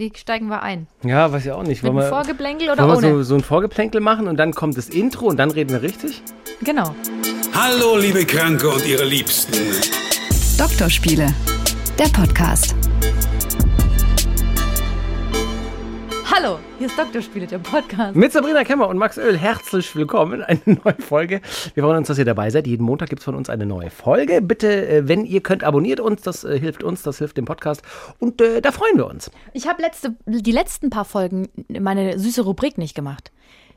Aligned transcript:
Wie 0.00 0.10
steigen 0.16 0.46
wir 0.48 0.62
ein? 0.62 0.86
Ja, 1.04 1.30
weiß 1.30 1.44
ich 1.44 1.52
auch 1.52 1.62
nicht. 1.62 1.82
Mit 1.82 1.92
Wollen 1.92 2.02
wir, 2.02 2.08
Vorgeplänkel 2.08 2.70
oder 2.70 2.88
wollen 2.88 3.02
wir 3.02 3.08
ohne? 3.10 3.18
so, 3.18 3.22
so 3.22 3.34
ein 3.34 3.42
Vorgeplänkel 3.42 4.00
machen 4.00 4.28
und 4.28 4.38
dann 4.38 4.54
kommt 4.54 4.78
das 4.78 4.88
Intro 4.88 5.26
und 5.26 5.36
dann 5.36 5.50
reden 5.50 5.72
wir 5.72 5.82
richtig? 5.82 6.22
Genau. 6.62 6.94
Hallo, 7.52 7.98
liebe 7.98 8.24
Kranke 8.24 8.70
und 8.70 8.86
ihre 8.86 9.04
Liebsten. 9.04 9.52
Doktorspiele, 10.56 11.34
der 11.98 12.08
Podcast. 12.18 12.74
Hallo, 16.32 16.58
hier 16.80 16.88
ist 16.88 16.98
Doktorspiele, 16.98 17.46
der 17.46 17.58
Podcast. 17.58 18.16
Mit 18.16 18.32
Sabrina 18.32 18.64
Kemmer 18.64 18.88
und 18.88 18.96
Max 18.96 19.18
Öl, 19.18 19.36
herzlich 19.36 19.94
willkommen 19.94 20.40
in 20.40 20.42
eine 20.42 20.78
neue 20.82 20.94
Folge. 20.98 21.42
Wir 21.74 21.82
freuen 21.82 21.98
uns, 21.98 22.08
dass 22.08 22.16
ihr 22.16 22.24
dabei 22.24 22.48
seid. 22.48 22.66
Jeden 22.66 22.84
Montag 22.84 23.10
gibt 23.10 23.20
es 23.20 23.24
von 23.26 23.34
uns 23.34 23.50
eine 23.50 23.66
neue 23.66 23.90
Folge. 23.90 24.40
Bitte, 24.40 24.88
äh, 24.88 25.06
wenn 25.06 25.26
ihr 25.26 25.42
könnt, 25.42 25.62
abonniert 25.62 26.00
uns. 26.00 26.22
Das 26.22 26.42
äh, 26.42 26.58
hilft 26.58 26.82
uns, 26.82 27.02
das 27.02 27.18
hilft 27.18 27.36
dem 27.36 27.44
Podcast. 27.44 27.82
Und 28.18 28.40
äh, 28.40 28.62
da 28.62 28.72
freuen 28.72 28.96
wir 28.96 29.04
uns. 29.04 29.30
Ich 29.52 29.68
habe 29.68 29.82
letzte, 29.82 30.16
die 30.24 30.52
letzten 30.52 30.88
paar 30.88 31.04
Folgen 31.04 31.50
meine 31.68 32.18
süße 32.18 32.40
Rubrik 32.40 32.78
nicht 32.78 32.94
gemacht. 32.94 33.30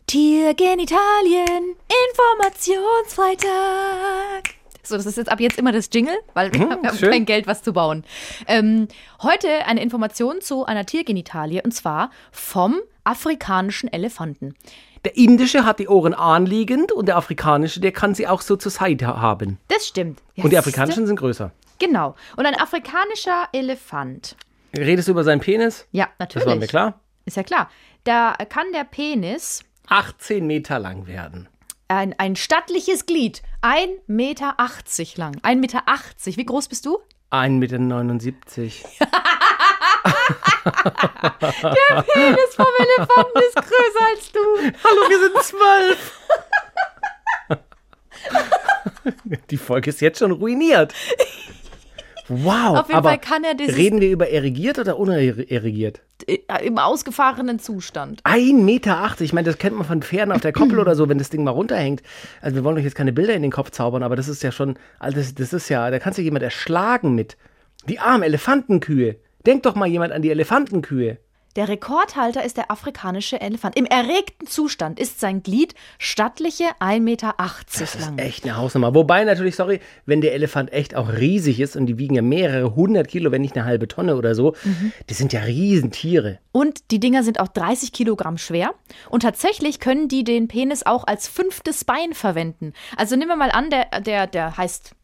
Tiergenitalien, 0.07 1.75
Informationsfreitag. 2.07 3.43
So, 4.81 4.95
das 4.95 5.05
ist 5.05 5.17
jetzt 5.17 5.29
ab 5.29 5.41
jetzt 5.41 5.59
immer 5.59 5.73
das 5.73 5.89
Jingle, 5.91 6.15
weil 6.35 6.53
wir 6.53 6.69
haben 6.69 6.97
schön. 6.97 7.11
kein 7.11 7.25
Geld, 7.25 7.47
was 7.47 7.63
zu 7.63 7.73
bauen. 7.73 8.05
Ähm, 8.47 8.87
heute 9.21 9.49
eine 9.65 9.81
Information 9.81 10.39
zu 10.39 10.65
einer 10.65 10.85
Tiergenitalie 10.85 11.61
und 11.63 11.73
zwar 11.73 12.09
vom 12.31 12.79
afrikanischen 13.03 13.91
Elefanten. 13.91 14.55
Der 15.05 15.17
indische 15.17 15.65
hat 15.65 15.79
die 15.79 15.87
Ohren 15.87 16.13
anliegend 16.13 16.91
und 16.91 17.07
der 17.07 17.17
afrikanische, 17.17 17.79
der 17.81 17.91
kann 17.91 18.15
sie 18.15 18.27
auch 18.27 18.41
so 18.41 18.55
zur 18.55 18.71
Seite 18.71 19.07
haben. 19.07 19.57
Das 19.67 19.87
stimmt. 19.87 20.21
Ja, 20.35 20.43
Und 20.45 20.49
die 20.51 20.57
afrikanischen 20.57 21.05
sind 21.07 21.17
größer. 21.17 21.51
Genau. 21.79 22.15
Und 22.37 22.45
ein 22.45 22.55
afrikanischer 22.59 23.47
Elefant. 23.51 24.37
Redest 24.75 25.07
du 25.07 25.11
über 25.11 25.23
seinen 25.23 25.41
Penis? 25.41 25.87
Ja, 25.91 26.05
Das 26.05 26.19
natürlich. 26.19 26.47
war 26.47 26.55
mir 26.55 26.67
klar. 26.67 26.99
Ist 27.25 27.37
ja 27.37 27.43
klar. 27.43 27.69
Da 28.05 28.33
kann 28.49 28.65
der 28.73 28.83
Penis 28.85 29.63
18 29.87 30.47
Meter 30.47 30.79
lang 30.79 31.07
werden. 31.07 31.47
ein, 31.89 32.17
ein 32.17 32.35
stattliches 32.35 33.05
Glied, 33.05 33.41
1,80 33.61 33.97
Meter 34.07 34.55
lang. 35.17 35.35
1,80 35.41 35.55
Meter. 35.55 35.81
Wie 36.37 36.45
groß 36.45 36.67
bist 36.69 36.85
du? 36.85 36.99
1,79 37.33 37.49
Meter. 37.49 37.79
Penis 42.13 42.55
vom 42.55 42.67
Elefanten 42.77 43.41
ist 43.47 43.55
größer 43.55 44.05
als 44.11 44.31
du. 44.31 44.39
Hallo, 44.83 45.09
wir 45.09 45.19
sind 45.19 45.43
zwölf. 45.43 46.19
Die 49.49 49.57
Folge 49.57 49.89
ist 49.89 50.01
jetzt 50.01 50.19
schon 50.19 50.31
ruiniert. 50.31 50.93
Wow. 52.27 52.77
Auf 52.77 52.87
jeden 52.87 52.97
aber 52.97 53.09
Fall 53.09 53.19
kann 53.19 53.43
er 53.43 53.53
dieses 53.53 53.77
Reden 53.77 54.01
wir 54.01 54.09
über 54.09 54.29
erigiert 54.29 54.79
oder 54.79 54.97
unerregiert? 54.97 56.01
äh, 56.27 56.39
im 56.65 56.77
ausgefahrenen 56.77 57.59
Zustand. 57.59 58.21
1,80 58.23 58.53
Meter. 58.63 59.15
Ich 59.19 59.33
meine, 59.33 59.45
das 59.45 59.57
kennt 59.57 59.75
man 59.75 59.85
von 59.85 60.01
Pferden 60.01 60.31
auf 60.31 60.41
der 60.41 60.53
Koppel 60.53 60.79
oder 60.79 60.95
so, 60.95 61.09
wenn 61.09 61.17
das 61.17 61.29
Ding 61.29 61.43
mal 61.43 61.51
runterhängt. 61.51 62.01
Also 62.41 62.55
wir 62.55 62.63
wollen 62.63 62.77
euch 62.77 62.83
jetzt 62.83 62.95
keine 62.95 63.13
Bilder 63.13 63.33
in 63.33 63.41
den 63.41 63.51
Kopf 63.51 63.71
zaubern, 63.71 64.03
aber 64.03 64.15
das 64.15 64.27
ist 64.27 64.43
ja 64.43 64.51
schon, 64.51 64.77
also 64.99 65.17
das, 65.17 65.35
das 65.35 65.53
ist 65.53 65.69
ja, 65.69 65.89
da 65.91 65.99
kannst 65.99 66.17
du 66.17 66.23
jemand 66.23 66.43
erschlagen 66.43 67.15
mit. 67.15 67.37
Die 67.87 67.99
armen 67.99 68.23
Elefantenkühe. 68.23 69.17
Denk 69.45 69.63
doch 69.63 69.75
mal 69.75 69.87
jemand 69.87 70.13
an 70.13 70.21
die 70.21 70.31
Elefantenkühe. 70.31 71.17
Der 71.55 71.67
Rekordhalter 71.67 72.43
ist 72.43 72.57
der 72.57 72.71
afrikanische 72.71 73.39
Elefant. 73.39 73.75
Im 73.77 73.85
erregten 73.85 74.47
Zustand 74.47 74.99
ist 74.99 75.19
sein 75.19 75.43
Glied 75.43 75.75
stattliche 75.99 76.63
1,80 76.79 76.99
Meter 77.01 77.35
Das 77.37 77.99
lang. 77.99 78.17
ist 78.17 78.25
echt 78.25 78.43
eine 78.43 78.57
Hausnummer. 78.57 78.95
Wobei 78.95 79.23
natürlich, 79.23 79.55
sorry, 79.55 79.79
wenn 80.07 80.21
der 80.21 80.33
Elefant 80.33 80.73
echt 80.73 80.95
auch 80.95 81.09
riesig 81.13 81.59
ist 81.59 81.75
und 81.75 81.85
die 81.85 81.99
wiegen 81.99 82.15
ja 82.15 82.23
mehrere 82.23 82.75
hundert 82.75 83.07
Kilo, 83.07 83.31
wenn 83.31 83.41
nicht 83.41 83.55
eine 83.55 83.65
halbe 83.65 83.87
Tonne 83.87 84.15
oder 84.15 84.33
so, 84.33 84.55
die 85.09 85.13
sind 85.13 85.31
ja 85.31 85.41
Riesentiere. 85.41 86.39
Und 86.51 86.89
die 86.91 86.99
Dinger 86.99 87.23
sind 87.23 87.39
auch 87.39 87.47
30 87.49 87.91
Kilogramm 87.91 88.37
schwer. 88.39 88.73
Und 89.11 89.21
tatsächlich 89.21 89.79
können 89.79 90.07
die 90.07 90.23
den 90.23 90.47
Penis 90.47 90.83
auch 90.85 91.05
als 91.05 91.27
fünftes 91.27 91.85
Bein 91.85 92.13
verwenden. 92.13 92.73
Also 92.97 93.15
nehmen 93.15 93.29
wir 93.29 93.35
mal 93.35 93.51
an, 93.51 93.69
der, 93.69 94.01
der, 94.01 94.25
der 94.25 94.57
heißt 94.57 94.95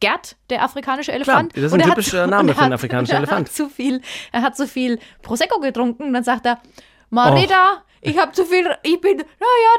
Gerd, 0.00 0.36
der 0.50 0.62
afrikanische 0.62 1.12
Elefant. 1.12 1.56
das 1.56 1.64
ist 1.64 1.72
ein 1.74 1.80
er 1.80 1.86
hat 1.88 1.94
typischer 1.96 2.24
und 2.24 2.30
Name 2.30 2.50
er 2.50 2.54
für 2.54 2.60
einen 2.62 2.72
hat- 2.72 2.78
afrikanischen 2.78 3.12
er 3.14 3.18
Elefant. 3.18 3.48
Hat 3.48 3.54
zu 3.54 3.68
viel, 3.68 4.00
er 4.32 4.42
hat 4.42 4.56
zu 4.56 4.66
viel 4.66 4.98
Prosecco 5.22 5.60
getrunken 5.60 6.04
und 6.04 6.12
dann 6.12 6.24
sagt 6.24 6.46
er, 6.46 6.60
Marita, 7.10 7.82
ich 8.00 8.16
habe 8.18 8.32
zu 8.32 8.44
viel, 8.44 8.64
ich 8.82 9.00
bin, 9.00 9.16
naja, 9.16 9.24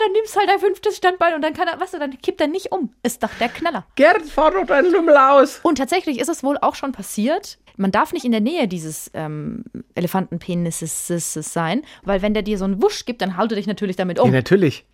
dann 0.03 0.11
nimmst 0.13 0.35
halt 0.37 0.49
ein 0.49 0.59
fünftes 0.59 0.97
Standbein 0.97 1.35
und 1.35 1.41
dann 1.41 1.53
kann 1.53 1.67
er, 1.67 1.79
was, 1.79 1.91
dann 1.91 2.17
kippt 2.21 2.41
er 2.41 2.47
nicht 2.47 2.71
um. 2.71 2.91
Ist 3.03 3.23
doch 3.23 3.29
der 3.39 3.47
Knaller. 3.49 3.85
Gerd, 3.95 4.23
fahr 4.23 4.51
doch 4.51 4.65
deinen 4.65 4.91
Lümmel 4.91 5.15
aus. 5.15 5.59
Und 5.63 5.77
tatsächlich 5.77 6.19
ist 6.19 6.27
es 6.27 6.43
wohl 6.43 6.57
auch 6.59 6.75
schon 6.75 6.91
passiert. 6.91 7.59
Man 7.77 7.91
darf 7.91 8.11
nicht 8.11 8.25
in 8.25 8.31
der 8.31 8.41
Nähe 8.41 8.67
dieses 8.67 9.09
ähm, 9.13 9.63
Elefantenpenises 9.95 11.07
sein, 11.33 11.83
weil 12.03 12.21
wenn 12.21 12.33
der 12.33 12.43
dir 12.43 12.57
so 12.57 12.65
einen 12.65 12.81
Wusch 12.81 13.05
gibt, 13.05 13.21
dann 13.21 13.37
haut 13.37 13.51
er 13.51 13.55
dich 13.55 13.67
natürlich 13.67 13.95
damit 13.95 14.17
Ja, 14.17 14.23
um. 14.23 14.31
natürlich. 14.31 14.85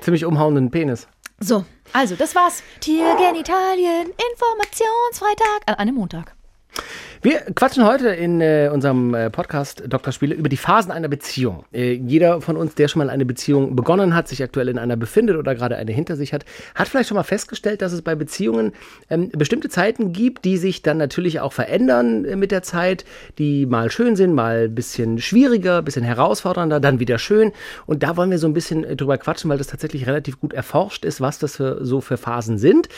Ziemlich 0.00 0.24
umhauenden 0.24 0.70
Penis. 0.70 1.06
So, 1.42 1.64
also 1.94 2.16
das 2.16 2.34
war's. 2.34 2.62
Tiergenitalien, 2.80 4.12
Informationsfreitag 4.32 5.62
an 5.66 5.74
einem 5.76 5.94
Montag. 5.94 6.36
Wir 7.22 7.40
quatschen 7.54 7.84
heute 7.84 8.08
in 8.08 8.40
äh, 8.40 8.70
unserem 8.72 9.12
äh, 9.12 9.28
Podcast 9.28 9.82
Dr. 9.86 10.10
Spiele 10.10 10.34
über 10.34 10.48
die 10.48 10.56
Phasen 10.56 10.90
einer 10.90 11.08
Beziehung. 11.08 11.66
Äh, 11.70 11.92
jeder 11.92 12.40
von 12.40 12.56
uns, 12.56 12.76
der 12.76 12.88
schon 12.88 13.00
mal 13.00 13.10
eine 13.10 13.26
Beziehung 13.26 13.76
begonnen 13.76 14.14
hat, 14.14 14.26
sich 14.26 14.42
aktuell 14.42 14.70
in 14.70 14.78
einer 14.78 14.96
befindet 14.96 15.36
oder 15.36 15.54
gerade 15.54 15.76
eine 15.76 15.92
hinter 15.92 16.16
sich 16.16 16.32
hat, 16.32 16.46
hat 16.74 16.88
vielleicht 16.88 17.10
schon 17.10 17.16
mal 17.16 17.22
festgestellt, 17.22 17.82
dass 17.82 17.92
es 17.92 18.00
bei 18.00 18.14
Beziehungen 18.14 18.72
ähm, 19.10 19.28
bestimmte 19.32 19.68
Zeiten 19.68 20.14
gibt, 20.14 20.46
die 20.46 20.56
sich 20.56 20.80
dann 20.80 20.96
natürlich 20.96 21.40
auch 21.40 21.52
verändern 21.52 22.24
äh, 22.24 22.36
mit 22.36 22.52
der 22.52 22.62
Zeit, 22.62 23.04
die 23.36 23.66
mal 23.66 23.90
schön 23.90 24.16
sind, 24.16 24.32
mal 24.32 24.68
ein 24.68 24.74
bisschen 24.74 25.18
schwieriger, 25.18 25.78
ein 25.78 25.84
bisschen 25.84 26.04
herausfordernder, 26.04 26.80
dann 26.80 27.00
wieder 27.00 27.18
schön. 27.18 27.52
Und 27.84 28.02
da 28.02 28.16
wollen 28.16 28.30
wir 28.30 28.38
so 28.38 28.46
ein 28.46 28.54
bisschen 28.54 28.82
äh, 28.82 28.96
drüber 28.96 29.18
quatschen, 29.18 29.50
weil 29.50 29.58
das 29.58 29.66
tatsächlich 29.66 30.06
relativ 30.06 30.40
gut 30.40 30.54
erforscht 30.54 31.04
ist, 31.04 31.20
was 31.20 31.38
das 31.38 31.56
für, 31.56 31.84
so 31.84 32.00
für 32.00 32.16
Phasen 32.16 32.56
sind. 32.56 32.88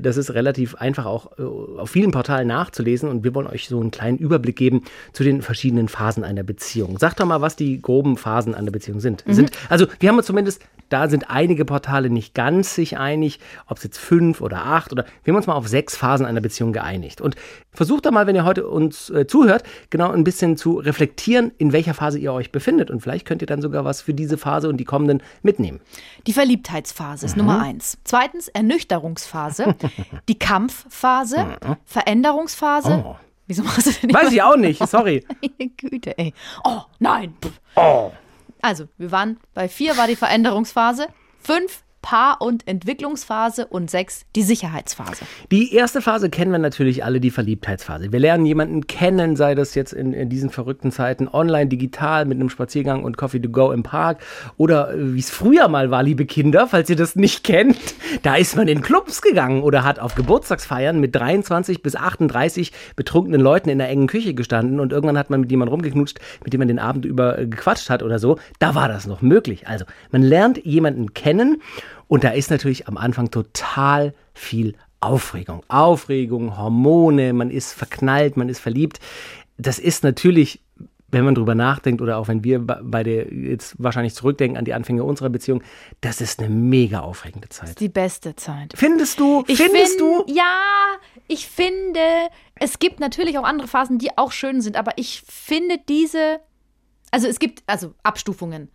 Das 0.00 0.16
ist 0.16 0.34
relativ 0.34 0.76
einfach 0.76 1.06
auch 1.06 1.36
auf 1.36 1.90
vielen 1.90 2.12
Portalen 2.12 2.46
nachzulesen 2.46 3.08
und 3.08 3.24
wir 3.24 3.34
wollen 3.34 3.48
euch 3.48 3.71
so 3.72 3.80
einen 3.80 3.90
kleinen 3.90 4.18
Überblick 4.18 4.56
geben 4.56 4.82
zu 5.12 5.24
den 5.24 5.42
verschiedenen 5.42 5.88
Phasen 5.88 6.24
einer 6.24 6.42
Beziehung. 6.42 6.98
Sagt 6.98 7.20
doch 7.20 7.26
mal, 7.26 7.40
was 7.40 7.56
die 7.56 7.80
groben 7.80 8.16
Phasen 8.16 8.54
einer 8.54 8.70
Beziehung 8.70 9.00
sind. 9.00 9.24
sind 9.26 9.50
also 9.68 9.86
wir 9.98 10.08
haben 10.08 10.18
uns 10.18 10.26
zumindest, 10.26 10.62
da 10.90 11.08
sind 11.08 11.30
einige 11.30 11.64
Portale 11.64 12.10
nicht 12.10 12.34
ganz 12.34 12.74
sich 12.74 12.98
einig, 12.98 13.40
ob 13.66 13.78
es 13.78 13.84
jetzt 13.84 13.98
fünf 13.98 14.42
oder 14.42 14.66
acht 14.66 14.92
oder 14.92 15.06
wir 15.24 15.32
haben 15.32 15.38
uns 15.38 15.46
mal 15.46 15.54
auf 15.54 15.66
sechs 15.66 15.96
Phasen 15.96 16.26
einer 16.26 16.42
Beziehung 16.42 16.72
geeinigt. 16.72 17.22
Und 17.22 17.34
versucht 17.72 18.04
doch 18.04 18.10
mal, 18.10 18.26
wenn 18.26 18.36
ihr 18.36 18.44
heute 18.44 18.68
uns 18.68 19.08
äh, 19.08 19.26
zuhört, 19.26 19.62
genau 19.88 20.10
ein 20.10 20.22
bisschen 20.22 20.58
zu 20.58 20.78
reflektieren, 20.78 21.50
in 21.56 21.72
welcher 21.72 21.94
Phase 21.94 22.18
ihr 22.18 22.32
euch 22.32 22.52
befindet. 22.52 22.90
Und 22.90 23.00
vielleicht 23.00 23.26
könnt 23.26 23.40
ihr 23.40 23.46
dann 23.46 23.62
sogar 23.62 23.86
was 23.86 24.02
für 24.02 24.12
diese 24.12 24.36
Phase 24.36 24.68
und 24.68 24.76
die 24.76 24.84
kommenden 24.84 25.22
mitnehmen. 25.42 25.80
Die 26.26 26.34
Verliebtheitsphase 26.34 27.24
ist 27.24 27.38
Nummer 27.38 27.62
eins. 27.62 27.96
Zweitens 28.04 28.48
Ernüchterungsphase, 28.48 29.74
die 30.28 30.38
Kampfphase, 30.38 31.56
Veränderungsphase. 31.86 33.02
Oh. 33.06 33.16
Wieso 33.46 33.62
machst 33.62 33.86
du 33.86 33.92
denn 33.92 34.06
nicht 34.08 34.14
Weiß 34.14 34.32
ich 34.32 34.42
auch 34.42 34.56
nicht, 34.56 34.86
sorry. 34.86 35.24
Meine 35.58 35.70
Güte, 35.70 36.16
ey. 36.16 36.32
Oh, 36.64 36.82
nein. 36.98 37.36
Oh. 37.76 38.12
Also, 38.60 38.88
wir 38.96 39.10
waren 39.10 39.38
bei 39.54 39.68
vier 39.68 39.96
war 39.96 40.06
die 40.06 40.16
Veränderungsphase, 40.16 41.08
fünf 41.40 41.82
Paar- 42.02 42.42
und 42.42 42.66
Entwicklungsphase 42.68 43.66
und 43.66 43.90
sechs 43.90 44.26
die 44.34 44.42
Sicherheitsphase. 44.42 45.24
Die 45.50 45.72
erste 45.72 46.02
Phase 46.02 46.28
kennen 46.28 46.52
wir 46.52 46.58
natürlich 46.58 47.04
alle, 47.04 47.20
die 47.20 47.30
Verliebtheitsphase. 47.30 48.12
Wir 48.12 48.18
lernen 48.18 48.44
jemanden 48.44 48.86
kennen, 48.86 49.36
sei 49.36 49.54
das 49.54 49.74
jetzt 49.74 49.92
in, 49.92 50.12
in 50.12 50.28
diesen 50.28 50.50
verrückten 50.50 50.92
Zeiten 50.92 51.28
online, 51.28 51.68
digital, 51.68 52.24
mit 52.26 52.38
einem 52.38 52.50
Spaziergang 52.50 53.04
und 53.04 53.16
Coffee 53.16 53.40
to 53.40 53.48
go 53.48 53.72
im 53.72 53.84
Park 53.84 54.20
oder 54.56 54.92
äh, 54.92 55.14
wie 55.14 55.20
es 55.20 55.30
früher 55.30 55.68
mal 55.68 55.90
war, 55.90 56.02
liebe 56.02 56.26
Kinder, 56.26 56.66
falls 56.66 56.90
ihr 56.90 56.96
das 56.96 57.16
nicht 57.16 57.44
kennt, 57.44 57.78
da 58.22 58.34
ist 58.34 58.56
man 58.56 58.68
in 58.68 58.82
Clubs 58.82 59.22
gegangen 59.22 59.62
oder 59.62 59.84
hat 59.84 59.98
auf 59.98 60.14
Geburtstagsfeiern 60.14 60.98
mit 60.98 61.14
23 61.14 61.82
bis 61.82 61.96
38 61.96 62.72
betrunkenen 62.96 63.40
Leuten 63.40 63.68
in 63.68 63.80
einer 63.80 63.90
engen 63.90 64.08
Küche 64.08 64.34
gestanden 64.34 64.80
und 64.80 64.92
irgendwann 64.92 65.16
hat 65.18 65.30
man 65.30 65.42
mit 65.42 65.50
jemandem 65.50 65.74
rumgeknutscht, 65.74 66.18
mit 66.42 66.52
dem 66.52 66.58
man 66.58 66.68
den 66.68 66.78
Abend 66.78 67.04
über 67.04 67.38
äh, 67.38 67.46
gequatscht 67.46 67.90
hat 67.90 68.02
oder 68.02 68.18
so. 68.18 68.38
Da 68.58 68.74
war 68.74 68.88
das 68.88 69.06
noch 69.06 69.22
möglich. 69.22 69.68
Also, 69.68 69.84
man 70.10 70.22
lernt 70.22 70.64
jemanden 70.64 71.14
kennen 71.14 71.62
und 72.12 72.24
da 72.24 72.28
ist 72.28 72.50
natürlich 72.50 72.88
am 72.88 72.98
Anfang 72.98 73.30
total 73.30 74.12
viel 74.34 74.74
Aufregung. 75.00 75.62
Aufregung, 75.68 76.58
Hormone, 76.58 77.32
man 77.32 77.50
ist 77.50 77.72
verknallt, 77.72 78.36
man 78.36 78.50
ist 78.50 78.58
verliebt. 78.60 79.00
Das 79.56 79.78
ist 79.78 80.04
natürlich, 80.04 80.60
wenn 81.08 81.24
man 81.24 81.34
drüber 81.34 81.54
nachdenkt 81.54 82.02
oder 82.02 82.18
auch 82.18 82.28
wenn 82.28 82.44
wir 82.44 82.58
be- 82.58 82.82
beide 82.84 83.32
jetzt 83.34 83.76
wahrscheinlich 83.78 84.14
zurückdenken 84.14 84.58
an 84.58 84.66
die 84.66 84.74
Anfänge 84.74 85.04
unserer 85.04 85.30
Beziehung, 85.30 85.62
das 86.02 86.20
ist 86.20 86.38
eine 86.40 86.50
mega 86.50 87.00
aufregende 87.00 87.48
Zeit. 87.48 87.80
Die 87.80 87.88
beste 87.88 88.36
Zeit. 88.36 88.74
Findest 88.76 89.18
du? 89.18 89.42
Ich 89.46 89.56
findest 89.56 89.98
find, 89.98 90.00
du? 90.00 90.24
Ja, 90.34 90.60
ich 91.28 91.46
finde, 91.48 92.00
es 92.56 92.78
gibt 92.78 93.00
natürlich 93.00 93.38
auch 93.38 93.44
andere 93.44 93.68
Phasen, 93.68 93.96
die 93.96 94.18
auch 94.18 94.32
schön 94.32 94.60
sind, 94.60 94.76
aber 94.76 94.92
ich 94.96 95.22
finde 95.26 95.78
diese, 95.88 96.40
also 97.10 97.26
es 97.26 97.38
gibt 97.38 97.62
also 97.66 97.94
Abstufungen. 98.02 98.68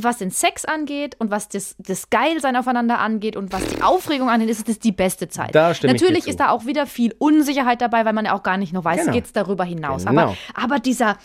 Was 0.00 0.18
den 0.18 0.30
Sex 0.30 0.64
angeht 0.64 1.16
und 1.18 1.30
was 1.30 1.48
das, 1.48 1.76
das 1.78 2.10
Geilsein 2.10 2.56
aufeinander 2.56 2.98
angeht 2.98 3.36
und 3.36 3.52
was 3.52 3.64
die 3.66 3.82
Aufregung 3.82 4.28
angeht, 4.30 4.50
ist 4.50 4.68
das 4.68 4.78
die 4.78 4.92
beste 4.92 5.28
Zeit. 5.28 5.54
Da 5.54 5.72
Natürlich 5.82 6.26
ist 6.26 6.40
da 6.40 6.50
auch 6.50 6.66
wieder 6.66 6.86
viel 6.86 7.14
Unsicherheit 7.18 7.80
dabei, 7.80 8.04
weil 8.04 8.12
man 8.12 8.24
ja 8.24 8.34
auch 8.34 8.42
gar 8.42 8.56
nicht 8.56 8.72
noch 8.72 8.84
weiß, 8.84 9.00
Genau. 9.02 9.12
geht 9.12 9.26
es 9.26 9.32
darüber 9.32 9.64
hinaus. 9.64 10.04
Genau. 10.04 10.22
Aber, 10.22 10.36
aber 10.54 10.78
dieser, 10.78 11.16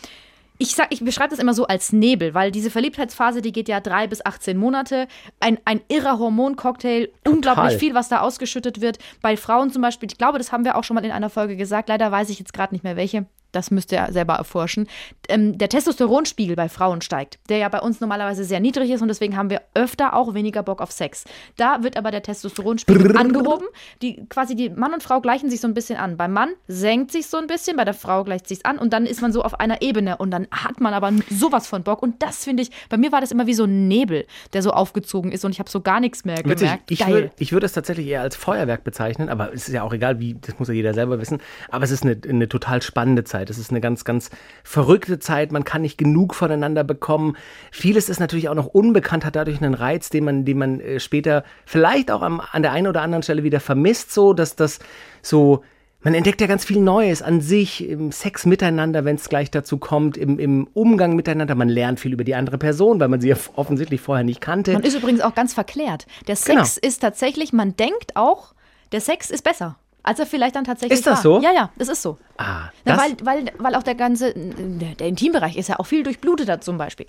ich 0.58 0.76
sag, 0.76 0.88
ich 0.92 1.04
beschreibe 1.04 1.30
das 1.30 1.40
immer 1.40 1.54
so 1.54 1.68
als 1.68 1.94
Nebel, 1.94 2.34
weil 2.34 2.52
diese 2.52 2.70
Verliebtheitsphase, 2.70 3.42
die 3.42 3.52
geht 3.54 3.70
ja 3.70 3.80
drei 3.80 4.08
bis 4.08 4.26
18 4.26 4.58
Monate. 4.58 5.08
Ein, 5.40 5.58
ein 5.66 5.82
irrer 5.88 6.20
Hormoncocktail, 6.20 7.10
unglaublich 7.26 7.78
viel, 7.78 7.94
was 7.94 8.10
da 8.10 8.20
ausgeschüttet 8.20 8.82
wird. 8.82 9.00
Bei 9.22 9.38
Frauen 9.38 9.72
zum 9.72 9.82
Beispiel, 9.82 10.10
ich 10.12 10.18
glaube, 10.18 10.38
das 10.38 10.52
haben 10.52 10.66
wir 10.66 10.76
auch 10.76 10.84
schon 10.84 10.96
mal 10.96 11.06
in 11.06 11.12
einer 11.12 11.30
Folge 11.30 11.56
gesagt, 11.56 11.88
leider 11.90 12.12
weiß 12.12 12.30
ich 12.30 12.40
jetzt 12.40 12.54
gerade 12.54 12.74
nicht 12.74 12.84
mehr 12.84 12.98
welche. 12.98 13.26
Das 13.52 13.72
müsst 13.72 13.92
ihr 13.92 14.08
selber 14.12 14.36
erforschen. 14.36 14.88
Ähm, 15.28 15.58
der 15.58 15.70
Testosteronspiegel 15.70 16.56
bei 16.56 16.70
Frauen 16.70 17.02
steigt, 17.02 17.40
der 17.50 17.58
ja 17.58 17.70
bei 17.70 17.80
uns 17.80 18.00
normalerweise 18.00 18.44
sehr 18.44 18.60
niedrig 18.60 18.92
ist 18.92 19.02
und 19.02 19.08
deswegen 19.08 19.36
haben 19.36 19.50
wir 19.50 19.62
öfter 19.74 20.16
auch 20.16 20.34
weniger 20.34 20.64
Bock 20.64 20.82
auf 20.82 20.92
Sex. 20.92 21.26
Da 21.58 21.84
wird 21.84 21.98
aber 21.98 22.12
der 22.12 22.24
Testosteronspiegel 22.24 23.18
angehoben. 23.18 23.68
Die, 24.02 24.26
quasi 24.30 24.56
die 24.56 24.70
Mann 24.70 24.94
und 24.94 25.04
Frau 25.04 25.22
gleichen 25.22 25.50
sich 25.50 25.62
so 25.62 25.68
ein 25.68 25.74
bisschen 25.74 25.98
an. 25.98 26.18
Beim 26.18 26.34
Mann 26.34 26.50
senkt 26.68 27.12
sich 27.12 27.28
so 27.28 27.38
ein 27.38 27.48
bisschen, 27.48 27.78
bei 27.78 27.86
der 27.86 27.94
Frau 27.94 28.24
gleicht 28.24 28.48
sich 28.48 28.66
an 28.66 28.78
und 28.78 28.94
dann 28.94 29.06
ist 29.06 29.22
man 29.22 29.32
so 29.32 29.44
auf 29.44 29.60
einer 29.60 29.82
Ebene 29.82 30.18
und 30.18 30.32
dann 30.32 30.48
hat 30.52 30.82
man 30.82 30.94
aber 30.94 31.12
sowas 31.30 31.68
von 31.68 31.84
Bock 31.84 32.04
und 32.04 32.22
das 32.22 32.44
finde 32.44 32.64
ich, 32.64 32.72
bei 32.90 32.98
mir 32.98 33.12
war 33.12 33.22
das 33.22 33.32
immer 33.32 33.48
wie 33.48 33.54
so 33.54 33.64
ein 33.64 33.88
Nebel, 33.88 34.26
der 34.54 34.62
so 34.62 34.72
aufgezogen 34.72 35.32
ist 35.32 35.46
und 35.46 35.52
ich 35.52 35.60
habe 35.60 35.70
so 35.70 35.82
gar 35.82 36.00
nichts 36.00 36.26
mehr 36.26 36.38
Witzig, 36.38 36.60
gemerkt. 36.60 36.92
ich 36.92 37.00
Geil. 37.00 37.14
würde 37.14 37.32
ich 37.38 37.52
würd 37.52 37.64
es 37.64 37.74
tatsächlich 37.74 38.08
eher 38.08 38.22
als 38.22 38.36
Feuerwerk 38.36 38.84
bezeichnen, 38.84 39.30
aber 39.30 39.54
es 39.54 39.68
ist 39.68 39.74
ja 39.74 39.84
auch 39.84 39.94
egal, 39.94 40.20
wie, 40.20 40.36
das 40.36 40.60
muss 40.60 40.68
ja 40.68 40.74
jeder 40.74 40.94
selber 40.94 41.20
wissen. 41.20 41.40
Aber 41.70 41.84
es 41.84 41.92
ist 41.92 42.04
eine, 42.04 42.18
eine 42.28 42.48
total 42.50 42.82
spannende 42.82 43.24
Zeit. 43.24 43.39
Es 43.48 43.60
ist 43.60 43.70
eine 43.70 43.80
ganz, 43.80 44.04
ganz 44.04 44.32
verrückte 44.64 45.20
Zeit. 45.20 45.52
Man 45.52 45.64
kann 45.64 45.84
nicht 45.84 46.00
genug 46.00 46.34
voneinander 46.34 46.84
bekommen. 46.84 47.38
Vieles 47.72 48.10
ist 48.10 48.20
natürlich 48.20 48.50
auch 48.50 48.56
noch 48.56 48.66
unbekannt, 48.66 49.24
hat 49.24 49.36
dadurch 49.36 49.62
einen 49.62 49.76
Reiz, 49.76 50.10
den 50.10 50.24
man, 50.24 50.46
den 50.46 50.58
man 50.58 50.80
äh, 50.80 51.00
später 51.00 51.44
vielleicht 51.66 52.10
auch 52.10 52.24
am, 52.24 52.42
an 52.52 52.64
der 52.64 52.72
einen 52.72 52.88
oder 52.88 53.04
anderen 53.04 53.22
Stelle 53.22 53.44
wieder 53.44 53.60
vermisst, 53.60 54.12
so 54.12 54.34
dass 54.34 54.56
das 54.56 54.80
so. 55.22 55.64
Man 56.02 56.14
entdeckt 56.14 56.40
ja 56.40 56.48
ganz 56.48 56.64
viel 56.64 56.80
Neues 56.80 57.22
an 57.22 57.42
sich, 57.42 57.86
im 57.90 58.14
Sex 58.14 58.46
miteinander, 58.46 59.04
wenn 59.04 59.18
es 59.18 59.28
gleich 59.28 59.52
dazu 59.52 59.78
kommt, 59.78 60.16
im, 60.16 60.40
im 60.40 60.66
Umgang 60.74 61.14
miteinander. 61.14 61.56
Man 61.56 61.68
lernt 61.68 62.00
viel 62.00 62.14
über 62.14 62.24
die 62.24 62.36
andere 62.36 62.58
Person, 62.58 63.02
weil 63.02 63.10
man 63.10 63.20
sie 63.20 63.28
ja 63.28 63.36
offensichtlich 63.58 64.00
vorher 64.00 64.24
nicht 64.24 64.40
kannte. 64.40 64.72
Man 64.72 64.84
ist 64.84 64.96
übrigens 64.96 65.20
auch 65.20 65.36
ganz 65.36 65.54
verklärt. 65.54 66.06
Der 66.26 66.38
Genau. 66.38 66.64
Sex 66.64 66.78
ist 66.78 67.00
tatsächlich, 67.02 67.52
man 67.52 67.76
denkt 67.76 68.16
auch, 68.16 68.54
der 68.94 69.02
Sex 69.02 69.30
ist 69.30 69.44
besser. 69.44 69.76
Als 70.04 70.20
er 70.20 70.26
vielleicht 70.26 70.56
dann 70.56 70.64
tatsächlich 70.64 70.98
Ist 71.00 71.06
das 71.08 71.24
war. 71.26 71.40
so? 71.40 71.42
Ja, 71.42 71.52
ja, 71.52 71.72
das 71.78 71.88
ist 71.90 72.02
so. 72.02 72.18
ah, 72.38 72.70
Na, 72.86 72.96
das, 72.96 72.98
weil, 73.04 73.18
weil, 73.24 73.46
weil 73.58 73.76
auch 73.76 73.84
der 73.84 73.96
ganze, 73.96 74.34
der, 74.36 75.08
Intimbereich 75.08 75.58
ist 75.58 75.68
ja 75.70 75.78
auch 75.80 75.86
viel 75.86 76.04
durchbluteter 76.04 76.62
zum 76.62 76.78
Beispiel. 76.78 77.08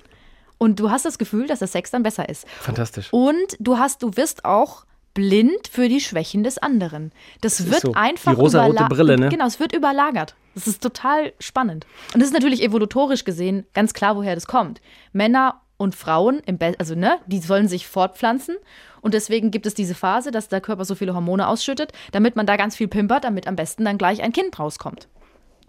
Und 0.59 0.79
du 0.81 0.91
hast 0.91 1.05
das 1.05 1.17
Gefühl, 1.17 1.47
dass 1.47 1.61
der 1.61 1.69
Sex 1.69 1.91
dann 1.91 2.03
besser 2.03 2.29
ist. 2.29 2.47
fantastisch. 2.49 3.09
Und 3.13 3.57
du 3.59 3.79
hast, 3.79 4.03
du 4.03 4.17
wirst 4.17 4.45
auch 4.45 4.85
blind 5.15 5.69
für 5.71 5.89
die 5.89 6.01
Schwächen 6.01 6.43
des 6.45 6.59
anderen. 6.59 7.13
Das 7.41 7.71
wird 7.71 7.81
so. 7.81 7.93
einfach 7.95 8.35
Die 8.35 8.41
rosarote 8.41 8.77
überla- 8.85 8.89
Brille, 8.89 9.19
ne? 9.19 9.29
Genau, 9.29 9.47
es 9.47 9.59
wird 9.59 9.73
überlagert. 9.75 10.35
Das 10.55 10.67
ist 10.67 10.83
total 10.83 11.33
spannend. 11.39 11.87
Und 12.13 12.21
das 12.21 12.29
ist 12.29 12.35
natürlich 12.35 12.63
evolutorisch 12.63 13.25
gesehen 13.25 13.67
ganz 13.73 13.93
klar, 13.95 14.17
woher 14.17 14.35
das 14.35 14.47
kommt. 14.47 14.81
Männer 15.13 15.61
und 15.81 15.95
Frauen, 15.95 16.43
also 16.79 16.95
ne, 16.95 17.19
die 17.27 17.39
sollen 17.39 17.67
sich 17.67 17.87
fortpflanzen 17.87 18.57
und 19.01 19.15
deswegen 19.15 19.51
gibt 19.51 19.65
es 19.65 19.73
diese 19.73 19.95
Phase, 19.95 20.31
dass 20.31 20.49
der 20.49 20.61
Körper 20.61 20.85
so 20.85 20.95
viele 20.95 21.15
Hormone 21.15 21.49
ausschüttet, 21.49 21.93
damit 22.13 22.37
man 22.37 22.45
da 22.45 22.57
ganz 22.57 22.77
viel 22.77 22.87
pimpert, 22.87 23.25
damit 23.25 23.47
am 23.47 23.57
besten 23.57 23.87
dann 23.87 23.97
gleich 23.97 24.23
ein 24.23 24.35
Kind 24.35 24.59
rauskommt. 24.59 25.09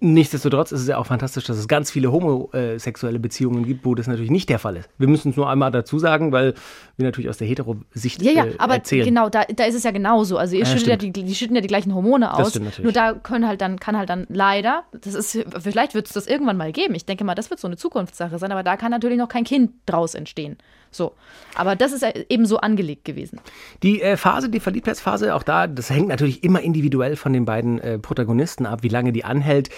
Nichtsdestotrotz 0.04 0.72
ist 0.72 0.82
es 0.82 0.88
ja 0.88 0.98
auch 0.98 1.06
fantastisch, 1.06 1.44
dass 1.44 1.58
es 1.58 1.68
ganz 1.68 1.92
viele 1.92 2.12
homosexuelle 2.12 3.20
Beziehungen 3.20 3.64
gibt, 3.66 3.86
wo 3.86 3.94
das 3.94 4.08
natürlich 4.08 4.32
nicht 4.32 4.50
der 4.50 4.58
Fall 4.58 4.78
ist. 4.78 4.90
Wir 4.98 5.08
müssen 5.08 5.30
es 5.30 5.38
nur 5.38 5.48
einmal 5.48 5.72
dazu 5.72 6.00
sagen, 6.00 6.32
weil 6.32 6.56
wir 6.98 7.06
natürlich 7.06 7.30
aus 7.30 7.38
der 7.38 7.48
Hetero-Sicht 7.48 8.20
Ja, 8.24 8.32
ja, 8.32 8.46
äh, 8.46 8.56
aber 8.58 8.76
erzählen. 8.76 9.06
genau, 9.06 9.30
da, 9.30 9.44
da 9.44 9.64
ist 9.66 9.76
es 9.76 9.84
ja 9.84 9.92
genauso. 9.92 10.38
Also 10.38 10.56
ihr 10.56 10.62
Ja, 10.62 10.66
schüttet 10.66 10.88
ja 10.88 10.96
die, 10.96 11.12
die 11.12 11.36
schütten 11.36 11.56
ja 11.56 11.62
die 11.62 11.68
gleichen 11.68 11.94
Hormone 11.94 12.34
aus. 12.34 12.50
stimmt 12.50 12.66
natürlich. 12.66 12.84
Nur 12.84 12.94
da 12.94 13.14
können 13.14 13.48
halt 13.48 13.62
dann, 13.62 13.80
kann 13.80 13.96
halt 13.96 14.10
dann 14.10 14.26
leider, 14.30 14.86
das 15.00 15.14
ist, 15.14 15.46
vielleicht 15.60 15.94
wird 15.94 16.08
es 16.08 16.14
das 16.14 16.26
irgendwann 16.26 16.58
mal 16.58 16.72
geben. 16.72 16.96
Ich 16.96 17.06
denke 17.06 17.24
mal, 17.24 17.36
das 17.36 17.52
wird 17.52 17.60
so 17.60 17.68
eine 17.68 17.78
Zukunftssache 17.78 18.40
sein, 18.40 18.52
aber 18.52 18.64
da 18.64 18.78
kann 18.78 18.90
natürlich 18.90 19.20
noch 19.20 19.30
kein 19.30 19.44
Kind 19.44 19.72
draus 19.86 20.16
entstehen. 20.16 20.58
So. 20.92 21.14
Aber 21.56 21.76
das 21.76 21.92
ist 21.94 22.02
ja 22.02 22.10
eben 22.30 22.46
so 22.46 22.58
angelegt 22.58 23.06
gewesen. 23.06 23.40
Die 23.84 24.02
äh, 24.02 24.18
Phase, 24.18 24.50
die 24.50 24.60
Verliebtheitsphase, 24.60 25.34
auch 25.36 25.44
da, 25.44 25.68
das 25.68 25.90
hängt 25.90 26.08
natürlich 26.10 26.44
immer 26.44 26.62
individuell 26.62 27.16
von 27.16 27.34
den 27.34 27.46
beiden 27.46 27.80
äh, 27.80 27.98
Protagonisten 28.00 28.66
ab, 28.66 28.84
wie 28.84 28.88
lange 28.90 29.12
die 29.12 29.24
anhält. 29.26 29.70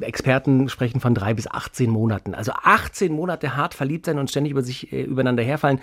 Experten 0.00 0.68
sprechen 0.68 1.00
von 1.00 1.14
drei 1.14 1.34
bis 1.34 1.48
18 1.48 1.90
Monaten. 1.90 2.34
Also 2.34 2.52
18 2.52 3.12
Monate 3.12 3.56
hart 3.56 3.74
verliebt 3.74 4.06
sein 4.06 4.18
und 4.18 4.30
ständig 4.30 4.52
über 4.52 4.62
sich 4.62 4.92
äh, 4.92 5.02
übereinander 5.02 5.42
herfallen. 5.42 5.80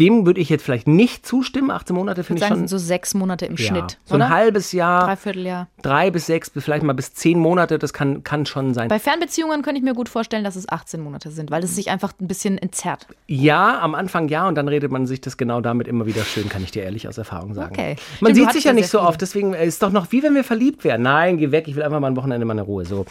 Dem 0.00 0.24
würde 0.26 0.40
ich 0.40 0.48
jetzt 0.48 0.64
vielleicht 0.64 0.88
nicht 0.88 1.26
zustimmen. 1.26 1.70
18 1.70 1.94
Monate 1.94 2.22
Ich 2.22 2.26
finde 2.26 2.40
würde 2.40 2.46
ich 2.46 2.48
sagen, 2.48 2.60
schon. 2.62 2.68
so 2.68 2.78
sechs 2.78 3.14
Monate 3.14 3.46
im 3.46 3.56
ja, 3.56 3.66
Schnitt. 3.66 3.98
so 4.04 4.14
oder? 4.14 4.26
ein 4.26 4.30
halbes 4.30 4.72
Jahr, 4.72 5.04
Dreivierteljahr. 5.06 5.68
drei 5.82 6.10
bis 6.10 6.26
sechs, 6.26 6.50
vielleicht 6.56 6.82
mal 6.82 6.92
bis 6.94 7.12
zehn 7.14 7.38
Monate, 7.38 7.78
das 7.78 7.92
kann, 7.92 8.24
kann 8.24 8.46
schon 8.46 8.72
sein. 8.74 8.88
Bei 8.88 8.98
Fernbeziehungen 8.98 9.62
könnte 9.62 9.78
ich 9.78 9.84
mir 9.84 9.94
gut 9.94 10.08
vorstellen, 10.08 10.44
dass 10.44 10.56
es 10.56 10.68
18 10.68 11.00
Monate 11.00 11.30
sind, 11.30 11.50
weil 11.50 11.62
es 11.62 11.74
sich 11.74 11.90
einfach 11.90 12.12
ein 12.20 12.26
bisschen 12.26 12.58
entzerrt. 12.58 13.06
Ja, 13.26 13.80
am 13.80 13.94
Anfang 13.94 14.11
ja, 14.28 14.46
und 14.48 14.54
dann 14.56 14.68
redet 14.68 14.90
man 14.92 15.06
sich 15.06 15.20
das 15.20 15.36
genau 15.36 15.60
damit 15.60 15.88
immer 15.88 16.06
wieder 16.06 16.22
schön, 16.22 16.48
kann 16.48 16.62
ich 16.62 16.70
dir 16.70 16.82
ehrlich 16.82 17.08
aus 17.08 17.18
Erfahrung 17.18 17.54
sagen. 17.54 17.72
Okay. 17.74 17.96
Man 18.20 18.32
Stimmt, 18.32 18.46
sieht 18.48 18.52
sich 18.56 18.64
ja 18.64 18.72
nicht 18.72 18.88
so 18.88 18.98
viele. 18.98 19.08
oft, 19.08 19.20
deswegen 19.20 19.54
äh, 19.54 19.66
ist 19.66 19.82
doch 19.82 19.90
noch 19.90 20.10
wie 20.12 20.22
wenn 20.22 20.34
wir 20.34 20.44
verliebt 20.44 20.84
wären. 20.84 21.02
Nein, 21.02 21.38
geh 21.38 21.50
weg, 21.50 21.68
ich 21.68 21.76
will 21.76 21.82
einfach 21.82 22.00
mal 22.00 22.08
ein 22.10 22.16
Wochenende 22.16 22.44
mal 22.46 22.52
eine 22.52 22.62
Ruhe. 22.62 22.84
So. 22.84 23.04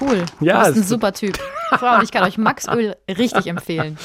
Cool. 0.00 0.24
Ja, 0.40 0.60
du 0.60 0.64
bist 0.66 0.76
ein 0.76 0.82
es- 0.82 0.88
super 0.88 1.12
Typ. 1.12 1.38
Frauen, 1.78 2.02
ich 2.02 2.12
kann 2.12 2.24
euch 2.24 2.38
Maxöl 2.38 2.96
richtig 3.08 3.46
empfehlen. 3.46 3.98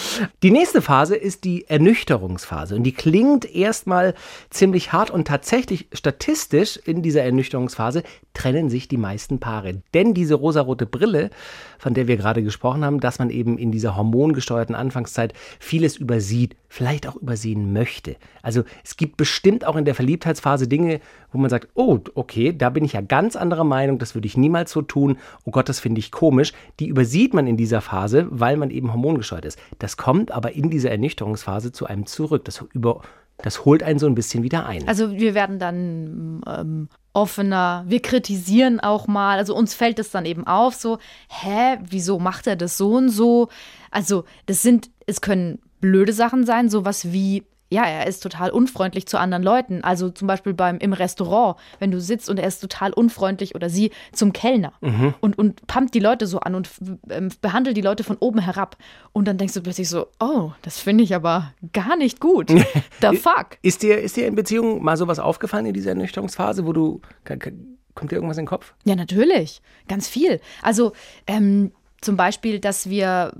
Die 0.43 0.51
nächste 0.51 0.81
Phase 0.81 1.15
ist 1.15 1.43
die 1.43 1.67
Ernüchterungsphase. 1.67 2.75
Und 2.75 2.83
die 2.83 2.91
klingt 2.91 3.45
erstmal 3.45 4.13
ziemlich 4.49 4.91
hart 4.93 5.11
und 5.11 5.27
tatsächlich 5.27 5.87
statistisch 5.93 6.77
in 6.77 7.01
dieser 7.01 7.23
Ernüchterungsphase 7.23 8.03
trennen 8.33 8.69
sich 8.69 8.87
die 8.87 8.97
meisten 8.97 9.39
Paare. 9.39 9.81
Denn 9.93 10.13
diese 10.13 10.35
rosarote 10.35 10.85
Brille, 10.85 11.29
von 11.77 11.93
der 11.93 12.07
wir 12.07 12.17
gerade 12.17 12.43
gesprochen 12.43 12.85
haben, 12.85 12.99
dass 12.99 13.19
man 13.19 13.29
eben 13.29 13.57
in 13.57 13.71
dieser 13.71 13.95
hormongesteuerten 13.95 14.75
Anfangszeit 14.75 15.33
vieles 15.59 15.97
übersieht, 15.97 16.55
vielleicht 16.69 17.07
auch 17.07 17.15
übersehen 17.15 17.73
möchte. 17.73 18.15
Also 18.41 18.63
es 18.83 18.95
gibt 18.97 19.17
bestimmt 19.17 19.65
auch 19.65 19.75
in 19.75 19.85
der 19.85 19.95
Verliebtheitsphase 19.95 20.67
Dinge, 20.67 21.01
wo 21.31 21.37
man 21.37 21.49
sagt, 21.49 21.69
oh, 21.75 21.99
okay, 22.15 22.55
da 22.55 22.69
bin 22.69 22.83
ich 22.83 22.93
ja 22.93 23.01
ganz 23.01 23.35
anderer 23.35 23.63
Meinung, 23.63 23.99
das 23.99 24.15
würde 24.15 24.27
ich 24.27 24.37
niemals 24.37 24.71
so 24.71 24.81
tun. 24.81 25.17
Oh 25.45 25.51
Gott, 25.51 25.69
das 25.69 25.79
finde 25.79 25.99
ich 25.99 26.11
komisch. 26.11 26.53
Die 26.79 26.87
übersieht 26.87 27.33
man 27.33 27.47
in 27.47 27.57
dieser 27.57 27.81
Phase, 27.81 28.27
weil 28.29 28.57
man 28.57 28.69
eben 28.69 28.91
hormongesteuert 28.91 29.45
ist. 29.45 29.59
Das 29.79 29.97
kommt 29.97 30.31
aber 30.31 30.53
in 30.53 30.69
dieser 30.69 30.91
Ernüchterungsphase 30.91 31.71
zu 31.71 31.85
einem 31.85 32.05
zurück. 32.05 32.45
Das, 32.45 32.63
über, 32.73 33.01
das 33.37 33.65
holt 33.65 33.83
einen 33.83 33.99
so 33.99 34.07
ein 34.07 34.15
bisschen 34.15 34.43
wieder 34.43 34.65
ein. 34.65 34.87
Also 34.87 35.11
wir 35.11 35.33
werden 35.33 35.59
dann 35.59 36.41
ähm, 36.47 36.89
offener, 37.13 37.85
wir 37.87 38.01
kritisieren 38.01 38.79
auch 38.79 39.07
mal. 39.07 39.37
Also 39.37 39.55
uns 39.55 39.73
fällt 39.73 39.99
es 39.99 40.11
dann 40.11 40.25
eben 40.25 40.45
auf, 40.47 40.75
so, 40.75 40.97
hä, 41.29 41.77
wieso 41.87 42.19
macht 42.19 42.47
er 42.47 42.55
das 42.55 42.77
so 42.77 42.95
und 42.95 43.09
so? 43.09 43.49
Also 43.89 44.25
das 44.45 44.61
sind, 44.61 44.89
es 45.05 45.21
können 45.21 45.59
blöde 45.79 46.13
Sachen 46.13 46.45
sein, 46.45 46.69
sowas 46.69 47.11
wie, 47.11 47.43
ja, 47.71 47.85
er 47.85 48.05
ist 48.05 48.21
total 48.21 48.51
unfreundlich 48.51 49.07
zu 49.07 49.17
anderen 49.17 49.43
Leuten. 49.43 49.81
Also 49.83 50.09
zum 50.09 50.27
Beispiel 50.27 50.53
beim 50.53 50.77
im 50.79 50.91
Restaurant, 50.91 51.57
wenn 51.79 51.89
du 51.89 52.01
sitzt 52.01 52.29
und 52.29 52.37
er 52.37 52.47
ist 52.47 52.59
total 52.59 52.91
unfreundlich 52.91 53.55
oder 53.55 53.69
sie 53.69 53.91
zum 54.11 54.33
Kellner 54.33 54.73
und, 55.21 55.37
und 55.37 55.65
pumpt 55.67 55.93
die 55.93 55.99
Leute 55.99 56.27
so 56.27 56.41
an 56.41 56.53
und 56.53 56.69
ähm, 57.09 57.29
behandelt 57.41 57.77
die 57.77 57.81
Leute 57.81 58.03
von 58.03 58.17
oben 58.17 58.39
herab. 58.39 58.75
Und 59.13 59.27
dann 59.27 59.37
denkst 59.37 59.53
du 59.53 59.61
plötzlich 59.61 59.87
so, 59.87 60.07
oh, 60.19 60.51
das 60.61 60.79
finde 60.79 61.05
ich 61.05 61.15
aber 61.15 61.53
gar 61.71 61.95
nicht 61.95 62.19
gut. 62.19 62.49
The 63.01 63.15
fuck? 63.15 63.57
Ist 63.61 63.83
dir, 63.83 63.99
ist 63.99 64.17
dir 64.17 64.27
in 64.27 64.35
Beziehungen 64.35 64.83
mal 64.83 64.97
sowas 64.97 65.19
aufgefallen 65.19 65.65
in 65.65 65.73
dieser 65.73 65.91
Ernüchterungsphase, 65.91 66.65
wo 66.65 66.73
du, 66.73 67.01
kommt 67.23 68.11
dir 68.11 68.15
irgendwas 68.15 68.37
in 68.37 68.43
den 68.43 68.49
Kopf? 68.49 68.73
Ja, 68.83 68.95
natürlich. 68.95 69.61
Ganz 69.87 70.09
viel. 70.09 70.41
Also 70.61 70.91
ähm, 71.25 71.71
zum 72.01 72.17
Beispiel, 72.17 72.59
dass 72.59 72.89
wir 72.89 73.31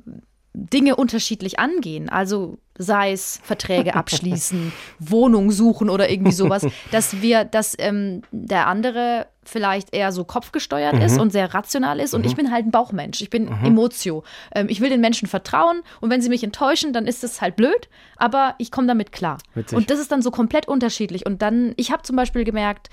Dinge 0.54 0.96
unterschiedlich 0.96 1.60
angehen. 1.60 2.10
Also 2.10 2.58
sei 2.78 3.12
es 3.12 3.40
Verträge 3.44 3.96
abschließen, 3.96 4.72
Wohnung 5.00 5.52
suchen 5.52 5.90
oder 5.90 6.10
irgendwie 6.10 6.32
sowas, 6.32 6.66
dass 6.92 7.22
wir, 7.22 7.46
dass 7.46 7.76
ähm, 7.78 8.22
der 8.32 8.68
andere 8.68 9.28
vielleicht 9.44 9.94
eher 9.94 10.12
so 10.12 10.24
kopfgesteuert 10.24 11.00
ist 11.02 11.20
und 11.20 11.32
sehr 11.32 11.54
rational 11.54 12.00
ist 12.00 12.14
und 12.14 12.26
ich 12.26 12.36
bin 12.36 12.52
halt 12.52 12.68
ein 12.68 12.72
Bauchmensch, 12.72 13.22
ich 13.22 13.32
bin 13.32 13.48
Emotio. 13.64 14.24
Ähm, 14.54 14.68
ich 14.70 14.82
will 14.82 14.90
den 14.90 15.02
Menschen 15.02 15.28
vertrauen 15.28 15.82
und 16.00 16.10
wenn 16.12 16.22
sie 16.22 16.30
mich 16.30 16.44
enttäuschen, 16.44 16.94
dann 16.94 17.08
ist 17.08 17.24
das 17.24 17.42
halt 17.42 17.56
blöd, 17.56 17.90
aber 18.18 18.56
ich 18.60 18.72
komme 18.72 18.88
damit 18.88 19.12
klar. 19.12 19.40
Witzig. 19.56 19.78
Und 19.78 19.90
das 19.90 20.00
ist 20.00 20.12
dann 20.12 20.22
so 20.22 20.30
komplett 20.30 20.68
unterschiedlich. 20.68 21.26
Und 21.26 21.42
dann, 21.42 21.74
ich 21.76 21.92
habe 21.92 22.04
zum 22.04 22.16
Beispiel 22.16 22.44
gemerkt, 22.44 22.90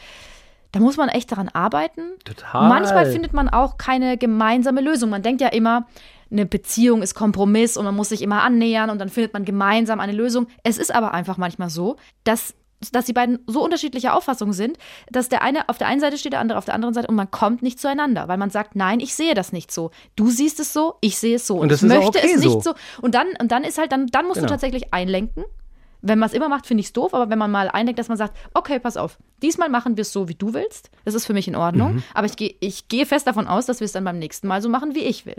da 0.73 0.80
muss 0.80 0.97
man 0.97 1.08
echt 1.08 1.32
daran 1.32 1.49
arbeiten. 1.49 2.02
Total. 2.25 2.68
Manchmal 2.68 3.06
findet 3.06 3.32
man 3.32 3.49
auch 3.49 3.78
keine 3.78 4.18
gemeinsame 4.18 4.80
Lösung. 4.80 5.11
Man 5.11 5.23
denkt 5.23 5.40
ja 5.40 5.49
immer, 5.49 5.87
eine 6.30 6.47
Beziehung 6.47 7.02
ist 7.02 7.14
Kompromiss 7.14 7.76
und 7.76 7.85
man 7.85 7.94
muss 7.97 8.11
sich 8.11 8.23
immer 8.23 8.42
annähern 8.42 8.90
und 8.90 8.99
dann 8.99 9.08
findet 9.08 9.32
man 9.32 9.44
gemeinsam 9.44 10.00
eine 10.00 10.12
Lösung. 10.12 10.47
Es 10.62 10.78
ist 10.78 10.94
aber 10.94 11.12
einfach 11.14 11.37
manchmal 11.37 11.70
so, 11.70 11.97
dass 12.25 12.54
dass 12.92 13.06
die 13.06 13.12
beiden 13.12 13.40
so 13.49 13.64
unterschiedlicher 13.64 14.14
Auffassung 14.14 14.52
sind, 14.52 14.78
dass 15.11 15.28
der 15.28 15.42
eine 15.42 15.68
auf 15.68 15.78
der 15.78 15.88
einen 15.88 16.00
Seite 16.00 16.16
steht, 16.16 16.32
der 16.32 16.38
andere 16.38 16.58
auf 16.58 16.64
der 16.64 16.75
anderen 16.75 16.94
Seite 16.94 17.08
und 17.08 17.16
man 17.16 17.28
kommt 17.28 17.61
nicht 17.61 17.80
zueinander, 17.80 18.28
weil 18.28 18.37
man 18.38 18.50
sagt, 18.50 18.76
nein, 18.76 19.00
ich 19.00 19.16
sehe 19.16 19.35
das 19.35 19.52
nicht 19.52 19.73
so. 19.73 19.90
Du 20.14 20.30
siehst 20.30 20.61
es 20.61 20.73
so, 20.73 20.94
ich 21.00 21.18
sehe 21.18 21.37
es 21.37 21.47
so. 21.49 21.56
Und 21.56 21.73
das 21.73 21.82
ich 21.82 21.88
ist 21.88 21.97
auch 21.97 22.02
möchte 22.04 22.18
okay 22.18 22.32
es 22.37 22.40
nicht 22.40 22.52
so. 22.52 22.61
so. 22.61 22.75
Und 23.02 23.16
dann, 23.16 23.26
und 23.40 23.50
dann 23.50 23.64
ist 23.64 23.78
halt, 23.78 23.90
dann, 23.90 24.06
dann 24.06 24.26
musst 24.26 24.37
Genau. 24.37 24.47
du 24.47 24.52
tatsächlich 24.52 24.94
einlenken 24.94 25.44
Wenn 26.00 26.19
man 26.21 26.28
es 26.28 26.33
immer 26.33 26.49
macht, 26.49 26.67
finde 26.67 26.81
ich 26.83 26.87
es 26.87 26.93
doof, 26.93 27.12
aber 27.12 27.28
wenn 27.28 27.38
man 27.38 27.50
mal 27.50 27.69
eindenkt, 27.69 27.99
dass 27.99 28.09
man 28.09 28.17
sagt, 28.17 28.37
okay, 28.55 28.78
pass 28.78 28.97
auf, 28.97 29.19
diesmal 29.43 29.69
machen 29.69 29.97
wir 29.97 30.02
es 30.02 30.12
so, 30.12 30.28
wie 30.28 30.35
du 30.37 30.55
willst, 30.55 30.90
das 31.05 31.14
ist 31.14 31.26
für 31.26 31.33
mich 31.33 31.49
in 31.49 31.57
Ordnung, 31.57 31.95
Mhm. 31.97 32.02
aber 32.14 32.26
ich, 32.26 32.37
geh, 32.37 32.55
ich 32.61 32.87
gehe 32.87 33.05
fest 33.05 33.26
davon 33.26 33.49
aus, 33.49 33.67
dass 33.67 33.81
wir 33.81 33.85
es 33.85 33.93
dann 33.93 34.05
beim 34.05 34.19
nächsten 34.19 34.47
Mal 34.47 34.62
so 34.62 34.69
machen, 34.69 34.95
wie 34.95 35.00
ich 35.05 35.26
will. 35.26 35.37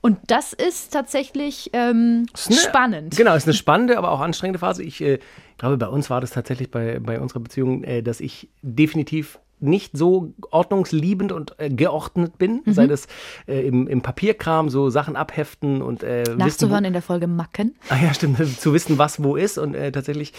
Und 0.00 0.18
das 0.26 0.52
ist 0.52 0.92
tatsächlich 0.92 1.70
ähm, 1.74 2.26
Ist 2.34 2.48
eine- 2.48 2.56
spannend. 2.56 3.16
Genau, 3.16 3.34
ist 3.36 3.46
eine 3.46 3.54
spannende, 3.54 3.98
aber 3.98 4.10
auch 4.10 4.20
anstrengende 4.20 4.58
Phase. 4.58 4.82
Ich 4.82 5.00
äh, 5.00 5.20
glaube, 5.58 5.76
bei 5.76 5.86
uns 5.88 6.10
war 6.10 6.20
das 6.20 6.32
tatsächlich 6.32 6.70
bei, 6.72 6.98
bei 6.98 7.20
unserer 7.20 7.40
Beziehung, 7.40 7.84
äh, 7.84 8.02
dass 8.02 8.20
ich 8.20 8.48
definitiv 8.62 9.38
nicht 9.60 9.96
so 9.96 10.32
ordnungsliebend 10.50 11.32
und 11.32 11.54
äh, 11.58 11.70
geordnet 11.70 12.38
bin, 12.38 12.62
Mhm. 12.64 12.72
sei 12.72 12.86
das 12.86 13.06
äh, 13.46 13.66
im, 13.66 13.86
im 13.88 14.00
Papierkram, 14.02 14.68
so 14.68 14.90
Sachen 14.90 15.16
abheften 15.16 15.82
und 15.82 16.02
äh, 16.02 16.20
wissen, 16.20 16.34
wo, 16.40 16.44
Nachzuhören 16.44 16.84
in 16.84 16.92
der 16.92 17.02
Folge 17.02 17.26
Macken. 17.26 17.74
Ah 17.88 17.96
ja, 18.02 18.14
stimmt, 18.14 18.38
zu 18.60 18.72
wissen, 18.72 18.98
was 18.98 19.22
wo 19.22 19.36
ist 19.36 19.58
und 19.58 19.74
äh, 19.74 19.92
tatsächlich 19.92 20.32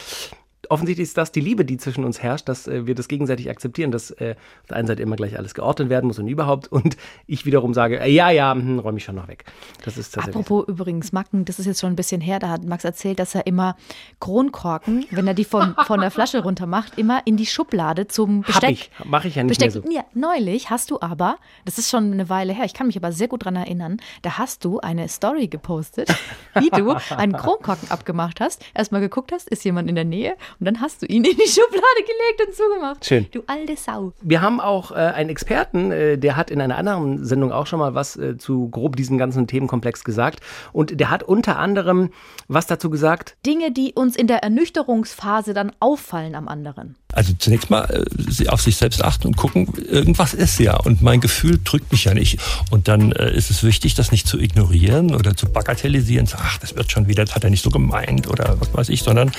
offensichtlich 0.72 1.10
ist 1.10 1.18
das 1.18 1.32
die 1.32 1.42
Liebe, 1.42 1.66
die 1.66 1.78
zwischen 1.78 2.06
uns 2.06 2.24
herrscht, 2.24 2.48
dass 2.48 2.68
äh, 2.68 2.88
wir 2.88 2.96
das 2.96 3.08
gegenseitig 3.08 3.50
akzeptieren, 3.50 3.92
dass 3.92 4.12
äh, 4.12 4.36
auf 4.62 4.68
der 4.70 4.78
einen 4.78 4.88
Seite 4.88 5.04
immer 5.04 5.18
gleich 5.18 5.38
alles 5.38 5.54
geordnet 5.54 5.90
werden 5.90 6.08
muss 6.08 6.18
und 6.18 6.28
überhaupt 6.28 6.70
und 6.70 6.98
ich 7.28 7.46
wiederum 7.46 7.74
sage, 7.74 8.00
äh, 8.00 8.10
ja, 8.10 8.30
ja, 8.30 8.54
hm, 8.54 8.80
räume 8.80 8.98
ich 8.98 9.04
schon 9.04 9.16
noch 9.16 9.28
weg. 9.28 9.44
Das 9.84 9.98
ist 9.98 10.14
tatsächlich. 10.14 10.36
Apropos 10.36 10.68
übrigens 10.68 11.12
Macken, 11.12 11.46
das 11.46 11.60
ist 11.60 11.66
jetzt 11.66 11.82
schon 11.82 11.92
ein 11.92 11.96
bisschen 11.96 12.22
her, 12.22 12.40
da 12.40 12.50
hat 12.50 12.64
Max 12.64 12.86
erzählt, 12.86 13.20
dass 13.20 13.36
er 13.36 13.46
immer 13.46 13.76
Kronkorken, 14.20 15.06
wenn 15.12 15.28
er 15.28 15.34
die 15.34 15.44
von, 15.44 15.76
von 15.86 16.00
der 16.00 16.10
Flasche 16.10 16.42
runter 16.42 16.66
macht, 16.66 16.98
immer 16.98 17.22
in 17.26 17.36
die 17.36 17.46
Schublade 17.46 18.08
zum 18.08 18.40
Hab 18.44 18.48
Besteck. 18.48 18.72
ich, 18.72 19.06
mache 19.06 19.28
ich 19.28 19.36
ja 19.36 19.44
nicht 19.44 19.60
Besteck. 19.60 19.84
mehr 19.84 19.92
so. 19.92 19.98
Ja, 19.98 20.06
neulich 20.14 20.70
hast 20.70 20.90
du 20.92 21.02
aber, 21.02 21.38
das 21.66 21.78
ist 21.78 21.90
schon 21.90 22.14
eine 22.14 22.30
Weile 22.30 22.54
her, 22.54 22.64
ich 22.64 22.74
kann 22.74 22.88
mich 22.88 22.98
aber 22.98 23.12
sehr 23.12 23.28
gut 23.28 23.44
dran 23.44 23.58
erinnern, 23.58 23.98
da 24.22 24.38
hast 24.38 24.64
du 24.64 24.80
eine 24.80 25.10
Story 25.10 25.48
gepostet, 25.48 26.10
wie 26.56 26.70
du 26.70 26.96
einen 27.18 27.34
Kronkorken 27.34 27.92
abgemacht 27.92 28.40
hast, 28.40 28.64
erstmal 28.74 29.02
geguckt 29.02 29.34
hast, 29.34 29.50
ist 29.50 29.66
jemand 29.66 29.90
in 29.90 29.96
der 29.96 30.06
Nähe 30.06 30.38
und 30.62 30.66
dann 30.66 30.80
hast 30.80 31.02
du 31.02 31.08
ihn 31.08 31.26
in 31.26 31.36
die 31.36 31.48
Schublade 31.48 31.82
gelegt 31.98 32.48
und 32.48 32.56
zugemacht. 32.56 33.04
Schön. 33.04 33.26
Du 33.32 33.42
alte 33.48 33.76
Sau. 33.76 34.14
Wir 34.22 34.42
haben 34.42 34.62
auch 34.62 34.92
äh, 34.92 34.96
einen 34.96 35.32
Experten, 35.32 35.92
äh, 35.92 36.18
der 36.20 36.38
hat 36.38 36.52
in 36.52 36.62
einer 36.62 36.78
anderen 36.78 37.26
Sendung 37.26 37.52
auch 37.52 37.66
schon 37.66 37.80
mal 37.80 37.96
was 37.96 38.16
äh, 38.16 38.38
zu 38.38 38.70
grob 38.70 38.96
diesem 38.96 39.18
ganzen 39.18 39.48
Themenkomplex 39.48 40.04
gesagt. 40.04 40.42
Und 40.72 41.00
der 41.00 41.10
hat 41.10 41.24
unter 41.24 41.58
anderem 41.58 42.12
was 42.48 42.68
dazu 42.68 42.92
gesagt. 42.92 43.38
Dinge, 43.44 43.72
die 43.72 43.94
uns 43.94 44.16
in 44.16 44.28
der 44.28 44.44
Ernüchterungsphase 44.44 45.56
dann 45.56 45.72
auffallen 45.80 46.36
am 46.36 46.48
anderen. 46.48 46.96
Also 47.14 47.34
zunächst 47.38 47.70
mal 47.70 48.06
äh, 48.40 48.48
auf 48.48 48.62
sich 48.62 48.78
selbst 48.78 49.04
achten 49.04 49.28
und 49.28 49.38
gucken, 49.38 49.68
irgendwas 49.90 50.34
ist 50.34 50.60
ja 50.60 50.78
und 50.78 51.02
mein 51.02 51.22
Gefühl 51.22 51.60
drückt 51.64 51.92
mich 51.92 52.06
ja 52.06 52.14
nicht. 52.14 52.40
Und 52.70 52.88
dann 52.88 53.12
äh, 53.12 53.32
ist 53.34 53.52
es 53.52 53.64
wichtig, 53.64 53.96
das 53.96 54.12
nicht 54.12 54.28
zu 54.28 54.40
ignorieren 54.40 55.14
oder 55.14 55.36
zu 55.36 55.48
bagatellisieren, 55.48 56.28
zu, 56.28 56.38
ach, 56.40 56.58
das 56.58 56.76
wird 56.76 56.92
schon 56.92 57.08
wieder, 57.08 57.26
das 57.26 57.36
hat 57.36 57.44
er 57.44 57.50
nicht 57.50 57.64
so 57.64 57.70
gemeint 57.70 58.28
oder 58.28 58.58
was 58.60 58.74
weiß 58.74 58.90
ich, 58.90 59.04
sondern 59.04 59.32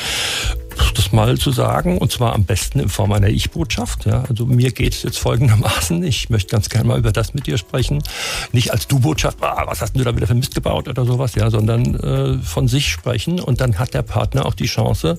das 0.95 1.13
mal 1.13 1.39
zu 1.39 1.51
sagen 1.53 1.99
und 1.99 2.13
zwar 2.13 2.35
am 2.35 2.45
besten 2.45 2.81
in 2.81 2.89
Form 2.89 3.13
einer 3.13 3.29
Ich-Botschaft. 3.29 4.07
Ja. 4.07 4.25
Also 4.29 4.47
mir 4.47 4.73
geht 4.73 4.95
es 4.95 5.03
jetzt 5.03 5.19
folgendermaßen, 5.19 6.03
ich 6.03 6.31
möchte 6.31 6.51
ganz 6.51 6.69
gerne 6.69 6.89
mal 6.89 6.99
über 6.99 7.13
das 7.13 7.35
mit 7.35 7.47
dir 7.47 7.59
sprechen. 7.59 8.03
Nicht 8.53 8.73
als 8.73 8.87
Du-Botschaft, 8.87 9.39
ah, 9.43 9.65
was 9.67 9.81
hast 9.81 9.97
du 9.97 10.05
da 10.05 10.15
wieder 10.17 10.27
für 10.27 10.35
Mist 10.35 10.55
gebaut 10.55 10.89
oder 10.89 11.05
sowas, 11.05 11.35
ja, 11.35 11.51
sondern 11.51 11.95
äh, 11.95 12.39
von 12.43 12.69
sich 12.69 12.91
sprechen 12.91 13.41
und 13.41 13.61
dann 13.61 13.79
hat 13.79 13.95
der 13.95 14.03
Partner 14.03 14.47
auch 14.47 14.55
die 14.55 14.67
Chance, 14.67 15.19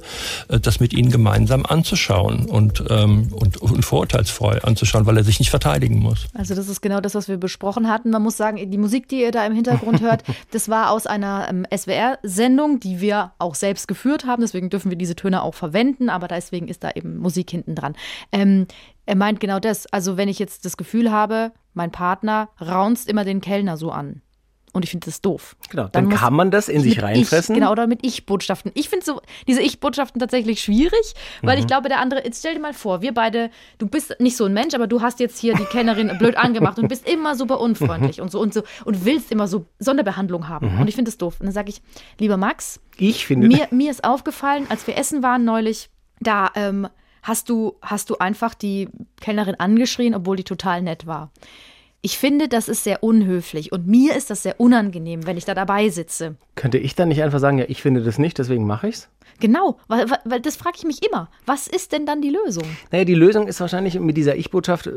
äh, 0.50 0.60
das 0.60 0.80
mit 0.80 0.94
ihnen 0.94 1.12
gemeinsam 1.12 1.66
anzuschauen 1.66 2.43
und, 2.46 2.84
ähm, 2.90 3.30
und, 3.34 3.58
und 3.58 3.84
vorurteilsfrei 3.84 4.64
anzuschauen, 4.64 5.06
weil 5.06 5.18
er 5.18 5.24
sich 5.24 5.40
nicht 5.40 5.50
verteidigen 5.50 6.00
muss. 6.00 6.28
Also 6.34 6.56
das 6.56 6.68
ist 6.68 6.82
genau 6.82 7.02
das, 7.02 7.16
was 7.16 7.28
wir 7.28 7.38
besprochen 7.38 7.88
hatten. 7.88 8.10
Man 8.10 8.24
muss 8.24 8.38
sagen, 8.38 8.58
die 8.72 8.78
Musik, 8.78 9.08
die 9.08 9.22
ihr 9.22 9.32
da 9.32 9.46
im 9.46 9.54
Hintergrund 9.54 10.02
hört, 10.02 10.24
das 10.52 10.70
war 10.70 10.92
aus 10.92 11.08
einer 11.08 11.48
ähm, 11.50 11.66
SWR-Sendung, 11.76 12.80
die 12.80 13.02
wir 13.02 13.34
auch 13.40 13.56
selbst 13.56 13.88
geführt 13.88 14.26
haben. 14.26 14.42
Deswegen 14.42 14.70
dürfen 14.70 14.90
wir 14.90 14.98
diese 14.98 15.16
Töne 15.16 15.44
auch 15.44 15.54
verwenden, 15.54 16.10
aber 16.10 16.28
deswegen 16.28 16.68
ist 16.68 16.84
da 16.84 16.92
eben 16.92 17.18
Musik 17.18 17.52
hinten 17.52 17.76
dran. 17.76 17.96
Ähm, 18.32 18.68
er 19.06 19.16
meint 19.16 19.40
genau 19.40 19.60
das. 19.60 19.86
Also 19.88 20.18
wenn 20.18 20.30
ich 20.30 20.40
jetzt 20.40 20.66
das 20.66 20.78
Gefühl 20.78 21.12
habe, 21.12 21.52
mein 21.74 21.92
Partner 21.92 22.50
raunzt 22.60 23.08
immer 23.08 23.26
den 23.26 23.42
Kellner 23.42 23.78
so 23.78 23.92
an. 23.92 24.22
Und 24.74 24.84
ich 24.84 24.90
finde 24.90 25.06
das 25.06 25.22
doof. 25.22 25.56
Genau, 25.70 25.88
dann 25.92 26.06
muss 26.06 26.20
kann 26.20 26.34
man 26.34 26.50
das 26.50 26.68
in 26.68 26.82
sich 26.82 27.02
reinfressen. 27.02 27.54
Ich, 27.56 27.60
genau, 27.62 27.72
oder 27.72 27.86
mit 27.88 28.04
Ich-Botschaften. 28.06 28.72
Ich 28.74 28.90
finde 28.90 29.06
so 29.06 29.22
diese 29.48 29.62
Ich-Botschaften 29.62 30.20
tatsächlich 30.20 30.62
schwierig, 30.64 31.14
weil 31.44 31.56
Mhm. 31.58 31.62
ich 31.62 31.68
glaube, 31.68 31.90
der 31.90 32.00
andere, 32.00 32.26
jetzt 32.26 32.40
stell 32.40 32.56
dir 32.56 32.60
mal 32.60 32.74
vor, 32.74 33.02
wir 33.04 33.14
beide, 33.14 33.52
du 33.78 33.88
bist 33.88 34.16
nicht 34.20 34.36
so 34.36 34.46
ein 34.46 34.54
Mensch, 34.54 34.74
aber 34.74 34.88
du 34.88 35.02
hast 35.02 35.20
jetzt 35.20 35.38
hier 35.40 35.54
die 35.54 35.66
Kellnerin 35.66 36.12
blöd 36.20 36.36
angemacht 36.38 36.80
und 36.80 36.88
bist 36.88 37.08
immer 37.08 37.36
super 37.36 37.60
unfreundlich 37.60 38.20
und 38.20 38.32
so 38.32 38.40
und 38.40 38.52
so 38.54 38.64
und 38.84 39.06
willst 39.06 39.32
immer 39.32 39.48
so 39.48 39.68
Sonderbehandlung 39.78 40.50
haben. 40.50 40.74
Mhm. 40.74 40.82
Und 40.82 40.88
ich 40.88 40.96
finde 40.96 41.10
das 41.10 41.20
doof. 41.20 41.36
Und 41.40 41.46
dann 41.46 41.54
sage 41.54 41.70
ich, 41.70 41.82
lieber 42.20 42.38
Max, 42.38 42.80
Ich 42.98 43.28
finde, 43.28 43.48
mir, 43.48 43.68
mir 43.70 43.92
ist 43.92 44.04
aufgefallen, 44.04 44.66
als 44.70 44.88
wir 44.88 44.98
essen 44.98 45.22
waren 45.22 45.46
neulich, 45.46 45.92
da 46.20 46.50
ähm, 46.56 46.88
hast, 47.22 47.48
du, 47.50 47.76
hast 47.84 48.10
du 48.10 48.18
einfach 48.18 48.56
die 48.56 48.90
Kellnerin 49.22 49.56
angeschrien, 49.56 50.16
obwohl 50.16 50.36
die 50.38 50.44
total 50.44 50.82
nett 50.82 51.06
war. 51.06 51.32
Ich 52.06 52.18
finde, 52.18 52.50
das 52.50 52.68
ist 52.68 52.84
sehr 52.84 53.02
unhöflich 53.02 53.72
und 53.72 53.88
mir 53.88 54.14
ist 54.14 54.30
das 54.30 54.44
sehr 54.44 54.60
unangenehm, 54.60 55.26
wenn 55.26 55.38
ich 55.38 55.46
da 55.46 55.54
dabei 55.54 55.88
sitze. 55.88 56.36
könnte 56.56 56.78
ich 56.78 56.96
dann 56.96 57.08
nicht 57.08 57.24
einfach 57.24 57.40
sagen, 57.40 57.58
ja, 57.60 57.66
ich 57.70 57.82
finde 57.82 58.04
das 58.04 58.20
nicht, 58.20 58.38
deswegen 58.38 58.68
mache 58.68 58.90
ich's? 58.90 59.08
Genau, 59.40 59.78
weil, 59.88 60.06
weil- 60.26 60.42
das 60.42 60.58
frage 60.58 60.76
ich 60.78 60.84
mich 60.84 61.00
immer. 61.06 61.30
Was 61.46 61.68
ist 61.68 61.94
denn 61.94 62.06
dann 62.06 62.22
die 62.22 62.30
Lösung? 62.30 62.66
Naja, 62.92 63.06
die 63.06 63.16
Lösung 63.16 63.48
ist 63.48 63.62
wahrscheinlich 63.62 63.98
mit 64.00 64.18
dieser 64.18 64.36
Ich-Botschaft, 64.36 64.88
äh, 64.88 64.92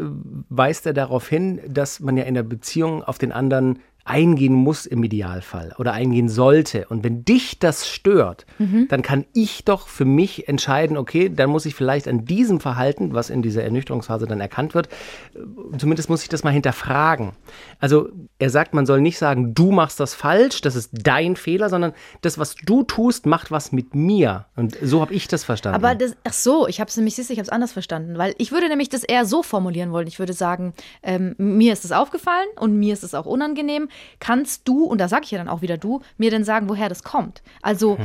weist 0.49 0.85
er 0.85 0.95
darauf 0.95 1.29
hin, 1.29 1.61
dass 1.69 2.01
man 2.01 2.17
ja 2.17 2.25
in 2.25 2.35
der 2.35 2.43
Beziehung 2.43 3.05
auf 3.05 3.19
den 3.19 3.31
anderen 3.31 3.79
eingehen 4.07 4.55
muss 4.55 4.87
im 4.87 5.03
Idealfall 5.03 5.75
oder 5.79 5.93
eingehen 5.93 6.29
sollte. 6.29 6.87
Und 6.89 7.05
wenn 7.05 7.25
dich 7.25 7.59
das 7.59 7.89
stört, 7.89 8.47
dann 8.89 9.03
kann 9.03 9.25
ich 9.33 9.65
doch 9.65 9.89
für 9.89 10.05
mich 10.05 10.49
entscheiden, 10.49 10.97
okay, 10.97 11.29
dann 11.29 11.51
muss 11.51 11.67
ich 11.67 11.75
vielleicht 11.75 12.07
an 12.07 12.25
diesem 12.25 12.61
Verhalten, 12.61 13.15
was 13.15 13.31
in 13.31 13.43
dieser 13.43 13.65
Ernüchterungsphase 13.65 14.27
dann 14.27 14.41
erkannt 14.41 14.75
wird, 14.75 14.89
äh, 15.35 15.77
zumindest 15.79 16.09
muss 16.09 16.23
ich 16.23 16.29
das 16.29 16.45
mal 16.45 16.53
hinterfragen. 16.53 17.33
Also 17.81 18.09
er 18.39 18.51
sagt, 18.51 18.75
man 18.75 18.87
soll 18.87 19.01
nicht 19.01 19.19
sagen, 19.19 19.55
du 19.55 19.73
machst 19.73 19.99
das 19.99 20.15
falsch, 20.15 20.61
das 20.61 20.77
ist 20.77 20.91
dein 20.93 21.37
Fehler, 21.37 21.69
sondern 21.69 21.93
das, 22.21 22.39
was 22.39 22.55
du 22.55 22.85
tust, 22.85 23.27
macht 23.27 23.51
was 23.51 23.73
mit 23.73 23.95
mir. 23.95 24.47
Und 24.55 24.77
so 24.83 25.01
habe 25.01 25.15
ich 25.15 25.27
das 25.29 25.45
verstanden. 25.45 25.77
Aber 25.77 25.95
das, 25.95 26.17
ach 26.25 26.33
so, 26.33 26.69
ich 26.69 26.81
habe 26.81 26.89
es 26.89 26.97
nämlich, 26.97 27.17
siehst 27.17 27.31
ich 27.31 27.39
habe 27.39 27.47
es 27.47 27.51
anders 27.51 27.73
verstanden, 27.73 28.19
weil 28.19 28.35
ich 28.39 28.53
würde 28.53 28.69
nämlich 28.69 28.89
das 28.89 29.03
eher 29.03 29.27
so 29.27 29.43
formulieren 29.43 29.91
wollen. 29.91 30.07
Ich 30.07 30.19
würde 30.19 30.33
sagen, 30.33 30.75
ähm, 31.03 31.35
mir 31.39 31.73
ist 31.73 31.85
es 31.85 31.93
aufgefallen 31.93 32.47
und 32.59 32.79
mir 32.79 32.93
ist 32.93 33.03
es 33.03 33.15
auch 33.15 33.27
unangenehm. 33.27 33.89
Kannst 34.21 34.67
du, 34.69 34.85
und 34.85 35.01
da 35.01 35.09
sage 35.09 35.25
ich 35.25 35.31
ja 35.31 35.39
dann 35.39 35.49
auch 35.49 35.63
wieder 35.63 35.79
du, 35.79 36.01
mir 36.17 36.31
denn 36.31 36.45
sagen, 36.45 36.69
woher 36.69 36.89
das 36.89 37.03
kommt? 37.03 37.43
Also 37.63 37.99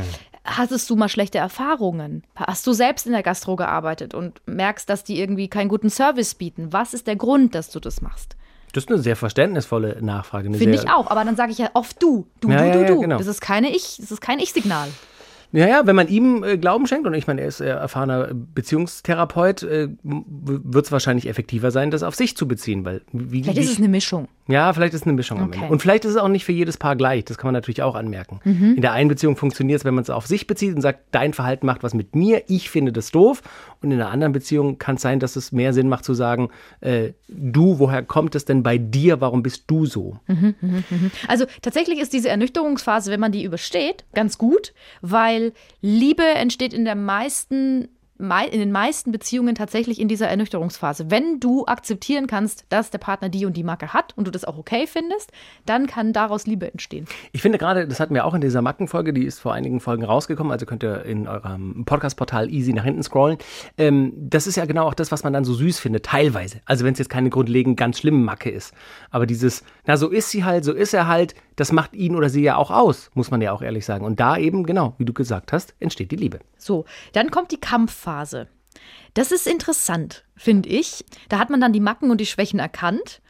hattest 0.43 0.89
du 0.89 0.95
mal 0.95 1.09
schlechte 1.09 1.37
Erfahrungen? 1.37 2.23
Hast 2.35 2.65
du 2.67 2.73
selbst 2.73 3.05
in 3.05 3.11
der 3.13 3.23
Gastro 3.23 3.55
gearbeitet 3.55 4.13
und 4.13 4.41
merkst, 4.45 4.89
dass 4.89 5.03
die 5.03 5.19
irgendwie 5.19 5.47
keinen 5.47 5.69
guten 5.69 5.89
Service 5.89 6.35
bieten? 6.35 6.73
Was 6.73 6.93
ist 6.93 7.07
der 7.07 7.15
Grund, 7.15 7.55
dass 7.55 7.69
du 7.69 7.79
das 7.79 8.01
machst? 8.01 8.35
Das 8.73 8.85
ist 8.85 8.89
eine 8.89 8.99
sehr 8.99 9.15
verständnisvolle 9.17 9.97
Nachfrage. 10.01 10.51
Finde 10.53 10.75
ich 10.75 10.89
auch, 10.89 11.11
aber 11.11 11.25
dann 11.25 11.35
sage 11.35 11.51
ich 11.51 11.57
ja 11.57 11.69
oft 11.73 12.01
du, 12.01 12.25
du, 12.39 12.49
Ja, 12.49 12.59
du, 12.59 12.65
ja, 12.65 12.73
du, 12.73 12.79
ja, 12.81 12.87
du. 12.87 12.99
genau. 13.01 13.17
Das 13.17 13.27
ist 13.27 13.41
keine 13.41 13.69
Ich, 13.69 13.97
das 13.99 14.11
ist 14.11 14.21
kein 14.21 14.39
Ich-Signal. 14.39 14.87
Ja, 15.53 15.67
ja, 15.67 15.81
wenn 15.85 15.95
man 15.95 16.07
ihm 16.07 16.43
äh, 16.43 16.57
Glauben 16.57 16.87
schenkt, 16.87 17.05
und 17.07 17.13
ich 17.13 17.27
meine, 17.27 17.41
er 17.41 17.47
ist 17.47 17.59
äh, 17.61 17.67
erfahrener 17.67 18.29
Beziehungstherapeut, 18.33 19.63
äh, 19.63 19.89
wird 20.03 20.85
es 20.85 20.91
wahrscheinlich 20.91 21.27
effektiver 21.27 21.71
sein, 21.71 21.91
das 21.91 22.03
auf 22.03 22.15
sich 22.15 22.37
zu 22.37 22.47
beziehen, 22.47 22.85
weil 22.85 23.01
wie, 23.11 23.43
Vielleicht 23.43 23.57
wie, 23.57 23.63
ist 23.63 23.71
es 23.73 23.77
eine 23.77 23.89
Mischung. 23.89 24.27
ja, 24.47 24.71
vielleicht 24.73 24.93
ist 24.93 25.01
es 25.01 25.07
eine 25.07 25.13
Mischung 25.15 25.39
am 25.39 25.47
Okay. 25.47 25.59
Ende. 25.59 25.71
Und 25.71 25.81
vielleicht 25.81 26.05
ist 26.05 26.11
es 26.11 26.17
auch 26.17 26.27
nicht 26.29 26.45
für 26.45 26.51
jedes 26.53 26.77
Paar 26.77 26.95
gleich, 26.95 27.25
das 27.25 27.37
kann 27.37 27.47
man 27.49 27.53
natürlich 27.53 27.81
auch 27.83 27.95
anmerken. 27.95 28.39
Mhm. 28.43 28.75
In 28.75 28.81
der 28.81 28.93
einen 28.93 29.09
Beziehung 29.09 29.35
funktioniert 29.35 29.79
es, 29.79 29.85
wenn 29.85 29.93
man 29.93 30.03
es 30.03 30.09
auf 30.09 30.25
sich 30.27 30.47
bezieht 30.47 30.73
und 30.75 30.81
sagt, 30.81 30.99
dein 31.11 31.33
Verhalten 31.33 31.65
macht 31.65 31.83
was 31.83 31.93
mit 31.93 32.15
mir, 32.15 32.43
ich 32.47 32.69
finde 32.69 32.91
das 32.93 33.11
doof. 33.11 33.41
Und 33.81 33.91
in 33.91 33.99
einer 33.99 34.11
anderen 34.11 34.31
Beziehung 34.31 34.77
kann 34.77 34.95
es 34.95 35.01
sein, 35.01 35.19
dass 35.19 35.35
es 35.35 35.51
mehr 35.51 35.73
Sinn 35.73 35.89
macht 35.89 36.05
zu 36.05 36.13
sagen, 36.13 36.49
äh, 36.81 37.13
du, 37.27 37.79
woher 37.79 38.03
kommt 38.03 38.35
es 38.35 38.45
denn 38.45 38.61
bei 38.63 38.77
dir, 38.77 39.21
warum 39.21 39.41
bist 39.43 39.63
du 39.67 39.85
so? 39.87 40.19
Also 41.27 41.45
tatsächlich 41.63 41.99
ist 41.99 42.13
diese 42.13 42.29
Ernüchterungsphase, 42.29 43.11
wenn 43.11 43.19
man 43.19 43.31
die 43.31 43.43
übersteht, 43.43 44.05
ganz 44.13 44.37
gut, 44.37 44.73
weil 45.01 45.40
Liebe 45.81 46.23
entsteht 46.23 46.73
in 46.73 46.85
der 46.85 46.95
meisten 46.95 47.87
mei- 48.21 48.47
in 48.47 48.59
den 48.59 48.71
meisten 48.71 49.11
Beziehungen 49.11 49.55
tatsächlich 49.55 49.99
in 49.99 50.07
dieser 50.07 50.27
Ernüchterungsphase. 50.27 51.09
Wenn 51.09 51.39
du 51.39 51.65
akzeptieren 51.65 52.27
kannst, 52.27 52.65
dass 52.69 52.91
der 52.91 52.99
Partner 52.99 53.29
die 53.29 53.45
und 53.45 53.57
die 53.57 53.63
Marke 53.63 53.93
hat 53.93 54.15
und 54.15 54.27
du 54.27 54.31
das 54.31 54.45
auch 54.45 54.57
okay 54.57 54.85
findest, 54.87 55.31
dann 55.65 55.87
kann 55.87 56.13
daraus 56.13 56.45
Liebe 56.45 56.71
entstehen. 56.71 57.05
Ich 57.31 57.41
finde 57.41 57.57
gerade, 57.57 57.87
das 57.87 57.99
hatten 57.99 58.13
wir 58.13 58.25
auch 58.25 58.33
in 58.33 58.41
dieser 58.41 58.61
Mackenfolge, 58.61 59.11
die 59.11 59.25
ist 59.25 59.39
vor 59.39 59.53
einigen 59.53 59.79
Folgen 59.79 60.03
rausgekommen, 60.03 60.51
also 60.51 60.65
könnt 60.65 60.83
ihr 60.83 61.03
in 61.03 61.27
eurem 61.27 61.83
Podcast-Portal 61.85 62.49
easy 62.51 62.73
nach 62.73 62.83
hinten 62.83 63.03
scrollen. 63.03 63.37
Ähm, 63.77 64.13
das 64.15 64.47
ist 64.47 64.55
ja 64.55 64.65
genau 64.65 64.87
auch 64.87 64.93
das, 64.93 65.11
was 65.11 65.23
man 65.23 65.33
dann 65.33 65.43
so 65.43 65.53
süß 65.53 65.79
findet, 65.79 66.05
teilweise. 66.05 66.61
Also 66.65 66.85
wenn 66.85 66.93
es 66.93 66.99
jetzt 66.99 67.09
keine 67.09 67.29
grundlegend 67.29 67.77
ganz 67.77 67.97
schlimme 67.97 68.19
Macke 68.19 68.51
ist. 68.51 68.73
Aber 69.09 69.25
dieses, 69.25 69.63
na 69.85 69.97
so 69.97 70.09
ist 70.09 70.29
sie 70.29 70.43
halt, 70.43 70.63
so 70.63 70.73
ist 70.73 70.93
er 70.93 71.07
halt, 71.07 71.33
das 71.55 71.71
macht 71.71 71.93
ihn 71.93 72.15
oder 72.15 72.29
sie 72.29 72.43
ja 72.43 72.55
auch 72.55 72.71
aus, 72.71 73.11
muss 73.13 73.31
man 73.31 73.41
ja 73.41 73.51
auch 73.51 73.61
ehrlich 73.61 73.85
sagen. 73.85 74.05
Und 74.05 74.19
da 74.19 74.37
eben, 74.37 74.65
genau, 74.65 74.95
wie 74.97 75.05
du 75.05 75.13
gesagt 75.13 75.51
hast, 75.51 75.75
entsteht 75.79 76.11
die 76.11 76.15
Liebe. 76.15 76.39
So, 76.57 76.85
dann 77.13 77.31
kommt 77.31 77.51
die 77.51 77.59
Kampfphase. 77.59 78.47
Das 79.13 79.31
ist 79.31 79.47
interessant, 79.47 80.23
finde 80.35 80.69
ich. 80.69 81.05
Da 81.29 81.39
hat 81.39 81.49
man 81.49 81.59
dann 81.59 81.73
die 81.73 81.79
Macken 81.79 82.11
und 82.11 82.21
die 82.21 82.25
Schwächen 82.25 82.59
erkannt 82.59 83.21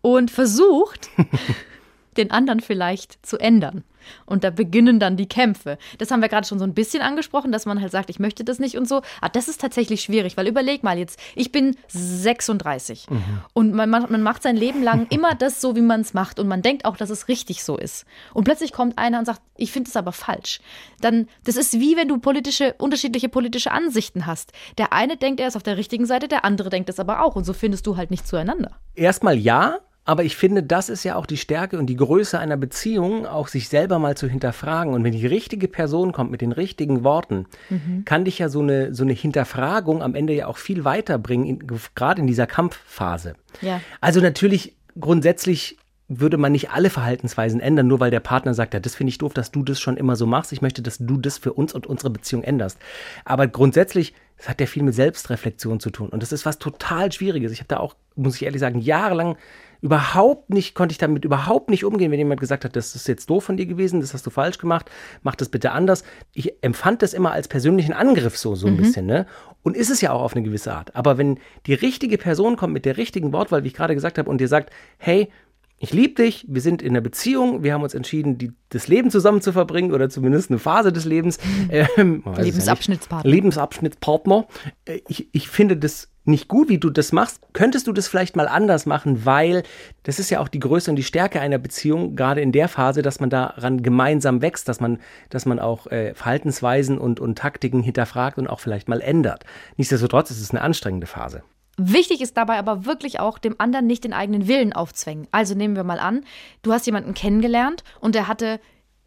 und 0.00 0.30
versucht, 0.30 1.10
den 2.14 2.30
anderen 2.30 2.60
vielleicht 2.60 3.24
zu 3.24 3.38
ändern. 3.38 3.84
Und 4.26 4.44
da 4.44 4.50
beginnen 4.50 4.98
dann 4.98 5.16
die 5.16 5.28
Kämpfe. 5.28 5.78
Das 5.98 6.10
haben 6.10 6.22
wir 6.22 6.28
gerade 6.28 6.46
schon 6.46 6.58
so 6.58 6.64
ein 6.64 6.74
bisschen 6.74 7.02
angesprochen, 7.02 7.52
dass 7.52 7.66
man 7.66 7.80
halt 7.80 7.92
sagt, 7.92 8.10
ich 8.10 8.18
möchte 8.18 8.44
das 8.44 8.58
nicht 8.58 8.76
und 8.76 8.86
so. 8.86 9.02
Aber 9.20 9.30
das 9.32 9.48
ist 9.48 9.60
tatsächlich 9.60 10.02
schwierig, 10.02 10.36
weil 10.36 10.46
überleg 10.46 10.82
mal 10.82 10.98
jetzt, 10.98 11.18
ich 11.34 11.52
bin 11.52 11.76
36 11.88 13.08
mhm. 13.10 13.22
und 13.52 13.72
man, 13.72 13.90
man 13.90 14.22
macht 14.22 14.42
sein 14.42 14.56
Leben 14.56 14.82
lang 14.82 15.06
immer 15.10 15.34
das 15.34 15.60
so, 15.60 15.76
wie 15.76 15.80
man 15.80 16.00
es 16.00 16.14
macht 16.14 16.38
und 16.38 16.48
man 16.48 16.62
denkt 16.62 16.84
auch, 16.84 16.96
dass 16.96 17.10
es 17.10 17.28
richtig 17.28 17.64
so 17.64 17.76
ist. 17.76 18.04
Und 18.32 18.44
plötzlich 18.44 18.72
kommt 18.72 18.98
einer 18.98 19.18
und 19.18 19.24
sagt, 19.24 19.40
ich 19.56 19.72
finde 19.72 19.88
es 19.88 19.96
aber 19.96 20.12
falsch. 20.12 20.60
Dann, 21.00 21.28
das 21.44 21.56
ist 21.56 21.74
wie 21.74 21.96
wenn 21.96 22.08
du 22.08 22.18
politische, 22.18 22.74
unterschiedliche 22.78 23.28
politische 23.28 23.70
Ansichten 23.70 24.26
hast. 24.26 24.52
Der 24.78 24.92
eine 24.92 25.16
denkt, 25.16 25.40
er 25.40 25.48
ist 25.48 25.56
auf 25.56 25.62
der 25.62 25.76
richtigen 25.76 26.06
Seite, 26.06 26.28
der 26.28 26.44
andere 26.44 26.70
denkt 26.70 26.88
es 26.88 27.00
aber 27.00 27.22
auch 27.22 27.36
und 27.36 27.44
so 27.44 27.52
findest 27.52 27.86
du 27.86 27.96
halt 27.96 28.10
nicht 28.10 28.26
zueinander. 28.26 28.72
Erstmal 28.94 29.38
ja, 29.38 29.78
aber 30.04 30.24
ich 30.24 30.36
finde, 30.36 30.62
das 30.62 30.90
ist 30.90 31.02
ja 31.04 31.16
auch 31.16 31.24
die 31.24 31.38
Stärke 31.38 31.78
und 31.78 31.86
die 31.86 31.96
Größe 31.96 32.38
einer 32.38 32.58
Beziehung, 32.58 33.26
auch 33.26 33.48
sich 33.48 33.68
selber 33.68 33.98
mal 33.98 34.16
zu 34.16 34.28
hinterfragen. 34.28 34.92
Und 34.92 35.02
wenn 35.02 35.12
die 35.12 35.26
richtige 35.26 35.66
Person 35.66 36.12
kommt 36.12 36.30
mit 36.30 36.42
den 36.42 36.52
richtigen 36.52 37.04
Worten, 37.04 37.46
mhm. 37.70 38.04
kann 38.04 38.26
dich 38.26 38.38
ja 38.38 38.50
so 38.50 38.60
eine, 38.60 38.94
so 38.94 39.02
eine 39.02 39.14
Hinterfragung 39.14 40.02
am 40.02 40.14
Ende 40.14 40.34
ja 40.34 40.46
auch 40.46 40.58
viel 40.58 40.84
weiterbringen, 40.84 41.66
gerade 41.94 42.20
in 42.20 42.26
dieser 42.26 42.46
Kampfphase. 42.46 43.34
Ja. 43.62 43.80
Also 44.00 44.20
natürlich 44.20 44.76
grundsätzlich 45.00 45.78
würde 46.06 46.36
man 46.36 46.52
nicht 46.52 46.70
alle 46.70 46.90
Verhaltensweisen 46.90 47.60
ändern, 47.60 47.86
nur 47.86 47.98
weil 47.98 48.10
der 48.10 48.20
Partner 48.20 48.52
sagt, 48.52 48.74
ja, 48.74 48.80
das 48.80 48.94
finde 48.94 49.08
ich 49.08 49.18
doof, 49.18 49.32
dass 49.32 49.52
du 49.52 49.62
das 49.62 49.80
schon 49.80 49.96
immer 49.96 50.16
so 50.16 50.26
machst. 50.26 50.52
Ich 50.52 50.60
möchte, 50.60 50.82
dass 50.82 50.98
du 50.98 51.16
das 51.16 51.38
für 51.38 51.54
uns 51.54 51.72
und 51.72 51.86
unsere 51.86 52.10
Beziehung 52.10 52.42
änderst. 52.42 52.78
Aber 53.24 53.46
grundsätzlich, 53.46 54.12
das 54.36 54.50
hat 54.50 54.60
ja 54.60 54.66
viel 54.66 54.82
mit 54.82 54.94
Selbstreflexion 54.94 55.80
zu 55.80 55.88
tun. 55.88 56.10
Und 56.10 56.22
das 56.22 56.32
ist 56.32 56.44
was 56.44 56.58
total 56.58 57.10
Schwieriges. 57.10 57.52
Ich 57.52 57.60
habe 57.60 57.68
da 57.68 57.78
auch, 57.78 57.94
muss 58.16 58.36
ich 58.36 58.44
ehrlich 58.44 58.60
sagen, 58.60 58.80
jahrelang 58.80 59.36
überhaupt 59.80 60.50
nicht, 60.50 60.74
konnte 60.74 60.92
ich 60.92 60.98
damit 60.98 61.24
überhaupt 61.24 61.70
nicht 61.70 61.84
umgehen, 61.84 62.10
wenn 62.10 62.18
jemand 62.18 62.40
gesagt 62.40 62.64
hat, 62.64 62.76
das 62.76 62.94
ist 62.94 63.08
jetzt 63.08 63.28
doof 63.30 63.44
von 63.44 63.56
dir 63.56 63.66
gewesen, 63.66 64.00
das 64.00 64.14
hast 64.14 64.26
du 64.26 64.30
falsch 64.30 64.58
gemacht, 64.58 64.90
mach 65.22 65.34
das 65.34 65.48
bitte 65.48 65.72
anders. 65.72 66.04
Ich 66.32 66.62
empfand 66.62 67.02
das 67.02 67.14
immer 67.14 67.32
als 67.32 67.48
persönlichen 67.48 67.92
Angriff 67.92 68.36
so, 68.36 68.54
so 68.54 68.66
ein 68.66 68.74
mhm. 68.74 68.78
bisschen, 68.78 69.06
ne? 69.06 69.26
Und 69.62 69.76
ist 69.76 69.90
es 69.90 70.00
ja 70.00 70.12
auch 70.12 70.22
auf 70.22 70.36
eine 70.36 70.44
gewisse 70.44 70.74
Art. 70.74 70.94
Aber 70.94 71.16
wenn 71.16 71.38
die 71.66 71.74
richtige 71.74 72.18
Person 72.18 72.56
kommt 72.56 72.74
mit 72.74 72.84
der 72.84 72.96
richtigen 72.96 73.32
Wortwahl, 73.32 73.64
wie 73.64 73.68
ich 73.68 73.74
gerade 73.74 73.94
gesagt 73.94 74.18
habe, 74.18 74.28
und 74.28 74.38
dir 74.38 74.48
sagt, 74.48 74.70
hey, 74.98 75.30
ich 75.78 75.92
liebe 75.92 76.14
dich, 76.14 76.46
wir 76.48 76.60
sind 76.60 76.82
in 76.82 76.90
einer 76.90 77.00
Beziehung, 77.00 77.62
wir 77.62 77.74
haben 77.74 77.82
uns 77.82 77.94
entschieden, 77.94 78.38
die, 78.38 78.52
das 78.70 78.88
Leben 78.88 79.10
zusammen 79.10 79.42
zu 79.42 79.52
verbringen 79.52 79.92
oder 79.92 80.08
zumindest 80.08 80.50
eine 80.50 80.58
Phase 80.58 80.92
des 80.92 81.04
Lebens. 81.04 81.38
Ähm, 81.70 82.22
Lebensabschnittspartner. 82.36 83.30
Lebensabschnittspartner. 83.30 84.46
Äh, 84.84 85.00
ich, 85.08 85.28
ich 85.32 85.48
finde 85.48 85.76
das 85.76 86.08
nicht 86.24 86.48
gut, 86.48 86.68
wie 86.68 86.78
du 86.78 86.90
das 86.90 87.12
machst. 87.12 87.40
Könntest 87.52 87.86
du 87.86 87.92
das 87.92 88.08
vielleicht 88.08 88.36
mal 88.36 88.48
anders 88.48 88.86
machen, 88.86 89.24
weil 89.24 89.62
das 90.02 90.18
ist 90.18 90.30
ja 90.30 90.40
auch 90.40 90.48
die 90.48 90.60
Größe 90.60 90.90
und 90.90 90.96
die 90.96 91.02
Stärke 91.02 91.40
einer 91.40 91.58
Beziehung, 91.58 92.16
gerade 92.16 92.40
in 92.40 92.52
der 92.52 92.68
Phase, 92.68 93.02
dass 93.02 93.20
man 93.20 93.30
daran 93.30 93.82
gemeinsam 93.82 94.42
wächst, 94.42 94.68
dass 94.68 94.80
man, 94.80 94.98
dass 95.30 95.46
man 95.46 95.58
auch 95.58 95.86
äh, 95.88 96.14
Verhaltensweisen 96.14 96.98
und, 96.98 97.20
und 97.20 97.38
Taktiken 97.38 97.82
hinterfragt 97.82 98.38
und 98.38 98.48
auch 98.48 98.60
vielleicht 98.60 98.88
mal 98.88 99.00
ändert. 99.00 99.44
Nichtsdestotrotz 99.76 100.30
ist 100.30 100.40
es 100.40 100.50
eine 100.50 100.62
anstrengende 100.62 101.06
Phase. 101.06 101.42
Wichtig 101.76 102.20
ist 102.20 102.36
dabei 102.36 102.56
aber 102.58 102.86
wirklich 102.86 103.18
auch, 103.18 103.38
dem 103.38 103.56
anderen 103.58 103.86
nicht 103.86 104.04
den 104.04 104.12
eigenen 104.12 104.46
Willen 104.46 104.72
aufzwängen. 104.72 105.26
Also 105.32 105.54
nehmen 105.56 105.74
wir 105.74 105.82
mal 105.82 105.98
an, 105.98 106.24
du 106.62 106.72
hast 106.72 106.86
jemanden 106.86 107.14
kennengelernt 107.14 107.82
und 108.00 108.14
der 108.14 108.28
hatte 108.28 108.60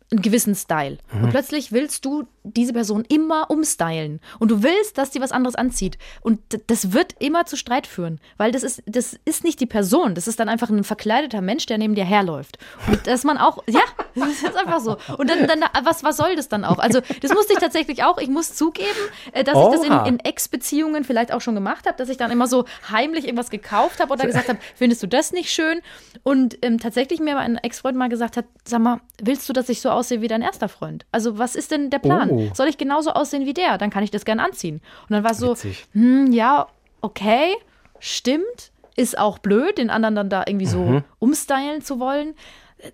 einen 0.10 0.22
gewissen 0.22 0.56
Style. 0.56 0.98
Mhm. 1.12 1.26
Und 1.26 1.30
plötzlich 1.32 1.72
willst 1.72 2.06
du 2.06 2.24
diese 2.44 2.72
Person 2.72 3.04
immer 3.10 3.50
umstylen. 3.50 4.22
Und 4.40 4.50
du 4.50 4.64
willst, 4.64 4.98
dass 4.98 5.12
sie 5.12 5.20
was 5.20 5.34
anderes 5.34 5.56
anzieht. 5.56 5.98
Und 6.22 6.40
das 6.68 6.94
wird 6.94 7.16
immer 7.20 7.46
zu 7.46 7.58
Streit 7.58 7.88
führen. 7.88 8.20
Weil 8.38 8.52
das 8.52 8.64
ist, 8.64 8.84
das 8.86 9.20
ist 9.26 9.44
nicht 9.44 9.60
die 9.60 9.66
Person. 9.66 10.16
Das 10.16 10.28
ist 10.28 10.40
dann 10.40 10.48
einfach 10.48 10.70
ein 10.70 10.86
verkleideter 10.86 11.42
Mensch, 11.42 11.66
der 11.66 11.78
neben 11.78 11.96
dir 11.96 12.06
herläuft. 12.06 12.58
Und 12.88 13.06
dass 13.06 13.26
man 13.26 13.38
auch, 13.38 13.64
ja, 13.68 13.82
das 14.16 14.30
ist 14.30 14.56
einfach 14.56 14.80
so. 14.80 14.98
Und 15.18 15.30
dann, 15.30 15.46
dann 15.46 15.64
was, 15.84 16.04
was 16.04 16.16
soll 16.16 16.38
das 16.38 16.48
dann 16.48 16.64
auch? 16.64 16.80
Also, 16.80 17.02
das 17.22 17.34
musste 17.34 17.54
ich 17.54 17.60
tatsächlich 17.60 18.04
auch, 18.04 18.18
ich 18.18 18.30
muss 18.30 18.56
zugeben, 18.56 18.88
äh, 19.34 19.44
dass 19.44 19.56
Oha. 19.56 19.74
ich 19.74 19.76
das 19.76 19.86
in, 19.86 20.14
in 20.14 20.20
Ex-Beziehungen 20.20 21.04
vielleicht 21.04 21.34
auch 21.34 21.42
schon 21.42 21.56
gemacht 21.56 21.86
habe, 21.86 21.98
dass 21.98 22.08
ich 22.08 22.18
dann 22.18 22.32
immer 22.32 22.48
so 22.48 22.64
heimlich 22.90 23.26
irgendwas 23.26 23.50
gekauft 23.50 24.00
habe 24.00 24.14
oder 24.14 24.26
gesagt 24.26 24.48
habe, 24.48 24.60
findest 24.76 25.04
du 25.04 25.08
das 25.08 25.34
nicht 25.34 25.52
schön? 25.52 25.82
Und 26.24 26.58
ähm, 26.62 26.80
tatsächlich 26.80 27.20
mir 27.20 27.36
mein 27.36 27.58
Ex-Freund 27.58 27.98
mal 27.98 28.08
gesagt 28.10 28.38
hat, 28.38 28.46
sag 28.64 28.80
mal, 28.80 29.02
willst 29.22 29.50
du, 29.50 29.54
dass 29.54 29.68
ich 29.68 29.82
so 29.82 29.97
aussehe 29.98 30.22
wie 30.22 30.28
dein 30.28 30.42
erster 30.42 30.70
Freund? 30.70 31.06
Also, 31.12 31.38
was 31.38 31.56
ist 31.56 31.72
denn 31.72 31.90
der 31.90 32.00
Plan? 32.00 32.30
Oh. 32.30 32.50
Soll 32.54 32.68
ich 32.68 32.78
genauso 32.78 33.12
aussehen 33.12 33.46
wie 33.46 33.54
der? 33.54 33.78
Dann 33.78 33.90
kann 33.90 34.04
ich 34.04 34.12
das 34.12 34.26
gern 34.26 34.40
anziehen. 34.40 34.82
Und 35.10 35.12
dann 35.12 35.24
war 35.24 35.32
es 35.32 35.40
so, 35.40 35.56
hm, 35.94 36.32
ja, 36.32 36.68
okay, 37.02 37.56
stimmt, 38.00 38.72
ist 38.96 39.18
auch 39.18 39.40
blöd, 39.40 39.78
den 39.78 39.90
anderen 39.90 40.16
dann 40.16 40.30
da 40.30 40.44
irgendwie 40.48 40.66
so 40.66 40.80
mhm. 40.80 41.04
umstylen 41.20 41.82
zu 41.82 42.00
wollen. 42.00 42.34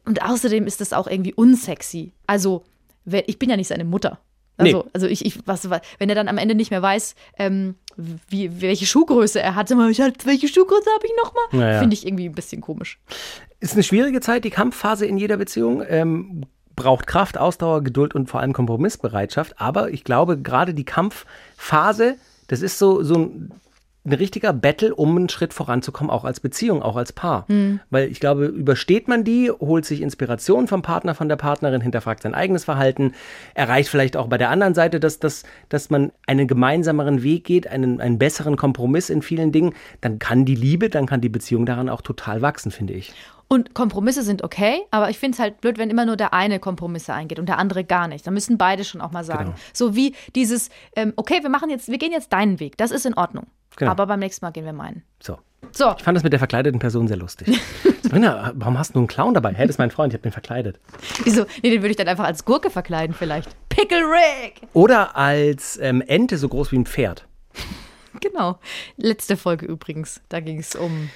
Und 0.06 0.24
außerdem 0.24 0.66
ist 0.66 0.82
das 0.82 0.94
auch 0.94 1.08
irgendwie 1.08 1.34
unsexy. 1.34 2.14
Also, 2.26 2.64
ich 3.06 3.38
bin 3.38 3.50
ja 3.50 3.58
nicht 3.58 3.68
seine 3.68 3.86
Mutter. 3.86 4.20
Also, 4.58 4.80
nee. 4.80 4.90
also 4.94 5.08
ich, 5.08 5.26
ich, 5.26 5.48
was, 5.48 5.68
wenn 5.70 6.10
er 6.10 6.16
dann 6.16 6.28
am 6.28 6.38
Ende 6.38 6.56
nicht 6.56 6.70
mehr 6.70 6.82
weiß, 6.82 7.16
ähm, 7.40 7.76
wie, 8.28 8.62
welche 8.62 8.86
Schuhgröße 8.86 9.42
er 9.42 9.56
hatte, 9.56 9.76
ich 9.90 10.02
halt, 10.02 10.26
welche 10.26 10.48
Schuhgröße 10.48 10.90
habe 10.94 11.06
ich 11.06 11.12
nochmal? 11.24 11.44
Naja. 11.52 11.80
Finde 11.80 11.96
ich 11.96 12.06
irgendwie 12.06 12.26
ein 12.30 12.36
bisschen 12.36 12.62
komisch. 12.62 13.00
Ist 13.60 13.74
eine 13.74 13.84
schwierige 13.84 14.22
Zeit, 14.22 14.46
die 14.46 14.50
Kampfphase 14.52 15.06
in 15.06 15.18
jeder 15.18 15.38
Beziehung. 15.38 15.84
Ähm, 15.88 16.46
braucht 16.76 17.08
Kraft, 17.08 17.38
Ausdauer, 17.38 17.84
Geduld 17.84 18.16
und 18.16 18.30
vor 18.30 18.40
allem 18.40 18.54
Kompromissbereitschaft. 18.54 19.60
Aber 19.60 19.92
ich 19.92 20.04
glaube, 20.04 20.38
gerade 20.38 20.74
die 20.74 20.86
Kampfphase, 20.86 22.16
das 22.48 22.62
ist 22.62 22.80
so, 22.80 23.04
so 23.04 23.16
ein, 23.16 23.52
ein 24.06 24.14
richtiger 24.14 24.52
Battle, 24.52 24.94
um 24.94 25.16
einen 25.16 25.30
Schritt 25.30 25.54
voranzukommen, 25.54 26.12
auch 26.12 26.26
als 26.26 26.42
Beziehung, 26.42 26.82
auch 26.82 26.98
als 26.98 27.14
Paar. 27.14 27.46
Mhm. 27.48 27.80
Weil 27.90 28.10
ich 28.10 28.20
glaube, 28.20 28.48
übersteht 28.48 29.08
man 29.08 29.24
die, 29.24 29.50
holt 29.50 29.86
sich 29.86 30.02
Inspiration 30.02 30.68
vom 30.68 30.82
Partner, 30.82 31.16
von 31.16 31.30
der 31.30 31.38
Partnerin, 31.38 31.80
hinterfragt 31.80 32.24
sein 32.24 32.36
eigenes 32.36 32.66
Verhalten, 32.66 33.14
erreicht 33.54 33.90
vielleicht 33.90 34.18
auch 34.18 34.28
bei 34.28 34.38
der 34.38 34.50
anderen 34.50 34.74
Seite, 34.74 35.00
dass, 35.00 35.20
dass, 35.20 35.44
dass 35.70 35.90
man 35.90 36.12
einen 36.28 36.48
gemeinsameren 36.48 37.24
Weg 37.24 37.46
geht, 37.46 37.68
einen, 37.68 38.02
einen 38.02 38.18
besseren 38.18 38.58
Kompromiss 38.58 39.10
in 39.10 39.22
vielen 39.22 39.54
Dingen, 39.54 39.74
dann 40.02 40.20
kann 40.20 40.44
die 40.44 40.56
Liebe, 40.56 40.90
dann 40.90 41.06
kann 41.06 41.22
die 41.22 41.30
Beziehung 41.30 41.66
daran 41.66 41.88
auch 41.88 42.02
total 42.02 42.42
wachsen, 42.42 42.72
finde 42.72 42.94
ich. 42.94 43.14
Und 43.54 43.76
Kompromisse 43.76 44.24
sind 44.24 44.44
okay, 44.44 44.82
aber 44.90 45.12
ich 45.12 45.20
finde 45.20 45.36
es 45.36 45.40
halt 45.40 45.62
blöd, 45.62 45.78
wenn 45.78 45.92
immer 45.92 46.08
nur 46.08 46.16
der 46.16 46.34
eine 46.34 46.58
Kompromisse 46.58 47.14
eingeht 47.14 47.38
und 47.38 47.48
der 47.48 47.60
andere 47.60 47.84
gar 47.84 48.08
nicht. 48.08 48.26
Da 48.26 48.32
müssen 48.32 48.58
beide 48.58 48.84
schon 48.84 49.00
auch 49.00 49.12
mal 49.12 49.24
sagen. 49.24 49.46
Genau. 49.46 49.58
So 49.74 49.96
wie 49.96 50.16
dieses, 50.34 50.70
ähm, 50.96 51.14
okay, 51.18 51.44
wir 51.44 51.52
machen 51.52 51.70
jetzt, 51.70 51.88
wir 51.88 52.00
gehen 52.00 52.12
jetzt 52.12 52.34
deinen 52.34 52.60
Weg. 52.60 52.78
Das 52.78 52.90
ist 52.90 53.06
in 53.06 53.14
Ordnung. 53.14 53.46
Genau. 53.76 53.92
Aber 53.92 54.08
beim 54.08 54.20
nächsten 54.20 54.44
Mal 54.44 54.50
gehen 54.50 54.66
wir 54.66 54.74
meinen. 54.74 55.04
So. 55.20 55.38
So. 55.72 55.94
Ich 55.96 56.04
fand 56.04 56.16
das 56.16 56.24
mit 56.24 56.34
der 56.34 56.40
verkleideten 56.40 56.80
Person 56.80 57.08
sehr 57.08 57.18
lustig. 57.18 57.62
Sabrina, 58.02 58.54
warum 58.56 58.80
hast 58.80 58.96
du 58.96 59.00
einen 59.00 59.08
Clown 59.08 59.36
dabei? 59.36 59.54
Hey, 59.54 59.68
das 59.68 59.76
ist 59.76 59.80
mein 59.80 59.92
Freund, 59.92 60.12
ich 60.14 60.18
habe 60.18 60.24
den 60.24 60.32
verkleidet. 60.32 60.80
Wieso? 61.24 61.46
Nee, 61.62 61.70
den 61.70 61.84
würde 61.84 61.92
ich 61.92 61.98
dann 61.98 62.08
einfach 62.08 62.26
als 62.26 62.46
Gurke 62.46 62.72
verkleiden 62.72 63.16
vielleicht. 63.16 63.56
Pickle 63.70 64.00
Rick! 64.00 64.68
Oder 64.74 65.16
als 65.16 65.78
ähm, 65.80 66.02
Ente 66.02 66.40
so 66.40 66.50
groß 66.50 66.72
wie 66.72 66.80
ein 66.80 66.88
Pferd. 66.88 67.28
genau. 68.20 68.58
Letzte 68.98 69.38
Folge 69.38 69.68
übrigens. 69.68 70.22
Da 70.30 70.40
ging 70.40 70.58
es 70.58 70.76
um 70.76 71.12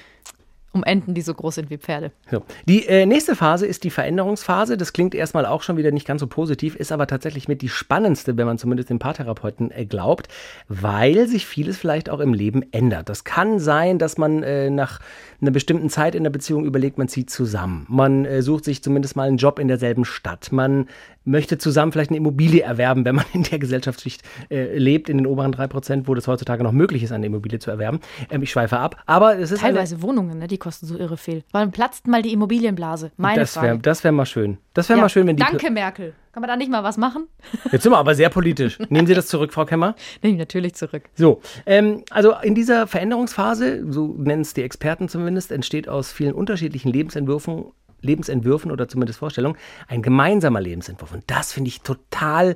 um 0.73 0.83
Enten, 0.83 1.13
die 1.13 1.21
so 1.21 1.33
groß 1.33 1.55
sind 1.55 1.69
wie 1.69 1.77
Pferde. 1.77 2.11
So. 2.29 2.43
Die 2.67 2.85
äh, 2.85 3.05
nächste 3.05 3.35
Phase 3.35 3.65
ist 3.65 3.83
die 3.83 3.89
Veränderungsphase. 3.89 4.77
Das 4.77 4.93
klingt 4.93 5.15
erstmal 5.15 5.45
auch 5.45 5.63
schon 5.63 5.77
wieder 5.77 5.91
nicht 5.91 6.05
ganz 6.05 6.19
so 6.19 6.27
positiv, 6.27 6.75
ist 6.75 6.91
aber 6.91 7.07
tatsächlich 7.07 7.47
mit 7.47 7.61
die 7.61 7.69
spannendste, 7.69 8.37
wenn 8.37 8.45
man 8.45 8.57
zumindest 8.57 8.89
den 8.89 8.99
Paartherapeuten 8.99 9.71
äh, 9.71 9.85
glaubt, 9.85 10.27
weil 10.67 11.27
sich 11.27 11.45
vieles 11.45 11.77
vielleicht 11.77 12.09
auch 12.09 12.19
im 12.19 12.33
Leben 12.33 12.63
ändert. 12.71 13.09
Das 13.09 13.23
kann 13.23 13.59
sein, 13.59 13.97
dass 13.97 14.17
man 14.17 14.43
äh, 14.43 14.69
nach 14.69 14.99
einer 15.39 15.51
bestimmten 15.51 15.89
Zeit 15.89 16.15
in 16.15 16.23
der 16.23 16.31
Beziehung 16.31 16.65
überlegt, 16.65 16.97
man 16.97 17.07
zieht 17.07 17.29
zusammen. 17.29 17.85
Man 17.89 18.25
äh, 18.25 18.41
sucht 18.41 18.65
sich 18.65 18.81
zumindest 18.81 19.15
mal 19.15 19.27
einen 19.27 19.37
Job 19.37 19.59
in 19.59 19.67
derselben 19.67 20.03
Stadt. 20.03 20.51
Man 20.51 20.87
möchte 21.25 21.57
zusammen 21.57 21.91
vielleicht 21.91 22.09
eine 22.09 22.17
Immobilie 22.17 22.63
erwerben, 22.63 23.05
wenn 23.05 23.15
man 23.15 23.25
in 23.33 23.43
der 23.43 23.59
Gesellschaftsschicht 23.59 24.23
äh, 24.49 24.77
lebt, 24.77 25.09
in 25.09 25.17
den 25.17 25.27
oberen 25.27 25.51
drei 25.51 25.67
Prozent, 25.67 26.07
wo 26.07 26.15
das 26.15 26.27
heutzutage 26.27 26.63
noch 26.63 26.71
möglich 26.71 27.03
ist, 27.03 27.11
eine 27.11 27.27
Immobilie 27.27 27.59
zu 27.59 27.69
erwerben. 27.69 27.99
Ähm, 28.31 28.41
ich 28.41 28.51
schweife 28.51 28.79
ab. 28.79 29.01
Aber 29.05 29.37
es 29.37 29.51
ist 29.51 29.61
teilweise 29.61 29.95
eine, 29.95 30.03
Wohnungen, 30.03 30.39
ne? 30.39 30.47
die 30.47 30.57
kosten 30.57 30.87
so 30.87 30.97
irre 30.97 31.17
viel. 31.17 31.43
Wann 31.51 31.71
platzt 31.71 32.07
mal 32.07 32.21
die 32.21 32.33
Immobilienblase? 32.33 33.11
Meine 33.17 33.41
das 33.41 33.61
wär, 33.61 33.77
Das 33.77 34.03
wäre 34.03 34.13
mal 34.13 34.25
schön. 34.25 34.57
Das 34.73 34.89
wäre 34.89 34.97
ja, 34.97 35.03
mal 35.03 35.09
schön, 35.09 35.27
wenn 35.27 35.35
die. 35.35 35.43
Danke, 35.43 35.69
Merkel. 35.69 36.13
Kann 36.37 36.41
man 36.43 36.49
da 36.49 36.55
nicht 36.55 36.69
mal 36.69 36.83
was 36.83 36.97
machen? 36.97 37.29
Jetzt 37.71 37.81
sind 37.81 37.91
wir 37.91 37.97
aber 37.97 38.13
sehr 38.13 38.29
politisch. 38.29 38.77
Nehmen 38.89 39.07
Sie 39.07 39.15
das 39.15 39.25
zurück, 39.25 39.51
Frau 39.51 39.65
Kemmer? 39.65 39.95
Nehme 40.21 40.35
ich 40.35 40.39
natürlich 40.39 40.75
zurück. 40.75 41.05
So, 41.15 41.41
ähm, 41.65 42.03
also 42.11 42.35
in 42.43 42.53
dieser 42.53 42.85
Veränderungsphase, 42.85 43.91
so 43.91 44.13
nennen 44.19 44.43
es 44.43 44.53
die 44.53 44.61
Experten 44.61 45.09
zumindest, 45.09 45.51
entsteht 45.51 45.89
aus 45.89 46.11
vielen 46.11 46.35
unterschiedlichen 46.35 46.93
Lebensentwürfen 46.93 47.71
Lebensentwürfen 48.01 48.69
oder 48.69 48.87
zumindest 48.87 49.17
Vorstellungen 49.17 49.57
ein 49.87 50.03
gemeinsamer 50.03 50.61
Lebensentwurf. 50.61 51.11
Und 51.11 51.23
das 51.25 51.53
finde 51.53 51.69
ich 51.69 51.81
total 51.81 52.55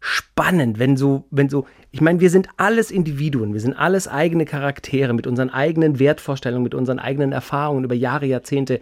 spannend, 0.00 0.80
wenn 0.80 0.96
so, 0.96 1.24
wenn 1.30 1.48
so, 1.48 1.66
ich 1.92 2.00
meine, 2.00 2.18
wir 2.18 2.28
sind 2.28 2.48
alles 2.56 2.90
Individuen, 2.90 3.52
wir 3.52 3.60
sind 3.60 3.74
alles 3.74 4.08
eigene 4.08 4.46
Charaktere 4.46 5.12
mit 5.12 5.28
unseren 5.28 5.50
eigenen 5.50 6.00
Wertvorstellungen, 6.00 6.64
mit 6.64 6.74
unseren 6.74 6.98
eigenen 6.98 7.30
Erfahrungen 7.30 7.84
über 7.84 7.94
Jahre, 7.94 8.26
Jahrzehnte. 8.26 8.80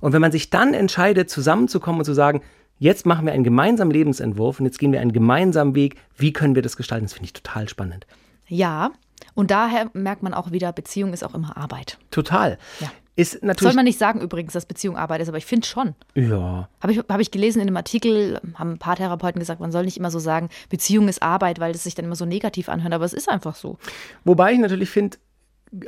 Und 0.00 0.12
wenn 0.12 0.20
man 0.20 0.30
sich 0.30 0.50
dann 0.50 0.74
entscheidet, 0.74 1.30
zusammenzukommen 1.30 2.00
und 2.00 2.04
zu 2.04 2.12
sagen, 2.12 2.42
jetzt 2.78 3.06
machen 3.06 3.26
wir 3.26 3.32
einen 3.32 3.44
gemeinsamen 3.44 3.90
Lebensentwurf 3.90 4.60
und 4.60 4.66
jetzt 4.66 4.78
gehen 4.78 4.92
wir 4.92 5.00
einen 5.00 5.12
gemeinsamen 5.12 5.74
Weg, 5.74 5.96
wie 6.16 6.32
können 6.32 6.54
wir 6.54 6.62
das 6.62 6.76
gestalten, 6.76 7.06
das 7.06 7.14
finde 7.14 7.26
ich 7.26 7.32
total 7.32 7.68
spannend. 7.68 8.06
Ja, 8.46 8.92
und 9.34 9.50
daher 9.50 9.90
merkt 9.92 10.22
man 10.22 10.34
auch 10.34 10.52
wieder, 10.52 10.72
Beziehung 10.72 11.12
ist 11.12 11.24
auch 11.24 11.34
immer 11.34 11.56
Arbeit. 11.56 11.98
Total. 12.10 12.58
Ja 12.80 12.90
ist 13.18 13.42
natürlich. 13.42 13.72
Soll 13.72 13.74
man 13.74 13.84
nicht 13.84 13.98
sagen 13.98 14.20
übrigens, 14.20 14.52
dass 14.52 14.64
Beziehung 14.64 14.96
Arbeit 14.96 15.20
ist, 15.20 15.28
aber 15.28 15.38
ich 15.38 15.44
finde 15.44 15.66
schon. 15.66 15.96
ja. 16.14 16.68
Habe 16.80 16.92
ich, 16.92 16.98
hab 16.98 17.18
ich 17.18 17.32
gelesen 17.32 17.60
in 17.60 17.66
einem 17.66 17.76
Artikel, 17.76 18.40
haben 18.54 18.74
ein 18.74 18.78
paar 18.78 18.94
Therapeuten 18.94 19.40
gesagt, 19.40 19.60
man 19.60 19.72
soll 19.72 19.84
nicht 19.84 19.96
immer 19.96 20.12
so 20.12 20.20
sagen, 20.20 20.50
Beziehung 20.68 21.08
ist 21.08 21.20
Arbeit, 21.20 21.58
weil 21.58 21.72
das 21.72 21.82
sich 21.82 21.96
dann 21.96 22.04
immer 22.04 22.14
so 22.14 22.26
negativ 22.26 22.68
anhört, 22.68 22.94
aber 22.94 23.04
es 23.04 23.12
ist 23.12 23.28
einfach 23.28 23.56
so. 23.56 23.76
Wobei 24.24 24.52
ich 24.52 24.60
natürlich 24.60 24.88
finde, 24.88 25.18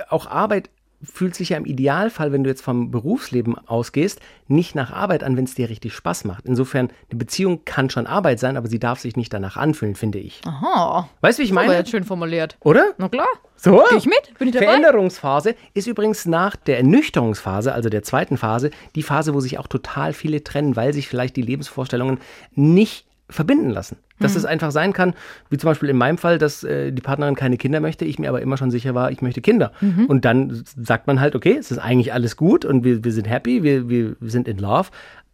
auch 0.09 0.27
Arbeit 0.27 0.71
fühlt 1.03 1.35
sich 1.35 1.51
ja 1.51 1.57
im 1.57 1.65
Idealfall, 1.65 2.33
wenn 2.33 2.45
du 2.45 2.51
jetzt 2.51 2.63
vom 2.63 2.91
Berufsleben 2.91 3.57
ausgehst, 3.67 4.21
nicht 4.49 4.75
nach 4.75 4.93
Arbeit 4.93 5.25
an, 5.25 5.37
wenn 5.37 5.45
es 5.45 5.55
dir 5.55 5.69
richtig 5.69 5.95
Spaß 5.95 6.25
macht. 6.25 6.45
Insofern, 6.47 6.91
eine 7.11 7.19
Beziehung 7.19 7.65
kann 7.65 7.91
schon 7.91 8.07
Arbeit 8.07 8.39
sein, 8.39 8.57
aber 8.57 8.69
sie 8.69 8.79
darf 8.79 9.01
sich 9.01 9.17
nicht 9.17 9.33
danach 9.33 9.57
anfühlen, 9.57 9.95
finde 9.95 10.19
ich. 10.19 10.41
Aha. 10.45 11.09
Weißt 11.21 11.39
du, 11.39 11.43
wie 11.43 11.47
ich 11.47 11.53
Aber 11.53 11.63
meine? 11.63 11.75
jetzt 11.75 11.91
schön 11.91 12.05
formuliert. 12.05 12.57
Oder? 12.61 12.93
Na 12.99 13.09
klar. 13.09 13.29
So? 13.57 13.85
Geh 13.91 13.97
ich 13.97 14.07
mit? 14.07 14.39
Bin 14.39 14.49
ich 14.49 14.55
dabei? 14.55 14.67
Veränderungsphase 14.67 15.55
ist 15.75 15.87
übrigens 15.87 16.27
nach 16.27 16.57
der 16.57 16.79
Ernüchterungsphase, 16.79 17.73
also 17.73 17.89
der 17.89 18.03
zweiten 18.03 18.37
Phase, 18.37 18.71
die 18.95 19.03
Phase, 19.03 19.35
wo 19.35 19.41
sich 19.41 19.59
auch 19.59 19.67
total 19.67 20.13
viele 20.13 20.43
trennen, 20.45 20.77
weil 20.77 20.93
sich 20.93 21.09
vielleicht 21.09 21.37
die 21.37 21.43
Lebensvorstellungen 21.43 22.19
nicht 22.55 23.07
verbinden 23.29 23.71
lassen. 23.71 23.97
Dass 24.21 24.37
es 24.37 24.45
einfach 24.45 24.71
sein 24.71 24.93
kann, 24.93 25.15
wie 25.49 25.57
zum 25.57 25.69
Beispiel 25.69 25.89
in 25.89 25.97
meinem 25.97 26.19
Fall, 26.19 26.39
dass 26.39 26.63
äh, 26.63 26.93
die 26.93 27.03
Partnerin 27.03 27.35
keine 27.35 27.57
Kinder 27.57 27.81
möchte, 27.81 28.05
ich 28.05 28.19
mir 28.19 28.29
aber 28.29 28.43
immer 28.43 28.57
schon 28.57 28.71
sicher 28.71 28.95
war, 28.95 29.11
ich 29.11 29.23
möchte 29.23 29.41
Kinder. 29.41 29.73
Und 30.09 30.25
dann 30.25 30.63
sagt 30.65 31.07
man 31.07 31.21
halt, 31.21 31.35
okay, 31.35 31.57
es 31.59 31.71
ist 31.71 31.79
eigentlich 31.79 32.13
alles 32.13 32.37
gut 32.37 32.65
und 32.65 32.85
wir, 32.85 33.03
wir 33.03 33.13
sind 33.13 33.29
happy, 33.29 33.63
wir, 33.63 33.89
wir 33.89 34.17
sind 34.21 34.47
in 34.47 34.59
love, 34.59 34.91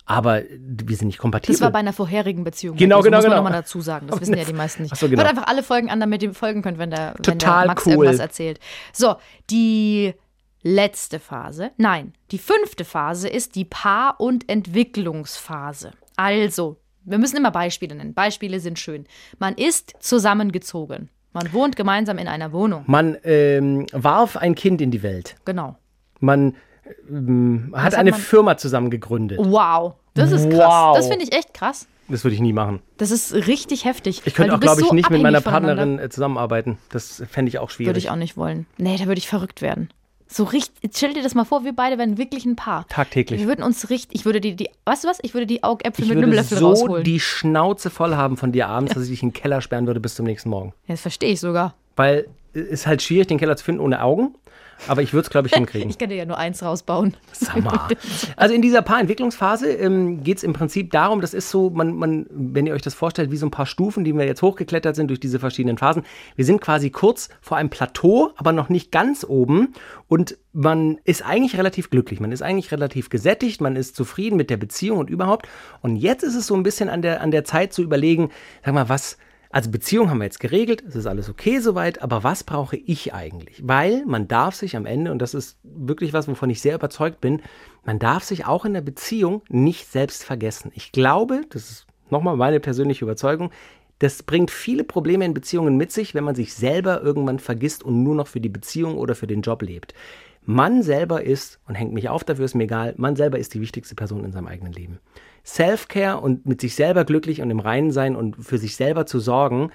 aber 0.07 0.43
wir 0.59 0.97
sind 0.97 1.09
nicht 1.09 1.19
kompatibel. 1.19 1.55
Das 1.55 1.61
war 1.61 1.73
bei 1.73 1.81
einer 1.81 1.93
vorherigen 1.93 2.45
Beziehung. 2.45 2.77
Genau, 2.77 2.99
das 2.99 3.05
genau, 3.07 3.17
muss 3.17 3.25
man 3.25 3.33
genau. 3.33 3.43
nochmal 3.43 3.61
dazu 3.61 3.81
sagen. 3.81 4.07
Das 4.07 4.21
wissen 4.21 4.37
ja 4.37 4.45
die 4.45 4.53
meisten 4.53 4.83
nicht. 4.83 4.93
Ach 4.93 4.97
so, 4.97 5.09
genau. 5.09 5.23
Hört 5.23 5.31
einfach 5.31 5.49
alle 5.49 5.65
Folgen 5.65 5.91
an, 5.91 5.99
damit 5.99 6.23
ihr 6.23 6.33
folgen 6.33 6.63
könnt, 6.63 6.79
wenn 6.79 6.91
der, 6.91 7.15
wenn 7.17 7.23
der 7.25 7.39
Total 7.39 7.67
Max 7.67 7.85
cool. 7.87 7.93
irgendwas 7.93 8.21
erzählt. 8.21 8.61
So, 8.93 9.17
die 9.51 10.15
letzte 10.63 11.19
Phase, 11.19 11.73
nein, 11.77 12.13
die 12.31 12.39
fünfte 12.39 12.85
Phase 12.85 13.29
ist 13.29 13.57
die 13.57 13.65
Paar- 13.65 14.21
und 14.21 14.49
Entwicklungsphase. 14.49 15.91
Also, 16.17 16.79
wir 17.07 17.19
müssen 17.19 17.37
immer 17.37 17.51
Beispiele 17.51 17.95
nennen. 17.95 18.15
Beispiele 18.15 18.61
sind 18.61 18.79
schön. 18.79 19.07
Man 19.39 19.55
ist 19.55 19.95
zusammengezogen. 20.01 21.09
Man 21.33 21.53
wohnt 21.53 21.77
gemeinsam 21.77 22.19
in 22.19 22.29
einer 22.29 22.53
Wohnung. 22.53 22.85
man 22.87 23.17
ähm, 23.25 23.87
warf 23.93 24.37
ein 24.37 24.55
Kind 24.55 24.81
in 24.81 24.91
die 24.91 25.03
Welt. 25.03 25.37
Genau. 25.45 25.77
Man 26.21 26.55
ähm, 27.09 27.73
hat 27.75 27.85
hat 27.87 27.95
eine 27.95 28.13
man- 28.13 28.21
Firma 28.21 28.57
zusammen 28.57 28.91
gegründet. 28.91 29.39
Wow. 29.43 29.95
Das 30.15 30.33
ist 30.33 30.49
krass. 30.51 30.59
Wow. 30.61 30.97
Das 30.97 31.09
finde 31.09 31.25
ich 31.25 31.35
echt 31.35 31.53
krass. 31.53 31.87
Das 32.09 32.25
würde 32.25 32.35
ich 32.37 32.41
nie 32.41 32.53
machen. 32.53 32.81
Das 32.99 33.11
ist 33.11 33.35
richtig 33.35 33.85
heftig. 33.85 34.23
Ich 34.25 34.35
könnte 34.35 34.55
auch, 34.55 34.61
glaube 34.61 34.81
ich, 34.81 34.87
so 34.87 34.95
nicht 34.95 35.11
mit 35.11 35.21
meiner. 35.23 35.41
Partnerin 35.41 35.99
äh, 35.99 36.09
zusammenarbeiten. 36.09 36.79
Das 36.91 37.23
fände 37.29 37.49
ich 37.49 37.59
auch 37.59 37.69
schwierig. 37.69 37.89
Würde 37.89 37.99
ich 37.99 38.11
auch 38.11 38.17
nicht 38.17 38.37
wollen. 38.37 38.67
Nee, 38.79 38.97
da 38.97 39.07
würde 39.07 39.19
ich 39.19 39.29
verrückt 39.29 39.61
werden. 39.61 39.91
So 40.29 40.45
richtig, 40.45 40.91
stell 40.95 41.15
dir 41.15 41.23
das 41.23 41.35
mal 41.35 41.45
vor, 41.45 41.65
wir 41.65 41.73
beide 41.75 41.99
wären 41.99 42.19
wirklich 42.19 42.45
ein 42.47 42.57
Paar. 42.57 42.87
Tagtäglich. 42.89 43.41
Wir 43.41 43.47
würden 43.47 43.63
uns 43.63 43.91
richtig, 43.91 44.19
ich 44.21 44.25
würde 44.25 44.41
die, 44.41 44.57
die 44.57 44.69
weißt 44.85 45.05
du 45.05 45.09
was? 45.09 45.19
Ich 45.23 45.35
würde 45.35 45.47
die 45.47 45.63
Augäpfel 45.63 46.03
Ich 46.05 46.09
mit 46.09 46.19
einem 46.19 46.27
würde 46.31 46.37
Löffel 46.39 46.59
so 46.59 46.69
rausholen. 46.69 47.05
die 47.05 47.21
Schnauze 47.21 47.91
voll 47.91 48.17
haben 48.17 48.37
von 48.37 48.51
dir 48.53 48.69
abends, 48.69 48.95
dass 48.95 49.05
ich 49.05 49.11
dich 49.11 49.23
in 49.23 49.29
den 49.29 49.35
Keller 49.35 49.61
sperren 49.61 49.87
würde 49.87 50.01
bis 50.01 50.15
zum 50.17 50.27
nächsten 50.27 50.51
Morgen. 50.51 50.73
ja, 50.89 50.95
das 50.95 51.03
verstehe 51.03 51.31
ich 51.33 51.41
sogar. 51.41 51.75
Weil 51.95 52.27
es 52.53 52.63
ist 52.67 52.87
halt 52.87 53.03
schwierig, 53.03 53.29
den 53.29 53.39
Keller 53.39 53.57
zu 53.57 53.65
finden 53.65 53.81
ohne 53.81 54.03
Augen. 54.03 54.35
Aber 54.89 55.03
ich 55.03 55.13
würde 55.13 55.25
es, 55.25 55.31
glaube 55.31 55.49
ich, 55.49 55.55
hinkriegen. 55.57 55.91
Ich 55.91 55.99
kann 55.99 56.09
dir 56.09 56.17
ja 56.17 56.25
nur 56.25 56.39
eins 56.39 56.63
rausbauen. 56.63 57.15
Sag 57.33 57.63
mal. 57.63 57.89
Also 58.37 58.55
in 58.55 58.63
dieser 58.63 58.83
Paarentwicklungsphase 58.83 59.71
ähm, 59.73 60.23
geht 60.23 60.39
es 60.39 60.43
im 60.45 60.53
Prinzip 60.53 60.91
darum, 60.91 61.21
das 61.21 61.35
ist 61.35 61.51
so, 61.51 61.71
man, 61.71 61.95
man, 61.95 62.27
wenn 62.31 62.67
ihr 62.67 62.75
euch 62.75 62.83
das 62.83 62.95
vorstellt, 62.95 63.31
wie 63.31 63.37
so 63.37 63.47
ein 63.47 63.51
paar 63.51 63.67
Stufen, 63.67 64.05
die 64.05 64.13
wir 64.13 64.25
jetzt 64.25 64.43
hochgeklettert 64.43 64.97
sind 64.97 65.09
durch 65.09 65.21
diese 65.21 65.39
verschiedenen 65.39 65.79
Phasen. 65.79 66.05
Wir 66.35 66.45
sind 66.45 66.61
quasi 66.61 66.91
kurz 66.91 67.29
vor 67.41 67.57
einem 67.57 67.71
Plateau, 67.71 68.31
aber 68.37 68.53
noch 68.53 68.69
nicht 68.69 68.93
ganz 68.93 69.25
oben. 69.25 69.75
Und 70.09 70.37
man 70.53 70.99
ist 71.05 71.25
eigentlich 71.25 71.57
relativ 71.59 71.91
glücklich, 71.91 72.21
man 72.21 72.33
ist 72.33 72.43
eigentlich 72.43 72.73
relativ 72.73 73.11
gesättigt, 73.11 73.61
man 73.61 73.77
ist 73.77 73.95
zufrieden 73.95 74.37
mit 74.37 74.49
der 74.49 74.57
Beziehung 74.57 74.99
und 74.99 75.11
überhaupt. 75.11 75.49
Und 75.83 75.97
jetzt 75.97 76.23
ist 76.23 76.35
es 76.35 76.47
so 76.47 76.55
ein 76.55 76.63
bisschen 76.63 76.89
an 76.89 77.03
der, 77.03 77.21
an 77.21 77.31
der 77.31 77.45
Zeit 77.45 77.73
zu 77.73 77.83
überlegen, 77.83 78.31
sag 78.65 78.75
mal, 78.75 78.89
was, 78.89 79.19
also 79.51 79.71
Beziehung 79.71 80.11
haben 80.11 80.19
wir 80.19 80.25
jetzt 80.25 80.41
geregelt, 80.41 80.83
es 80.87 80.97
ist 80.97 81.07
alles 81.07 81.29
okay 81.29 81.61
soweit, 81.61 82.03
aber 82.03 82.25
was 82.25 82.45
brauche 82.45 82.77
ich 82.77 83.15
eigentlich? 83.15 83.63
Weil 83.67 84.05
man 84.07 84.29
darf 84.29 84.55
sich 84.55 84.77
am 84.77 84.87
Ende, 84.87 85.13
und 85.13 85.21
das 85.21 85.35
ist 85.35 85.59
wirklich 85.63 86.13
was, 86.13 86.29
wovon 86.29 86.51
ich 86.51 86.61
sehr 86.61 86.75
überzeugt 86.75 87.21
bin, 87.21 87.43
man 87.85 87.99
darf 87.99 88.25
sich 88.25 88.47
auch 88.47 88.65
in 88.65 88.75
der 88.75 88.81
Beziehung 88.81 89.43
nicht 89.49 89.87
selbst 89.91 90.25
vergessen. 90.25 90.73
Ich 90.75 90.93
glaube, 90.93 91.43
das 91.51 91.71
ist 91.71 91.87
nochmal 92.11 92.37
meine 92.37 92.61
persönliche 92.61 93.05
Überzeugung, 93.05 93.51
das 93.99 94.23
bringt 94.23 94.51
viele 94.51 94.85
Probleme 94.85 95.25
in 95.25 95.33
Beziehungen 95.33 95.77
mit 95.77 95.91
sich, 95.91 96.15
wenn 96.15 96.25
man 96.25 96.35
sich 96.35 96.53
selber 96.53 97.03
irgendwann 97.03 97.39
vergisst 97.39 97.83
und 97.83 98.03
nur 98.03 98.15
noch 98.15 98.27
für 98.27 98.41
die 98.41 98.51
Beziehung 98.51 98.99
oder 98.99 99.15
für 99.15 99.27
den 99.27 99.41
Job 99.41 99.63
lebt. 99.63 99.95
Man 100.45 100.83
selber 100.83 101.25
ist, 101.25 101.59
und 101.67 101.75
hängt 101.75 101.93
mich 101.93 102.09
auf, 102.09 102.23
dafür 102.23 102.45
ist 102.45 102.55
mir 102.55 102.65
egal, 102.65 102.95
man 102.99 103.17
selber 103.17 103.39
ist 103.39 103.55
die 103.55 103.61
wichtigste 103.61 103.95
Person 103.95 104.25
in 104.25 104.33
seinem 104.33 104.47
eigenen 104.47 104.73
Leben. 104.73 105.01
Self-Care 105.47 106.21
und 106.21 106.45
mit 106.47 106.61
sich 106.61 106.75
selber 106.75 107.05
glücklich 107.05 107.41
und 107.41 107.51
im 107.51 107.61
Reinen 107.61 107.93
sein 107.93 108.17
und 108.17 108.37
für 108.37 108.59
sich 108.59 108.77
selber 108.77 109.07
zu 109.07 109.21
sorgen. 109.21 109.71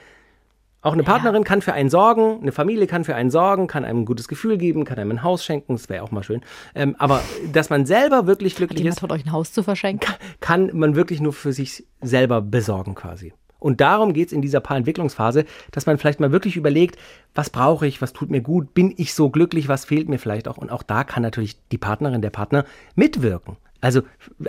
Auch 0.84 0.94
eine 0.94 1.04
Partnerin 1.04 1.44
kann 1.44 1.62
für 1.62 1.74
einen 1.74 1.92
sorgen, 1.92 2.40
eine 2.42 2.52
Familie 2.52 2.88
kann 2.88 3.04
für 3.04 3.14
einen 3.14 3.30
sorgen, 3.30 3.68
kann 3.68 3.86
einem 3.86 4.00
ein 4.00 4.06
gutes 4.06 4.28
Gefühl 4.28 4.58
geben, 4.58 4.84
kann 4.84 4.98
einem 4.98 5.12
ein 5.12 5.24
Haus 5.24 5.46
schenken, 5.46 5.74
das 5.74 5.90
wäre 5.90 6.04
auch 6.04 6.10
mal 6.10 6.24
schön. 6.24 6.42
Ähm, 6.74 6.96
aber 6.98 7.22
dass 7.54 7.70
man 7.70 7.86
selber 7.86 8.26
wirklich 8.26 8.56
glücklich 8.56 8.80
ist, 8.80 9.00
Jemand 9.00 9.02
hat 9.04 9.12
euch 9.12 9.26
ein 9.26 9.32
Haus 9.32 9.54
zu 9.54 9.62
verschenken. 9.62 10.12
kann 10.40 10.72
man 10.74 10.96
wirklich 10.96 11.22
nur 11.22 11.34
für 11.34 11.54
sich 11.54 11.86
selber 12.02 12.42
besorgen 12.42 12.96
quasi. 12.96 13.32
Und 13.60 13.80
darum 13.80 14.14
geht 14.14 14.28
es 14.30 14.34
in 14.34 14.42
dieser 14.42 14.60
Paarentwicklungsphase, 14.60 15.46
dass 15.72 15.86
man 15.86 16.00
vielleicht 16.00 16.20
mal 16.20 16.32
wirklich 16.32 16.58
überlegt, 16.58 16.98
was 17.36 17.52
brauche 17.52 17.86
ich, 17.86 18.02
was 18.02 18.12
tut 18.12 18.32
mir 18.32 18.42
gut, 18.42 18.74
bin 18.74 18.92
ich 18.98 19.14
so 19.14 19.30
glücklich, 19.30 19.68
was 19.68 19.86
fehlt 19.86 20.10
mir 20.10 20.18
vielleicht 20.18 20.48
auch. 20.48 20.58
Und 20.58 20.72
auch 20.72 20.82
da 20.82 21.04
kann 21.04 21.22
natürlich 21.22 21.58
die 21.72 21.78
Partnerin, 21.78 22.24
der 22.24 22.32
Partner 22.32 22.66
mitwirken. 22.96 23.58
Also 23.82 24.02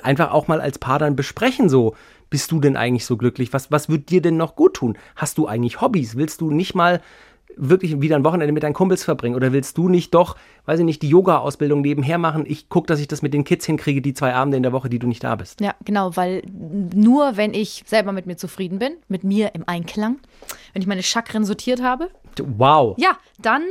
einfach 0.03 0.31
auch 0.33 0.47
mal 0.49 0.61
als 0.61 0.79
Paar 0.79 0.99
dann 0.99 1.17
besprechen, 1.17 1.69
so, 1.69 1.95
bist 2.31 2.51
du 2.53 2.61
denn 2.61 2.77
eigentlich 2.77 3.05
so 3.05 3.17
glücklich? 3.17 3.53
Was, 3.53 3.71
was 3.71 3.89
wird 3.89 4.11
dir 4.11 4.23
denn 4.23 4.37
noch 4.37 4.57
gut 4.57 4.75
tun? 4.75 4.97
Hast 5.17 5.39
du 5.39 5.47
eigentlich 5.47 5.81
Hobbys? 5.81 6.17
Willst 6.17 6.41
du 6.41 6.51
nicht 6.51 6.75
mal 6.75 7.01
wirklich 7.57 8.01
wieder 8.01 8.17
ein 8.17 8.25
Wochenende 8.25 8.53
mit 8.53 8.63
deinen 8.63 8.73
Kumpels 8.73 9.05
verbringen? 9.05 9.35
Oder 9.35 9.53
willst 9.53 9.77
du 9.77 9.89
nicht 9.91 10.15
doch, 10.15 10.37
weiß 10.65 10.79
ich 10.81 10.85
nicht, 10.87 11.03
die 11.03 11.09
Yoga-Ausbildung 11.09 11.83
nebenher 11.83 12.17
machen? 12.17 12.45
Ich 12.47 12.69
gucke, 12.71 12.87
dass 12.87 13.01
ich 13.01 13.09
das 13.09 13.21
mit 13.21 13.35
den 13.35 13.45
Kids 13.45 13.67
hinkriege, 13.67 14.01
die 14.01 14.15
zwei 14.15 14.35
Abende 14.35 14.57
in 14.57 14.63
der 14.63 14.73
Woche, 14.73 14.89
die 14.89 14.99
du 14.99 15.07
nicht 15.07 15.23
da 15.23 15.35
bist. 15.35 15.61
Ja, 15.61 15.75
genau, 15.85 16.17
weil 16.17 16.43
nur 16.95 17.37
wenn 17.37 17.53
ich 17.53 17.85
selber 17.87 18.13
mit 18.13 18.27
mir 18.27 18.37
zufrieden 18.37 18.79
bin, 18.79 18.93
mit 19.09 19.25
mir 19.25 19.55
im 19.55 19.65
Einklang, 19.67 20.19
wenn 20.73 20.81
ich 20.83 20.89
meine 20.89 21.03
Chakren 21.03 21.45
sortiert 21.45 21.83
habe, 21.83 22.09
Wow. 22.39 22.97
ja, 22.99 23.19
dann 23.39 23.63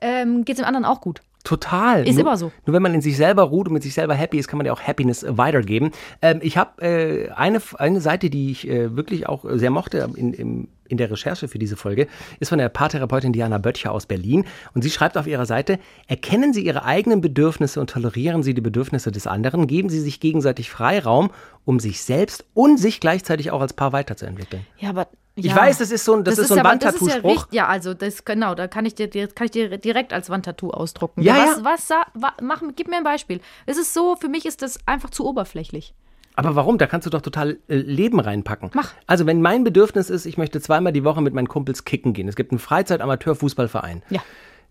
ähm, 0.00 0.44
geht 0.46 0.56
es 0.56 0.62
dem 0.62 0.66
anderen 0.66 0.86
auch 0.86 1.00
gut. 1.02 1.20
Total. 1.46 2.02
Ist 2.02 2.14
nur, 2.14 2.22
immer 2.22 2.36
so. 2.36 2.50
Nur 2.66 2.74
wenn 2.74 2.82
man 2.82 2.92
in 2.92 3.00
sich 3.00 3.16
selber 3.16 3.44
ruht 3.44 3.68
und 3.68 3.74
mit 3.74 3.84
sich 3.84 3.94
selber 3.94 4.14
happy 4.14 4.36
ist, 4.36 4.48
kann 4.48 4.56
man 4.56 4.66
ja 4.66 4.72
auch 4.72 4.80
Happiness 4.80 5.24
weitergeben. 5.28 5.92
Ähm, 6.20 6.40
ich 6.42 6.56
habe 6.56 6.82
äh, 6.82 7.30
eine, 7.30 7.62
eine 7.78 8.00
Seite, 8.00 8.30
die 8.30 8.50
ich 8.50 8.68
äh, 8.68 8.96
wirklich 8.96 9.28
auch 9.28 9.44
sehr 9.52 9.70
mochte 9.70 10.10
in, 10.16 10.32
in, 10.32 10.68
in 10.88 10.96
der 10.96 11.08
Recherche 11.08 11.46
für 11.46 11.60
diese 11.60 11.76
Folge, 11.76 12.08
ist 12.40 12.48
von 12.48 12.58
der 12.58 12.68
Paartherapeutin 12.68 13.32
Diana 13.32 13.58
Böttcher 13.58 13.92
aus 13.92 14.06
Berlin. 14.06 14.44
Und 14.74 14.82
sie 14.82 14.90
schreibt 14.90 15.16
auf 15.16 15.28
ihrer 15.28 15.46
Seite, 15.46 15.78
erkennen 16.08 16.52
Sie 16.52 16.66
Ihre 16.66 16.84
eigenen 16.84 17.20
Bedürfnisse 17.20 17.78
und 17.78 17.90
tolerieren 17.90 18.42
Sie 18.42 18.52
die 18.52 18.60
Bedürfnisse 18.60 19.12
des 19.12 19.28
anderen. 19.28 19.68
Geben 19.68 19.88
Sie 19.88 20.00
sich 20.00 20.18
gegenseitig 20.18 20.68
Freiraum, 20.68 21.30
um 21.64 21.78
sich 21.78 22.02
selbst 22.02 22.44
und 22.54 22.78
sich 22.78 22.98
gleichzeitig 22.98 23.52
auch 23.52 23.60
als 23.60 23.72
Paar 23.72 23.92
weiterzuentwickeln. 23.92 24.66
Ja, 24.78 24.90
aber. 24.90 25.06
Ich 25.38 25.44
ja. 25.46 25.56
weiß, 25.56 25.78
das 25.78 25.90
ist 25.90 26.04
so 26.06 26.14
ein, 26.14 26.24
das 26.24 26.38
ist 26.38 26.48
so 26.48 26.54
ein 26.54 26.62
das 26.62 26.64
ja, 26.64 26.70
Wandtattoo-Spruch. 26.70 27.30
richtig- 27.42 27.52
ja, 27.52 27.66
also 27.68 27.92
das 27.92 28.24
genau, 28.24 28.54
da 28.54 28.68
kann 28.68 28.86
ich 28.86 28.94
dir, 28.94 29.08
kann 29.28 29.44
ich 29.44 29.50
dir 29.50 29.76
direkt 29.76 30.12
als 30.14 30.30
Wandtattoo 30.30 30.70
ausdrucken. 30.70 31.20
Ja, 31.22 31.34
was, 31.36 31.56
ja. 31.58 31.64
was 31.64 31.88
sa- 31.88 32.06
wa, 32.14 32.32
mach, 32.42 32.62
gib 32.74 32.88
mir 32.88 32.96
ein 32.96 33.04
Beispiel. 33.04 33.40
Es 33.66 33.76
ist 33.76 33.92
so, 33.92 34.16
für 34.16 34.28
mich 34.28 34.46
ist 34.46 34.62
das 34.62 34.78
einfach 34.86 35.10
zu 35.10 35.26
oberflächlich. 35.26 35.94
Aber 36.36 36.54
warum? 36.56 36.78
Da 36.78 36.86
kannst 36.86 37.06
du 37.06 37.10
doch 37.10 37.20
total 37.22 37.58
äh, 37.68 37.76
Leben 37.76 38.18
reinpacken. 38.18 38.70
Mach. 38.74 38.92
Also 39.06 39.26
wenn 39.26 39.40
mein 39.42 39.62
Bedürfnis 39.62 40.08
ist, 40.10 40.24
ich 40.26 40.36
möchte 40.38 40.60
zweimal 40.60 40.92
die 40.92 41.04
Woche 41.04 41.20
mit 41.22 41.34
meinen 41.34 41.48
Kumpels 41.48 41.84
kicken 41.84 42.12
gehen. 42.14 42.28
Es 42.28 42.36
gibt 42.36 42.52
einen 42.52 42.58
Freizeit-Amateur-Fußballverein. 42.58 44.02
Ja. 44.10 44.20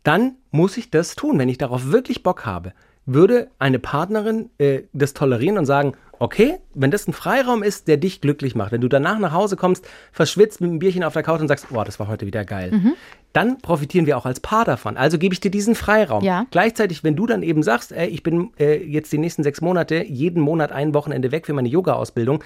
Dann 0.04 0.36
muss 0.51 0.78
ich 0.78 0.91
das 0.91 1.15
tun, 1.15 1.39
wenn 1.39 1.49
ich 1.49 1.58
darauf 1.58 1.91
wirklich 1.91 2.23
Bock 2.23 2.45
habe. 2.45 2.73
Würde 3.08 3.49
eine 3.60 3.78
Partnerin 3.80 4.49
äh, 4.58 4.82
das 4.93 5.13
tolerieren 5.13 5.58
und 5.58 5.65
sagen, 5.65 5.93
okay, 6.19 6.58
wenn 6.73 6.91
das 6.91 7.08
ein 7.08 7.13
Freiraum 7.13 7.63
ist, 7.63 7.88
der 7.88 7.97
dich 7.97 8.21
glücklich 8.21 8.56
macht, 8.56 8.71
wenn 8.71 8.82
du 8.82 8.88
danach 8.88 9.19
nach 9.19 9.32
Hause 9.34 9.56
kommst, 9.56 9.88
verschwitzt 10.12 10.62
mit 10.62 10.69
einem 10.69 10.80
Bierchen 10.80 11.04
auf 11.04 11.13
der 11.13 11.23
Couch 11.23 11.41
und 11.41 11.47
sagst, 11.47 11.69
boah, 11.69 11.86
das 11.86 11.99
war 11.99 12.08
heute 12.08 12.25
wieder 12.25 12.45
geil, 12.45 12.71
Mhm. 12.71 12.93
dann 13.34 13.58
profitieren 13.60 14.06
wir 14.06 14.17
auch 14.17 14.25
als 14.25 14.39
Paar 14.39 14.65
davon. 14.65 14.97
Also 14.97 15.17
gebe 15.17 15.34
ich 15.34 15.39
dir 15.39 15.51
diesen 15.51 15.75
Freiraum. 15.75 16.23
Ja. 16.23 16.45
Gleichzeitig, 16.51 17.04
wenn 17.04 17.15
du 17.15 17.25
dann 17.25 17.43
eben 17.43 17.63
sagst, 17.63 17.91
ey, 17.91 18.08
ich 18.08 18.23
bin 18.23 18.51
äh, 18.60 18.75
jetzt 18.84 19.12
die 19.12 19.17
nächsten 19.17 19.43
sechs 19.43 19.62
Monate 19.62 20.04
jeden 20.04 20.41
Monat 20.41 20.71
ein 20.71 20.93
Wochenende 20.93 21.32
weg 21.32 21.45
für 21.45 21.54
meine 21.54 21.67
Yoga-Ausbildung, 21.69 22.43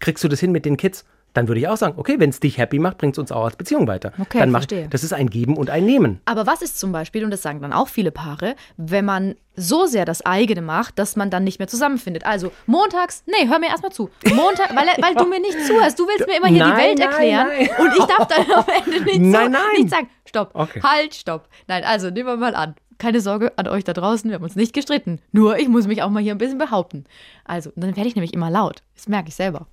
kriegst 0.00 0.22
du 0.24 0.28
das 0.28 0.40
hin 0.40 0.52
mit 0.52 0.64
den 0.64 0.76
Kids? 0.76 1.04
Dann 1.34 1.48
würde 1.48 1.60
ich 1.60 1.68
auch 1.68 1.76
sagen, 1.76 1.94
okay, 1.98 2.18
wenn 2.18 2.30
es 2.30 2.40
dich 2.40 2.56
happy 2.58 2.78
macht, 2.78 2.98
bringt 2.98 3.14
es 3.14 3.18
uns 3.18 3.30
auch 3.32 3.44
als 3.44 3.56
Beziehung 3.56 3.86
weiter. 3.86 4.12
Okay, 4.20 4.38
dann 4.38 4.50
mach, 4.50 4.60
verstehe. 4.60 4.88
Das 4.88 5.04
ist 5.04 5.12
ein 5.12 5.28
Geben 5.28 5.56
und 5.56 5.68
ein 5.68 5.84
Nehmen. 5.84 6.20
Aber 6.24 6.46
was 6.46 6.62
ist 6.62 6.78
zum 6.80 6.92
Beispiel, 6.92 7.24
und 7.24 7.30
das 7.30 7.42
sagen 7.42 7.60
dann 7.60 7.72
auch 7.72 7.88
viele 7.88 8.10
Paare, 8.12 8.54
wenn 8.76 9.04
man 9.04 9.34
so 9.56 9.86
sehr 9.86 10.04
das 10.04 10.24
eigene 10.24 10.62
macht, 10.62 10.98
dass 10.98 11.16
man 11.16 11.30
dann 11.30 11.44
nicht 11.44 11.58
mehr 11.58 11.68
zusammenfindet? 11.68 12.24
Also 12.24 12.50
montags, 12.66 13.24
nee, 13.26 13.48
hör 13.48 13.58
mir 13.58 13.68
erstmal 13.68 13.92
zu. 13.92 14.10
Montag, 14.34 14.74
weil, 14.74 14.86
weil 15.02 15.14
du 15.14 15.26
mir 15.26 15.40
nicht 15.40 15.58
zuhörst. 15.66 15.98
Du 15.98 16.06
willst 16.06 16.26
mir 16.26 16.36
immer 16.38 16.48
hier 16.48 16.64
Nein, 16.66 16.76
die 16.76 16.82
Welt 16.82 16.98
nein, 16.98 17.08
erklären 17.08 17.46
nein. 17.48 17.68
und 17.78 17.92
ich 17.98 18.04
darf 18.04 18.26
dann 18.28 18.52
am 18.52 18.64
Ende 18.84 19.04
nicht, 19.04 19.20
Nein, 19.20 19.52
so, 19.52 19.58
nein. 19.58 19.62
nicht 19.76 19.90
sagen, 19.90 20.08
stopp, 20.26 20.50
Okay. 20.54 20.80
halt, 20.82 21.14
stopp. 21.14 21.48
Nein, 21.66 21.84
also 21.84 22.10
nehmen 22.10 22.28
wir 22.28 22.36
mal 22.36 22.54
an. 22.54 22.74
keine 22.98 23.20
Sorge 23.20 23.52
an 23.56 23.66
euch 23.68 23.82
da 23.84 23.92
draußen, 23.92 24.30
wir 24.30 24.36
haben 24.36 24.44
uns 24.44 24.54
nicht 24.56 24.72
gestritten. 24.72 25.20
Nur 25.32 25.58
ich 25.58 25.68
muss 25.68 25.86
mich 25.88 26.02
auch 26.02 26.10
mal 26.10 26.22
hier 26.22 26.32
ein 26.34 26.38
bisschen 26.38 26.58
behaupten. 26.58 27.04
Also, 27.44 27.70
dann 27.76 27.96
werde 27.96 28.08
ich 28.08 28.14
nämlich 28.14 28.32
immer 28.32 28.50
laut. 28.50 28.82
Das 28.94 29.08
merke 29.08 29.28
ich 29.28 29.34
selber. 29.34 29.66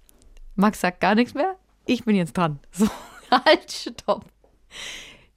Max 0.55 0.81
sagt 0.81 0.99
gar 0.99 1.15
nichts 1.15 1.33
mehr. 1.33 1.55
Ich 1.85 2.05
bin 2.05 2.15
jetzt 2.15 2.37
dran. 2.37 2.59
So, 2.71 2.87
halt, 3.31 3.71
stopp. 3.71 4.25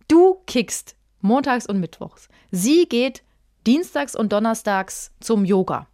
Du 0.09 0.37
kickst 0.47 0.97
montags 1.21 1.67
und 1.67 1.81
mittwochs. 1.81 2.29
Sie 2.51 2.87
geht 2.89 3.23
dienstags 3.67 4.15
und 4.15 4.33
donnerstags 4.33 5.13
zum 5.21 5.45
Yoga. 5.45 5.87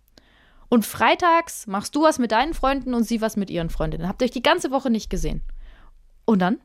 Und 0.68 0.86
freitags 0.86 1.66
machst 1.66 1.94
du 1.96 2.02
was 2.02 2.18
mit 2.18 2.32
deinen 2.32 2.54
Freunden 2.54 2.94
und 2.94 3.04
sie 3.04 3.20
was 3.20 3.36
mit 3.36 3.50
ihren 3.50 3.70
Freundinnen. 3.70 4.08
Habt 4.08 4.22
ihr 4.22 4.26
euch 4.26 4.30
die 4.30 4.42
ganze 4.42 4.70
Woche 4.70 4.90
nicht 4.90 5.10
gesehen. 5.10 5.42
Und 6.24 6.40
dann? 6.40 6.58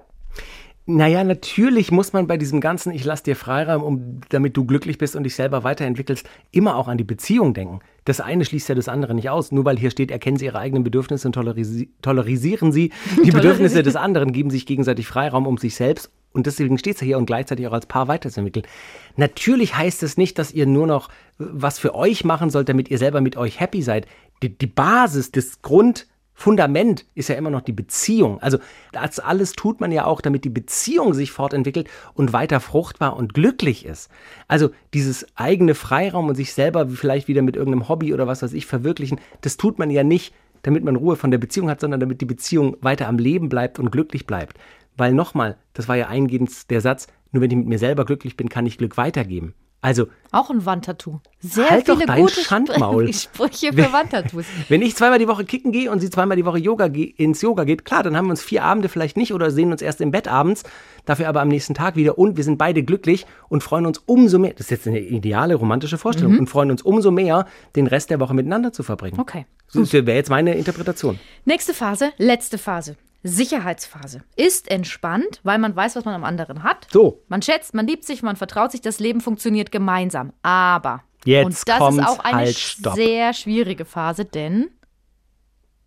Naja, 0.85 1.23
natürlich 1.23 1.91
muss 1.91 2.13
man 2.13 2.27
bei 2.27 2.37
diesem 2.37 2.61
ganzen 2.61 2.91
Ich 2.91 3.03
lass 3.03 3.23
dir 3.23 3.35
Freiraum, 3.35 3.81
um, 3.81 4.21
damit 4.29 4.55
du 4.55 4.65
glücklich 4.65 4.99
bist 4.99 5.15
und 5.15 5.23
dich 5.23 5.33
selber 5.33 5.63
weiterentwickelst, 5.63 6.29
immer 6.51 6.75
auch 6.75 6.87
an 6.87 6.99
die 6.99 7.03
Beziehung 7.03 7.55
denken. 7.55 7.79
Das 8.05 8.21
eine 8.21 8.45
schließt 8.45 8.69
ja 8.69 8.75
das 8.75 8.87
andere 8.87 9.13
nicht 9.13 9.29
aus. 9.29 9.51
Nur 9.51 9.65
weil 9.65 9.77
hier 9.77 9.91
steht, 9.91 10.11
erkennen 10.11 10.37
Sie 10.37 10.45
Ihre 10.45 10.59
eigenen 10.59 10.83
Bedürfnisse 10.83 11.27
und 11.27 11.33
tolerisi 11.33 11.89
tolerisieren 12.01 12.71
Sie 12.71 12.91
die 13.25 13.31
Bedürfnisse 13.31 13.83
des 13.83 13.95
anderen, 13.95 14.31
geben 14.31 14.49
sich 14.49 14.65
gegenseitig 14.65 15.07
Freiraum, 15.07 15.47
um 15.47 15.57
sich 15.57 15.75
selbst 15.75 16.11
und 16.35 16.47
deswegen 16.47 16.77
steht 16.77 16.95
es 16.95 17.01
ja 17.01 17.05
hier 17.05 17.17
und 17.17 17.25
gleichzeitig 17.25 17.65
auch 17.65 17.71
als 17.71 17.85
Paar 17.85 18.09
weiterzuentwickeln. 18.09 18.67
Natürlich 19.15 19.77
heißt 19.77 20.03
es 20.03 20.17
nicht, 20.17 20.37
dass 20.37 20.51
ihr 20.51 20.65
nur 20.65 20.85
noch 20.85 21.09
was 21.37 21.79
für 21.79 21.95
euch 21.95 22.25
machen 22.25 22.49
sollt, 22.49 22.67
damit 22.67 22.91
ihr 22.91 22.97
selber 22.97 23.21
mit 23.21 23.37
euch 23.37 23.59
happy 23.59 23.81
seid. 23.81 24.05
Die, 24.43 24.55
die 24.55 24.67
Basis, 24.67 25.31
das 25.31 25.61
Grund, 25.61 26.07
Fundament 26.37 27.05
ist 27.15 27.29
ja 27.29 27.35
immer 27.35 27.49
noch 27.49 27.61
die 27.61 27.71
Beziehung. 27.71 28.41
Also 28.41 28.59
das 28.91 29.19
alles 29.19 29.53
tut 29.53 29.79
man 29.79 29.91
ja 29.91 30.05
auch, 30.05 30.19
damit 30.19 30.43
die 30.43 30.49
Beziehung 30.49 31.13
sich 31.13 31.31
fortentwickelt 31.31 31.89
und 32.13 32.33
weiter 32.33 32.59
fruchtbar 32.59 33.15
und 33.15 33.33
glücklich 33.33 33.85
ist. 33.85 34.11
Also 34.49 34.69
dieses 34.93 35.25
eigene 35.37 35.75
Freiraum 35.75 36.27
und 36.27 36.35
sich 36.35 36.53
selber 36.53 36.89
vielleicht 36.89 37.29
wieder 37.29 37.41
mit 37.41 37.55
irgendeinem 37.55 37.87
Hobby 37.87 38.13
oder 38.13 38.27
was 38.27 38.43
weiß 38.43 38.51
ich 38.51 38.65
verwirklichen, 38.65 39.19
das 39.41 39.55
tut 39.55 39.79
man 39.79 39.89
ja 39.89 40.03
nicht, 40.03 40.35
damit 40.61 40.83
man 40.83 40.97
Ruhe 40.97 41.15
von 41.15 41.31
der 41.31 41.37
Beziehung 41.37 41.69
hat, 41.69 41.79
sondern 41.79 42.01
damit 42.01 42.19
die 42.19 42.25
Beziehung 42.25 42.75
weiter 42.81 43.07
am 43.07 43.17
Leben 43.17 43.47
bleibt 43.47 43.79
und 43.79 43.91
glücklich 43.91 44.27
bleibt. 44.27 44.57
Weil 44.97 45.13
nochmal, 45.13 45.57
das 45.73 45.87
war 45.87 45.95
ja 45.95 46.07
eingehend 46.07 46.69
der 46.69 46.81
Satz, 46.81 47.07
nur 47.31 47.41
wenn 47.41 47.51
ich 47.51 47.57
mit 47.57 47.67
mir 47.67 47.79
selber 47.79 48.03
glücklich 48.03 48.35
bin, 48.35 48.49
kann 48.49 48.65
ich 48.65 48.77
Glück 48.77 48.97
weitergeben. 48.97 49.53
Also 49.85 50.07
auch 50.31 50.49
ein 50.49 50.65
Wandtattoo. 50.65 51.19
Sehr 51.39 51.69
halt 51.69 51.85
viele 51.85 51.99
doch 51.99 52.05
dein 52.07 52.21
gute 52.21 52.41
Schandmaul. 52.41 53.13
Sprüche 53.13 53.71
für 53.71 53.93
Wandtattoos. 53.93 54.45
Wenn 54.67 54.81
ich 54.81 54.95
zweimal 54.95 55.19
die 55.19 55.27
Woche 55.27 55.45
kicken 55.45 55.71
gehe 55.71 55.91
und 55.91 55.99
sie 55.99 56.09
zweimal 56.09 56.35
die 56.35 56.43
Woche 56.43 56.57
Yoga 56.57 56.85
ins 56.85 57.43
Yoga 57.43 57.65
geht, 57.65 57.85
klar, 57.85 58.01
dann 58.01 58.17
haben 58.17 58.25
wir 58.25 58.31
uns 58.31 58.41
vier 58.41 58.63
Abende 58.63 58.89
vielleicht 58.89 59.15
nicht 59.15 59.31
oder 59.31 59.51
sehen 59.51 59.71
uns 59.71 59.83
erst 59.83 60.01
im 60.01 60.09
Bett 60.09 60.27
abends, 60.27 60.63
dafür 61.05 61.29
aber 61.29 61.41
am 61.41 61.49
nächsten 61.49 61.75
Tag 61.75 61.97
wieder 61.97 62.17
und 62.17 62.35
wir 62.35 62.43
sind 62.43 62.57
beide 62.57 62.81
glücklich 62.81 63.27
und 63.47 63.61
freuen 63.61 63.85
uns 63.85 63.99
umso 64.07 64.39
mehr. 64.39 64.53
Das 64.53 64.61
ist 64.61 64.71
jetzt 64.71 64.87
eine 64.87 65.01
ideale 65.01 65.53
romantische 65.53 65.99
Vorstellung 65.99 66.33
mhm. 66.33 66.39
und 66.39 66.47
freuen 66.47 66.71
uns 66.71 66.81
umso 66.81 67.11
mehr, 67.11 67.45
den 67.75 67.85
Rest 67.85 68.09
der 68.09 68.19
Woche 68.19 68.33
miteinander 68.33 68.73
zu 68.73 68.81
verbringen. 68.81 69.19
Okay. 69.19 69.45
Das 69.71 69.93
wäre 69.93 70.11
jetzt 70.13 70.31
meine 70.31 70.55
Interpretation. 70.55 71.19
Nächste 71.45 71.75
Phase, 71.75 72.11
letzte 72.17 72.57
Phase. 72.57 72.95
Sicherheitsphase. 73.27 74.21
Ist 74.35 74.69
entspannt, 74.69 75.39
weil 75.41 75.57
man 75.57 75.75
weiß, 75.75 75.95
was 75.95 76.05
man 76.05 76.13
am 76.13 76.23
anderen 76.23 76.61
hat. 76.61 76.87
So. 76.91 77.23
Man 77.27 77.41
schätzt, 77.41 77.73
man 77.73 77.87
liebt 77.87 78.05
sich, 78.05 78.21
man 78.21 78.35
vertraut 78.35 78.71
sich, 78.71 78.81
das 78.81 78.99
Leben 78.99 79.19
funktioniert 79.19 79.71
gemeinsam. 79.71 80.31
Aber, 80.43 81.03
Jetzt 81.25 81.45
und 81.45 81.67
das 81.67 81.79
kommt's, 81.79 82.03
ist 82.03 82.07
auch 82.07 82.19
eine 82.19 82.37
halt, 82.37 82.55
sehr 82.55 83.33
schwierige 83.33 83.83
Phase, 83.83 84.25
denn 84.25 84.69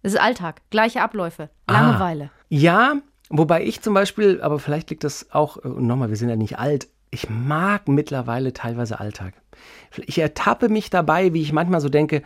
es 0.03 0.14
ist 0.14 0.20
Alltag, 0.20 0.62
gleiche 0.70 1.01
Abläufe, 1.01 1.48
Langeweile. 1.68 2.24
Ah, 2.24 2.44
ja, 2.48 2.94
wobei 3.31 3.64
ich 3.64 3.83
zum 3.83 3.94
Beispiel, 3.94 4.40
aber 4.42 4.59
vielleicht 4.59 4.90
liegt 4.90 5.05
das 5.05 5.31
auch, 5.31 5.57
und 5.57 5.87
nochmal, 5.87 6.09
wir 6.09 6.16
sind 6.16 6.31
ja 6.31 6.37
nicht 6.37 6.59
alt, 6.59 6.88
ich 7.11 7.31
mag 7.31 7.87
mittlerweile 7.87 8.53
teilweise 8.53 8.98
Alltag. 8.98 9.35
Ich 10.07 10.18
ertappe 10.18 10.68
mich 10.68 10.90
dabei, 10.90 11.33
wie 11.33 11.42
ich 11.42 11.53
manchmal 11.53 11.81
so 11.81 11.88
denke, 11.88 12.22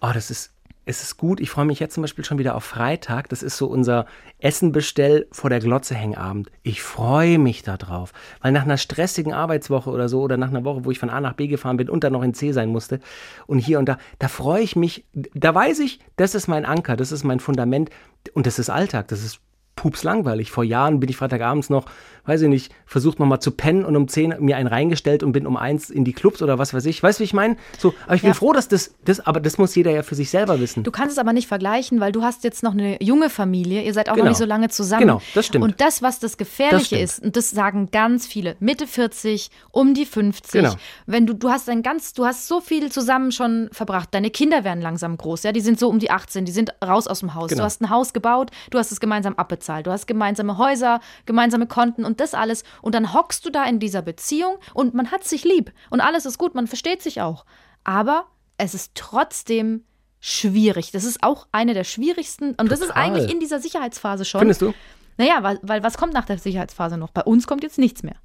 oh, 0.00 0.10
das 0.14 0.30
ist 0.30 0.52
es 0.84 1.02
ist 1.02 1.16
gut. 1.16 1.40
Ich 1.40 1.50
freue 1.50 1.64
mich 1.64 1.78
jetzt 1.78 1.94
zum 1.94 2.02
Beispiel 2.02 2.24
schon 2.24 2.38
wieder 2.38 2.56
auf 2.56 2.64
Freitag. 2.64 3.28
Das 3.28 3.42
ist 3.42 3.56
so 3.56 3.66
unser 3.66 4.06
Essenbestell 4.38 5.26
vor 5.30 5.48
der 5.48 5.60
Glotze 5.60 5.94
Hängabend. 5.94 6.50
Ich 6.62 6.82
freue 6.82 7.38
mich 7.38 7.62
darauf, 7.62 8.12
weil 8.40 8.52
nach 8.52 8.64
einer 8.64 8.76
stressigen 8.76 9.32
Arbeitswoche 9.32 9.90
oder 9.90 10.08
so 10.08 10.20
oder 10.22 10.36
nach 10.36 10.48
einer 10.48 10.64
Woche, 10.64 10.84
wo 10.84 10.90
ich 10.90 10.98
von 10.98 11.10
A 11.10 11.20
nach 11.20 11.34
B 11.34 11.46
gefahren 11.46 11.76
bin 11.76 11.88
und 11.88 12.02
dann 12.02 12.12
noch 12.12 12.22
in 12.22 12.34
C 12.34 12.52
sein 12.52 12.70
musste 12.70 13.00
und 13.46 13.58
hier 13.58 13.78
und 13.78 13.88
da, 13.88 13.98
da 14.18 14.28
freue 14.28 14.62
ich 14.62 14.74
mich. 14.74 15.04
Da 15.12 15.54
weiß 15.54 15.78
ich, 15.80 16.00
das 16.16 16.34
ist 16.34 16.48
mein 16.48 16.64
Anker, 16.64 16.96
das 16.96 17.12
ist 17.12 17.22
mein 17.22 17.38
Fundament 17.38 17.90
und 18.34 18.46
das 18.46 18.58
ist 18.58 18.70
Alltag. 18.70 19.08
Das 19.08 19.22
ist 19.22 19.40
pups 19.76 20.02
langweilig. 20.02 20.50
Vor 20.50 20.64
Jahren 20.64 21.00
bin 21.00 21.08
ich 21.08 21.16
Freitagabends 21.16 21.70
noch, 21.70 21.86
weiß 22.24 22.42
ich 22.42 22.48
nicht, 22.48 22.72
versucht 22.86 23.18
nochmal 23.18 23.40
zu 23.40 23.50
pennen 23.50 23.84
und 23.84 23.96
um 23.96 24.06
10 24.08 24.36
mir 24.40 24.56
einen 24.56 24.68
reingestellt 24.68 25.22
und 25.22 25.32
bin 25.32 25.46
um 25.46 25.56
eins 25.56 25.90
in 25.90 26.04
die 26.04 26.12
Clubs 26.12 26.40
oder 26.42 26.58
was 26.58 26.72
weiß 26.72 26.84
ich. 26.86 27.02
Weißt 27.02 27.18
du, 27.18 27.22
wie 27.22 27.24
ich 27.24 27.34
meine? 27.34 27.56
So, 27.78 27.94
aber 28.06 28.14
ich 28.14 28.22
bin 28.22 28.28
Ja. 28.30 28.34
froh, 28.34 28.52
dass 28.52 28.68
das, 28.68 28.94
das, 29.04 29.20
aber 29.26 29.40
das 29.40 29.58
muss 29.58 29.74
jeder 29.74 29.90
ja 29.90 30.02
für 30.02 30.14
sich 30.14 30.30
selber 30.30 30.60
wissen. 30.60 30.84
Du 30.84 30.90
kannst 30.90 31.12
es 31.12 31.18
aber 31.18 31.32
nicht 31.32 31.48
vergleichen, 31.48 32.00
weil 32.00 32.12
du 32.12 32.22
hast 32.22 32.44
jetzt 32.44 32.62
noch 32.62 32.72
eine 32.72 33.02
junge 33.02 33.28
Familie, 33.30 33.82
ihr 33.82 33.92
seid 33.92 34.08
auch 34.08 34.14
Genau. 34.14 34.24
noch 34.26 34.30
nicht 34.30 34.38
so 34.38 34.44
lange 34.44 34.68
zusammen. 34.68 35.00
Genau, 35.02 35.22
das 35.34 35.46
stimmt. 35.46 35.64
Und 35.64 35.80
das, 35.80 36.02
was 36.02 36.18
das 36.20 36.32
Das 36.32 36.38
Gefährliche 36.38 36.84
stimmt. 36.86 37.02
ist, 37.02 37.22
und 37.24 37.36
das 37.36 37.50
sagen 37.50 37.88
ganz 37.90 38.26
viele, 38.26 38.56
Mitte 38.60 38.86
40, 38.86 39.50
um 39.70 39.92
die 39.94 40.06
50, 40.06 40.52
Genau. 40.52 40.74
wenn 41.06 41.26
du, 41.26 41.34
du 41.34 41.50
hast 41.50 41.68
ein 41.68 41.82
ganz, 41.82 42.12
du 42.14 42.24
hast 42.24 42.46
so 42.48 42.60
viel 42.60 42.90
zusammen 42.92 43.32
schon 43.32 43.68
verbracht, 43.72 44.08
deine 44.12 44.30
Kinder 44.30 44.64
werden 44.64 44.80
langsam 44.80 45.16
groß, 45.16 45.42
ja, 45.42 45.52
die 45.52 45.60
sind 45.60 45.78
so 45.78 45.88
um 45.88 45.98
die 45.98 46.10
18, 46.10 46.44
die 46.44 46.52
sind 46.52 46.72
raus 46.84 47.06
aus 47.06 47.20
dem 47.20 47.34
Haus. 47.34 47.48
Genau. 47.48 47.60
Du 47.60 47.64
hast 47.64 47.80
ein 47.82 47.90
Haus 47.90 48.12
gebaut, 48.12 48.50
du 48.70 48.78
hast 48.78 48.92
es 48.92 49.00
gemeinsam 49.00 49.34
abbezahlt, 49.34 49.86
du 49.86 49.90
hast 49.90 50.06
gemeinsame 50.06 50.56
Häuser, 50.58 51.00
gemeinsame 51.26 51.66
Konten 51.66 52.04
und 52.04 52.11
das 52.20 52.34
alles. 52.34 52.64
Und 52.80 52.94
dann 52.94 53.12
hockst 53.12 53.44
du 53.44 53.50
da 53.50 53.64
in 53.64 53.78
dieser 53.78 54.02
Beziehung 54.02 54.56
und 54.74 54.94
man 54.94 55.10
hat 55.10 55.24
sich 55.24 55.44
lieb 55.44 55.72
und 55.90 56.00
alles 56.00 56.26
ist 56.26 56.38
gut, 56.38 56.54
man 56.54 56.66
versteht 56.66 57.02
sich 57.02 57.20
auch. 57.20 57.44
Aber 57.84 58.26
es 58.58 58.74
ist 58.74 58.92
trotzdem 58.94 59.84
schwierig. 60.20 60.92
Das 60.92 61.04
ist 61.04 61.22
auch 61.22 61.48
eine 61.52 61.74
der 61.74 61.84
schwierigsten. 61.84 62.54
Und 62.54 62.70
das 62.70 62.80
ist 62.80 62.88
Total. 62.88 63.02
eigentlich 63.02 63.32
in 63.32 63.40
dieser 63.40 63.58
Sicherheitsphase 63.58 64.24
schon. 64.24 64.38
Findest 64.38 64.62
du? 64.62 64.72
Naja, 65.18 65.42
weil, 65.42 65.58
weil 65.62 65.82
was 65.82 65.98
kommt 65.98 66.14
nach 66.14 66.24
der 66.24 66.38
Sicherheitsphase 66.38 66.96
noch? 66.96 67.10
Bei 67.10 67.22
uns 67.22 67.46
kommt 67.46 67.62
jetzt 67.62 67.78
nichts 67.78 68.02
mehr. 68.02 68.16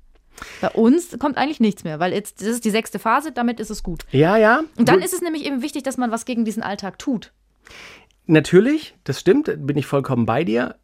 Bei 0.62 0.70
uns 0.70 1.18
kommt 1.18 1.38
eigentlich 1.38 1.60
nichts 1.60 1.84
mehr, 1.84 2.00
weil 2.00 2.14
jetzt, 2.14 2.42
das 2.42 2.50
ist 2.50 2.66
die 2.66 2.70
sechste 2.70 3.00
Phase, 3.00 3.32
damit 3.32 3.60
ist 3.60 3.72
es 3.72 3.82
gut. 3.82 4.06
Ja, 4.12 4.38
ja. 4.38 4.62
Und 4.78 4.88
dann 4.88 5.02
ist 5.02 5.14
es 5.14 5.22
nämlich 5.22 5.46
eben 5.46 5.64
wichtig, 5.64 5.84
dass 5.84 5.98
man 5.98 6.12
was 6.12 6.26
gegen 6.26 6.46
diesen 6.46 6.62
Alltag 6.62 7.00
tut. 7.00 7.34
Natürlich, 8.28 8.96
das 9.04 9.20
stimmt, 9.20 9.52
bin 9.58 9.78
ich 9.78 9.88
vollkommen 9.88 10.26
bei 10.26 10.44
dir. 10.44 10.76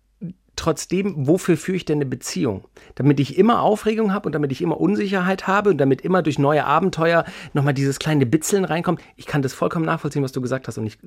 Trotzdem, 0.56 1.28
wofür 1.28 1.58
führe 1.58 1.78
ich 1.78 1.86
denn 1.86 1.98
eine 1.98 2.06
Beziehung? 2.06 2.66
Damit 2.96 3.20
ich 3.20 3.38
immer 3.38 3.62
Aufregung 3.62 4.13
habe 4.13 4.28
und 4.28 4.34
damit 4.34 4.52
ich 4.52 4.62
immer 4.62 4.80
Unsicherheit 4.80 5.48
habe 5.48 5.72
und 5.72 5.78
damit 5.80 6.02
immer 6.02 6.22
durch 6.22 6.38
neue 6.38 6.66
Abenteuer 6.66 7.26
nochmal 7.54 7.74
dieses 7.74 7.98
kleine 7.98 8.28
Bitzeln 8.28 8.63
reinkommt. 8.63 9.02
Ich 9.16 9.26
kann 9.26 9.42
das 9.42 9.54
vollkommen 9.54 9.86
nachvollziehen, 9.86 10.22
was 10.22 10.32
du 10.32 10.42
gesagt 10.42 10.68
hast. 10.68 10.78
Und 10.78 10.86
ich 10.86 11.00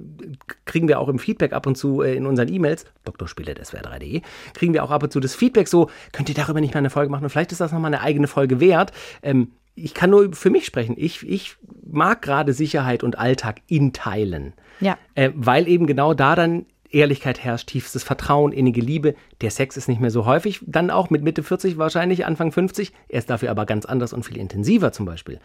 kriegen 0.64 0.88
wir 0.88 0.98
auch 0.98 1.09
im 1.09 1.20
Feedback 1.20 1.52
ab 1.52 1.66
und 1.66 1.76
zu 1.76 2.02
äh, 2.02 2.16
in 2.16 2.26
unseren 2.26 2.52
E-Mails, 2.52 2.87
drspiele.swr3.de, 3.04 4.22
kriegen 4.54 4.74
wir 4.74 4.82
auch 4.82 4.90
ab 4.90 5.04
und 5.04 5.12
zu 5.12 5.20
das 5.20 5.35
Feedback 5.37 5.68
so, 5.68 5.90
könnt 6.12 6.28
ihr 6.28 6.35
darüber 6.35 6.61
nicht 6.61 6.74
mal 6.74 6.78
eine 6.78 6.90
Folge 6.90 7.11
machen? 7.11 7.24
Und 7.24 7.30
vielleicht 7.30 7.52
ist 7.52 7.61
das 7.61 7.72
nochmal 7.72 7.94
eine 7.94 8.02
eigene 8.02 8.26
Folge 8.26 8.59
wert. 8.59 8.92
Ähm, 9.22 9.52
ich 9.76 9.94
kann 9.94 10.11
nur 10.11 10.32
für 10.32 10.50
mich 10.50 10.66
sprechen. 10.66 10.96
Ich, 10.98 11.26
ich 11.28 11.56
mag 11.85 12.22
gerade 12.22 12.52
Sicherheit 12.52 13.04
und 13.04 13.18
Alltag 13.18 13.61
in 13.68 13.92
Teilen. 13.92 14.54
Ja. 14.80 14.98
Äh, 15.14 15.30
weil 15.35 15.68
eben 15.68 15.87
genau 15.87 16.14
da 16.14 16.35
dann 16.35 16.66
Ehrlichkeit 16.90 17.42
herrscht, 17.42 17.68
tiefstes 17.68 18.03
Vertrauen, 18.03 18.53
innige 18.53 18.81
Liebe. 18.81 19.14
Der 19.40 19.51
Sex 19.51 19.77
ist 19.77 19.88
nicht 19.88 20.01
mehr 20.01 20.11
so 20.11 20.27
häufig, 20.27 20.61
dann 20.66 20.90
auch 20.90 21.11
mit 21.11 21.22
Mitte 21.22 21.42
40 21.42 21.79
wahrscheinlich, 21.79 22.27
Anfang 22.27 22.53
50. 22.53 22.92
Er 23.09 23.18
ist 23.18 23.31
dafür 23.31 23.51
aber 23.51 23.66
ganz 23.66 23.87
anders 23.87 24.12
und 24.12 24.25
viel 24.25 24.37
intensiver 24.38 24.92
zum 24.92 25.07
Beispiel. 25.07 25.40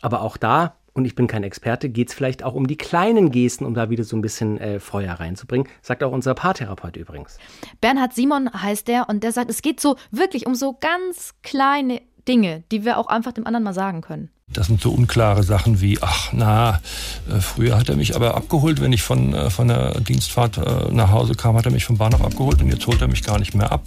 Aber 0.00 0.22
auch 0.22 0.36
da, 0.36 0.76
und 0.92 1.04
ich 1.04 1.14
bin 1.14 1.26
kein 1.26 1.42
Experte, 1.42 1.88
geht 1.88 2.08
es 2.08 2.14
vielleicht 2.14 2.44
auch 2.44 2.54
um 2.54 2.66
die 2.66 2.76
kleinen 2.76 3.30
Gesten, 3.30 3.64
um 3.64 3.74
da 3.74 3.90
wieder 3.90 4.04
so 4.04 4.16
ein 4.16 4.22
bisschen 4.22 4.58
äh, 4.58 4.78
Feuer 4.78 5.14
reinzubringen. 5.14 5.68
Sagt 5.82 6.04
auch 6.04 6.12
unser 6.12 6.34
Paartherapeut 6.34 6.96
übrigens. 6.96 7.38
Bernhard 7.80 8.14
Simon 8.14 8.50
heißt 8.52 8.86
der 8.86 9.08
und 9.08 9.24
der 9.24 9.32
sagt, 9.32 9.50
es 9.50 9.60
geht 9.60 9.80
so 9.80 9.96
wirklich 10.10 10.46
um 10.46 10.54
so 10.54 10.76
ganz 10.78 11.34
kleine 11.42 12.00
Dinge, 12.28 12.62
die 12.70 12.84
wir 12.84 12.98
auch 12.98 13.08
einfach 13.08 13.32
dem 13.32 13.46
anderen 13.46 13.64
mal 13.64 13.74
sagen 13.74 14.00
können. 14.00 14.30
Das 14.52 14.66
sind 14.66 14.80
so 14.80 14.90
unklare 14.90 15.42
Sachen 15.42 15.80
wie, 15.80 15.98
ach 16.02 16.28
na, 16.32 16.80
äh, 17.28 17.40
früher 17.40 17.78
hat 17.78 17.88
er 17.88 17.96
mich 17.96 18.14
aber 18.14 18.36
abgeholt, 18.36 18.80
wenn 18.80 18.92
ich 18.92 19.02
von, 19.02 19.32
äh, 19.32 19.48
von 19.48 19.68
der 19.68 20.00
Dienstfahrt 20.00 20.58
äh, 20.58 20.92
nach 20.92 21.10
Hause 21.10 21.34
kam, 21.34 21.56
hat 21.56 21.64
er 21.64 21.72
mich 21.72 21.86
vom 21.86 21.96
Bahnhof 21.96 22.22
abgeholt 22.22 22.60
und 22.60 22.68
jetzt 22.68 22.86
holt 22.86 23.00
er 23.00 23.08
mich 23.08 23.22
gar 23.22 23.38
nicht 23.38 23.54
mehr 23.54 23.72
ab. 23.72 23.82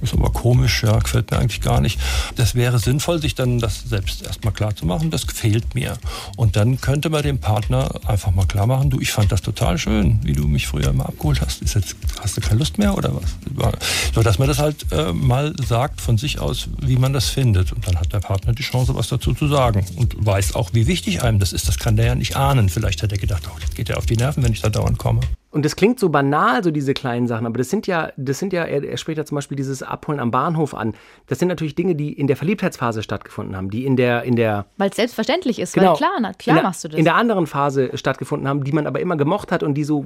Ist 0.00 0.14
aber 0.14 0.30
komisch, 0.30 0.84
ja, 0.84 0.98
gefällt 0.98 1.30
mir 1.30 1.38
eigentlich 1.38 1.60
gar 1.60 1.80
nicht. 1.80 1.98
Das 2.36 2.54
wäre 2.54 2.78
sinnvoll, 2.78 3.20
sich 3.20 3.34
dann 3.34 3.58
das 3.58 3.82
selbst 3.82 4.22
erstmal 4.22 4.54
klar 4.54 4.74
zu 4.74 4.86
machen, 4.86 5.10
das 5.10 5.24
fehlt 5.24 5.74
mir. 5.74 5.98
Und 6.36 6.56
dann 6.56 6.80
könnte 6.80 7.10
man 7.10 7.22
dem 7.22 7.38
Partner 7.38 7.90
einfach 8.06 8.30
mal 8.30 8.46
klar 8.46 8.66
machen, 8.66 8.90
du, 8.90 9.00
ich 9.00 9.10
fand 9.10 9.32
das 9.32 9.42
total 9.42 9.78
schön, 9.78 10.20
wie 10.22 10.32
du 10.32 10.46
mich 10.46 10.68
früher 10.68 10.90
immer 10.90 11.06
abgeholt 11.06 11.40
hast. 11.40 11.60
Ist 11.62 11.74
jetzt, 11.74 11.96
hast 12.20 12.36
du 12.36 12.40
keine 12.40 12.60
Lust 12.60 12.78
mehr 12.78 12.96
oder 12.96 13.12
was? 13.14 13.74
So, 14.14 14.22
dass 14.22 14.38
man 14.38 14.48
das 14.48 14.58
halt 14.58 14.86
äh, 14.92 15.12
mal 15.12 15.54
sagt 15.66 16.00
von 16.00 16.18
sich 16.18 16.38
aus, 16.38 16.68
wie 16.80 16.96
man 16.96 17.12
das 17.12 17.28
findet. 17.28 17.72
Und 17.72 17.86
dann 17.86 17.98
hat 17.98 18.12
der 18.12 18.20
Partner 18.20 18.52
die 18.52 18.62
Chance, 18.62 18.94
was 18.94 19.08
dazu 19.08 19.34
zu 19.34 19.48
sagen. 19.48 19.65
Und 19.96 20.14
weiß 20.24 20.54
auch, 20.54 20.70
wie 20.72 20.86
wichtig 20.86 21.22
einem 21.22 21.38
das 21.38 21.52
ist. 21.52 21.68
Das 21.68 21.78
kann 21.78 21.96
der 21.96 22.06
ja 22.06 22.14
nicht 22.14 22.36
ahnen. 22.36 22.68
Vielleicht 22.68 23.02
hat 23.02 23.12
er 23.12 23.18
gedacht, 23.18 23.44
oh, 23.46 23.56
das 23.60 23.74
geht 23.74 23.88
ja 23.88 23.96
auf 23.96 24.06
die 24.06 24.16
Nerven, 24.16 24.42
wenn 24.42 24.52
ich 24.52 24.60
da 24.60 24.68
dauernd 24.68 24.98
komme. 24.98 25.20
Und 25.56 25.64
das 25.64 25.74
klingt 25.74 25.98
so 25.98 26.10
banal, 26.10 26.62
so 26.62 26.70
diese 26.70 26.92
kleinen 26.92 27.26
Sachen, 27.26 27.46
aber 27.46 27.56
das 27.56 27.70
sind 27.70 27.86
ja, 27.86 28.12
das 28.18 28.38
sind 28.38 28.52
ja, 28.52 28.64
er, 28.64 28.84
er 28.84 28.98
spricht 28.98 29.16
ja 29.16 29.24
zum 29.24 29.36
Beispiel 29.36 29.56
dieses 29.56 29.82
Abholen 29.82 30.20
am 30.20 30.30
Bahnhof 30.30 30.74
an. 30.74 30.92
Das 31.28 31.38
sind 31.38 31.48
natürlich 31.48 31.74
Dinge, 31.74 31.94
die 31.94 32.12
in 32.12 32.26
der 32.26 32.36
Verliebtheitsphase 32.36 33.02
stattgefunden 33.02 33.56
haben, 33.56 33.70
die 33.70 33.86
in 33.86 33.96
der, 33.96 34.24
in 34.24 34.36
der 34.36 34.66
Weil 34.76 34.90
es 34.90 34.96
selbstverständlich 34.96 35.58
ist, 35.58 35.72
Genau. 35.72 35.92
weil 35.92 35.96
klar, 35.96 36.18
na, 36.20 36.34
klar 36.34 36.56
in 36.56 36.60
der, 36.60 36.62
machst 36.68 36.84
du 36.84 36.88
das. 36.88 36.98
In 36.98 37.06
der 37.06 37.14
anderen 37.14 37.46
Phase 37.46 37.96
stattgefunden 37.96 38.46
haben, 38.46 38.64
die 38.64 38.72
man 38.72 38.86
aber 38.86 39.00
immer 39.00 39.16
gemocht 39.16 39.50
hat 39.50 39.62
und 39.62 39.72
die 39.74 39.84
so 39.84 40.04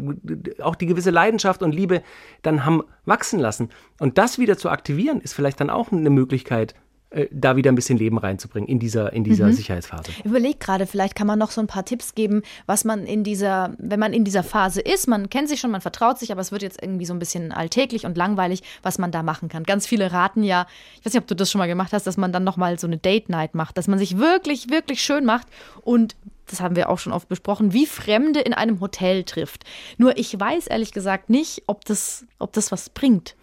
auch 0.62 0.76
die 0.76 0.86
gewisse 0.86 1.10
Leidenschaft 1.10 1.64
und 1.64 1.74
Liebe 1.74 2.02
dann 2.42 2.64
haben 2.64 2.84
wachsen 3.04 3.40
lassen. 3.40 3.70
Und 3.98 4.18
das 4.18 4.38
wieder 4.38 4.56
zu 4.56 4.70
aktivieren, 4.70 5.20
ist 5.20 5.32
vielleicht 5.32 5.58
dann 5.60 5.68
auch 5.70 5.90
eine 5.90 6.10
Möglichkeit, 6.10 6.76
da 7.32 7.56
wieder 7.56 7.72
ein 7.72 7.74
bisschen 7.74 7.98
Leben 7.98 8.18
reinzubringen 8.18 8.68
in 8.68 8.78
dieser, 8.78 9.12
in 9.12 9.24
dieser 9.24 9.46
Mhm. 9.48 9.52
Sicherheitsphase. 9.52 10.12
Überleg 10.22 10.60
gerade, 10.60 10.86
vielleicht 10.86 11.16
kann 11.16 11.26
man 11.26 11.40
noch 11.40 11.50
so 11.50 11.60
ein 11.60 11.66
paar 11.66 11.84
Tipps 11.84 12.14
geben, 12.14 12.42
was 12.66 12.84
man 12.84 13.04
in 13.04 13.24
dieser, 13.24 13.74
wenn 13.78 13.98
man 13.98 14.12
in 14.12 14.24
dieser 14.24 14.44
Phase 14.44 14.80
ist, 14.80 15.08
man 15.08 15.28
kennt 15.28 15.48
sich 15.48 15.58
schon, 15.58 15.72
man 15.72 15.80
vertraut 15.80 16.20
sich, 16.20 16.30
aber 16.30 16.40
es 16.40 16.52
wird 16.52 16.62
jetzt 16.62 16.80
irgendwie 16.80 17.06
so 17.06 17.12
ein 17.12 17.18
bisschen 17.18 17.50
alltäglich 17.50 18.06
und 18.06 18.16
langweilig, 18.16 18.62
was 18.82 18.98
man 18.98 19.10
da 19.10 19.24
machen 19.24 19.48
kann. 19.48 19.64
Ganz 19.64 19.86
viele 19.88 20.12
raten 20.12 20.44
ja, 20.44 20.66
ich 21.00 21.06
weiß 21.06 21.14
nicht, 21.14 21.22
ob 21.22 21.26
du 21.26 21.34
das 21.34 21.50
schon 21.50 21.58
mal 21.58 21.66
gemacht 21.66 21.92
hast, 21.92 22.06
dass 22.06 22.16
man 22.16 22.32
dann 22.32 22.44
nochmal 22.44 22.78
so 22.78 22.86
eine 22.86 22.98
Date 22.98 23.28
Night 23.28 23.56
macht, 23.56 23.76
dass 23.76 23.88
man 23.88 23.98
sich 23.98 24.18
wirklich, 24.18 24.70
wirklich 24.70 25.02
schön 25.02 25.24
macht 25.24 25.48
und 25.82 26.14
das 26.46 26.60
haben 26.60 26.74
wir 26.76 26.90
auch 26.90 26.98
schon 26.98 27.12
oft 27.12 27.28
besprochen, 27.28 27.72
wie 27.72 27.86
Fremde 27.86 28.40
in 28.40 28.54
einem 28.54 28.80
Hotel 28.80 29.22
trifft. 29.24 29.64
Nur 29.98 30.16
ich 30.18 30.38
weiß 30.38 30.66
ehrlich 30.66 30.92
gesagt 30.92 31.30
nicht, 31.30 31.62
ob 31.66 31.84
das, 31.84 32.24
ob 32.38 32.52
das 32.52 32.72
was 32.72 32.90
bringt. 32.90 33.34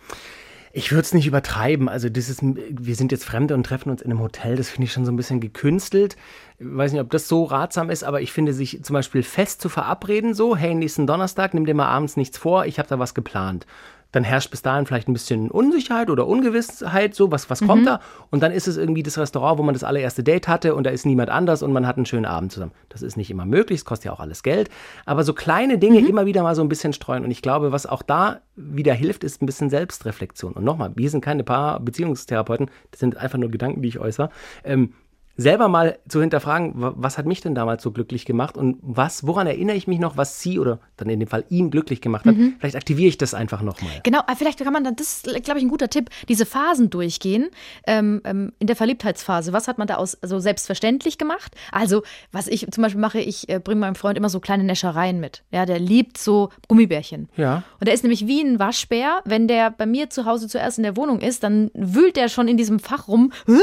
Ich 0.77 0.91
würde 0.91 1.01
es 1.01 1.13
nicht 1.15 1.25
übertreiben. 1.25 1.89
Also 1.89 2.07
dieses, 2.07 2.37
wir 2.43 2.93
sind 2.93 3.11
jetzt 3.11 3.25
Fremde 3.25 3.55
und 3.55 3.65
treffen 3.65 3.89
uns 3.89 4.03
in 4.03 4.11
einem 4.11 4.19
Hotel, 4.19 4.57
das 4.57 4.69
finde 4.69 4.85
ich 4.85 4.93
schon 4.93 5.05
so 5.05 5.11
ein 5.11 5.15
bisschen 5.15 5.39
gekünstelt. 5.39 6.15
Ich 6.59 6.67
weiß 6.69 6.91
nicht, 6.91 7.01
ob 7.01 7.09
das 7.09 7.27
so 7.27 7.45
ratsam 7.45 7.89
ist, 7.89 8.03
aber 8.03 8.21
ich 8.21 8.31
finde, 8.31 8.53
sich 8.53 8.83
zum 8.83 8.93
Beispiel 8.93 9.23
fest 9.23 9.59
zu 9.59 9.69
verabreden, 9.69 10.35
so, 10.35 10.55
hey, 10.55 10.75
nächsten 10.75 11.07
Donnerstag, 11.07 11.55
nimm 11.55 11.65
dir 11.65 11.73
mal 11.73 11.87
abends 11.87 12.15
nichts 12.15 12.37
vor, 12.37 12.67
ich 12.67 12.77
habe 12.77 12.87
da 12.87 12.99
was 12.99 13.15
geplant. 13.15 13.65
Dann 14.11 14.23
herrscht 14.23 14.51
bis 14.51 14.61
dahin 14.61 14.85
vielleicht 14.85 15.07
ein 15.07 15.13
bisschen 15.13 15.51
Unsicherheit 15.51 16.09
oder 16.09 16.27
Ungewissheit, 16.27 17.13
so, 17.13 17.31
was, 17.31 17.49
was 17.49 17.61
kommt 17.61 17.85
da? 17.87 17.99
Und 18.29 18.41
dann 18.41 18.51
ist 18.51 18.67
es 18.67 18.77
irgendwie 18.77 19.03
das 19.03 19.17
Restaurant, 19.17 19.57
wo 19.57 19.63
man 19.63 19.73
das 19.73 19.83
allererste 19.83 20.23
Date 20.23 20.47
hatte 20.47 20.75
und 20.75 20.85
da 20.85 20.89
ist 20.89 21.05
niemand 21.05 21.29
anders 21.29 21.61
und 21.61 21.73
man 21.73 21.85
hat 21.85 21.97
einen 21.97 22.05
schönen 22.05 22.25
Abend 22.25 22.51
zusammen. 22.51 22.71
Das 22.89 23.01
ist 23.01 23.17
nicht 23.17 23.29
immer 23.29 23.45
möglich, 23.45 23.79
es 23.79 23.85
kostet 23.85 24.05
ja 24.05 24.13
auch 24.13 24.19
alles 24.19 24.43
Geld. 24.43 24.69
Aber 25.05 25.23
so 25.23 25.33
kleine 25.33 25.77
Dinge 25.77 25.99
immer 25.99 26.25
wieder 26.25 26.43
mal 26.43 26.55
so 26.55 26.61
ein 26.61 26.69
bisschen 26.69 26.93
streuen. 26.93 27.23
Und 27.23 27.31
ich 27.31 27.41
glaube, 27.41 27.71
was 27.71 27.85
auch 27.85 28.01
da 28.01 28.41
wieder 28.55 28.93
hilft, 28.93 29.23
ist 29.23 29.41
ein 29.41 29.45
bisschen 29.45 29.69
Selbstreflexion. 29.69 30.53
Und 30.53 30.63
nochmal, 30.63 30.91
wir 30.95 31.09
sind 31.09 31.21
keine 31.21 31.43
Paar-Beziehungstherapeuten, 31.43 32.69
das 32.91 32.99
sind 32.99 33.17
einfach 33.17 33.37
nur 33.37 33.51
Gedanken, 33.51 33.81
die 33.81 33.89
ich 33.89 33.99
äußere. 33.99 34.29
Ähm, 34.63 34.93
selber 35.37 35.67
mal 35.67 35.99
zu 36.09 36.19
hinterfragen, 36.19 36.73
wa- 36.81 36.93
was 36.97 37.17
hat 37.17 37.25
mich 37.25 37.41
denn 37.41 37.55
damals 37.55 37.83
so 37.83 37.91
glücklich 37.91 38.25
gemacht 38.25 38.57
und 38.57 38.77
was, 38.81 39.25
woran 39.25 39.47
erinnere 39.47 39.75
ich 39.75 39.87
mich 39.87 39.99
noch, 39.99 40.17
was 40.17 40.41
sie 40.41 40.59
oder 40.59 40.79
dann 40.97 41.09
in 41.09 41.19
dem 41.19 41.29
Fall 41.29 41.45
ihn 41.49 41.69
glücklich 41.71 42.01
gemacht 42.01 42.25
hat. 42.25 42.35
Vielleicht 42.59 42.75
aktiviere 42.75 43.07
ich 43.09 43.17
das 43.17 43.33
einfach 43.33 43.61
nochmal. 43.61 43.91
Genau, 44.03 44.19
äh, 44.27 44.35
vielleicht 44.35 44.59
kann 44.63 44.73
man 44.73 44.83
dann, 44.83 44.95
das 44.95 45.23
ist, 45.25 45.43
glaube 45.43 45.59
ich, 45.59 45.65
ein 45.65 45.69
guter 45.69 45.89
Tipp, 45.89 46.09
diese 46.27 46.45
Phasen 46.45 46.89
durchgehen. 46.89 47.49
Ähm, 47.85 48.21
ähm, 48.25 48.51
in 48.59 48.67
der 48.67 48.75
Verliebtheitsphase, 48.75 49.53
was 49.53 49.67
hat 49.67 49.77
man 49.77 49.87
da 49.87 49.95
aus 49.95 50.17
so 50.21 50.39
selbstverständlich 50.39 51.17
gemacht? 51.17 51.55
Also, 51.71 52.01
was 52.31 52.47
ich 52.47 52.67
zum 52.71 52.81
Beispiel 52.81 52.99
mache, 53.01 53.19
ich 53.19 53.47
äh, 53.49 53.59
bringe 53.59 53.81
meinem 53.81 53.95
Freund 53.95 54.17
immer 54.17 54.29
so 54.29 54.39
kleine 54.39 54.63
Näschereien 54.63 55.19
mit. 55.19 55.43
Ja, 55.51 55.65
der 55.67 55.79
liebt 55.79 56.17
so 56.17 56.49
Gummibärchen. 56.67 57.29
Ja. 57.37 57.63
Und 57.79 57.85
der 57.87 57.93
ist 57.93 58.03
nämlich 58.03 58.25
wie 58.27 58.41
ein 58.41 58.57
Waschbär. 58.59 59.21
Wenn 59.25 59.47
der 59.47 59.69
bei 59.69 59.85
mir 59.85 60.09
zu 60.09 60.25
Hause 60.25 60.47
zuerst 60.47 60.77
in 60.79 60.83
der 60.83 60.97
Wohnung 60.97 61.19
ist, 61.21 61.43
dann 61.43 61.69
wühlt 61.75 62.15
der 62.15 62.27
schon 62.29 62.47
in 62.47 62.57
diesem 62.57 62.79
Fach 62.79 63.07
rum. 63.07 63.31
"Hä? 63.45 63.53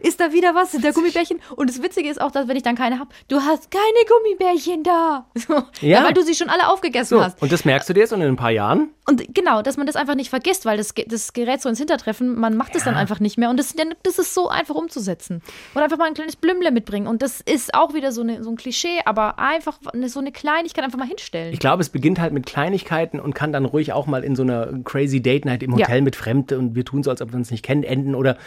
Ist 0.00 0.20
da 0.20 0.32
wieder 0.32 0.54
was? 0.54 0.70
Sind 0.72 0.84
da 0.84 0.90
Gummibärchen? 0.92 1.23
Und 1.56 1.70
das 1.70 1.82
Witzige 1.82 2.08
ist 2.08 2.20
auch, 2.20 2.30
dass 2.30 2.48
wenn 2.48 2.56
ich 2.56 2.62
dann 2.62 2.74
keine 2.76 2.98
habe, 2.98 3.10
du 3.28 3.40
hast 3.40 3.70
keine 3.70 3.82
Gummibärchen 4.08 4.82
da. 4.82 5.26
So. 5.36 5.62
Ja. 5.80 6.04
weil 6.04 6.14
du 6.14 6.22
sie 6.22 6.34
schon 6.34 6.48
alle 6.48 6.68
aufgegessen 6.68 7.18
So, 7.18 7.24
hast. 7.24 7.40
und 7.42 7.52
das 7.52 7.64
merkst 7.64 7.88
du 7.88 7.92
dir 7.92 8.00
jetzt 8.00 8.12
und 8.12 8.20
in 8.22 8.28
ein 8.28 8.36
paar 8.36 8.50
Jahren? 8.50 8.88
Und 9.06 9.34
genau, 9.34 9.60
dass 9.60 9.76
man 9.76 9.86
das 9.86 9.96
einfach 9.96 10.14
nicht 10.14 10.30
vergisst, 10.30 10.64
weil 10.64 10.78
das, 10.78 10.94
das 11.06 11.32
gerät 11.34 11.60
so 11.60 11.68
ins 11.68 11.78
Hintertreffen, 11.78 12.38
man 12.38 12.56
macht 12.56 12.74
es 12.74 12.84
dann 12.84 12.94
einfach 12.94 13.20
nicht 13.20 13.36
mehr. 13.36 13.50
Und 13.50 13.58
das, 13.58 13.74
das 14.02 14.18
ist 14.18 14.32
so 14.32 14.48
einfach 14.48 14.74
umzusetzen. 14.74 15.42
Oder 15.74 15.84
einfach 15.84 15.98
mal 15.98 16.06
ein 16.06 16.14
kleines 16.14 16.36
Blümle 16.36 16.70
mitbringen. 16.70 17.06
Und 17.06 17.20
das 17.20 17.40
ist 17.42 17.74
auch 17.74 17.92
wieder 17.92 18.12
so, 18.12 18.22
eine, 18.22 18.42
so 18.42 18.48
ein 18.50 18.56
Klischee, 18.56 19.00
aber 19.04 19.38
einfach 19.38 19.78
eine, 19.92 20.08
so 20.08 20.20
eine 20.20 20.32
Kleinigkeit 20.32 20.84
einfach 20.84 20.98
mal 20.98 21.06
hinstellen. 21.08 21.52
Ich 21.52 21.58
glaube, 21.60 21.82
es 21.82 21.90
beginnt 21.90 22.18
halt 22.18 22.32
mit 22.32 22.46
Kleinigkeiten 22.46 23.20
und 23.20 23.34
kann 23.34 23.52
dann 23.52 23.66
ruhig 23.66 23.92
auch 23.92 24.06
mal 24.06 24.24
in 24.24 24.34
so 24.36 24.42
einer 24.42 24.72
crazy 24.84 25.20
Date 25.20 25.44
Night 25.44 25.62
im 25.62 25.74
Hotel 25.74 25.96
Ja. 25.98 26.02
mit 26.02 26.16
Fremde 26.16 26.58
und 26.58 26.74
wir 26.74 26.84
tun 26.86 27.02
so, 27.02 27.10
als 27.10 27.20
ob 27.20 27.32
wir 27.32 27.36
uns 27.36 27.50
nicht 27.50 27.62
kennen, 27.62 27.82
enden 27.82 28.14
oder 28.14 28.38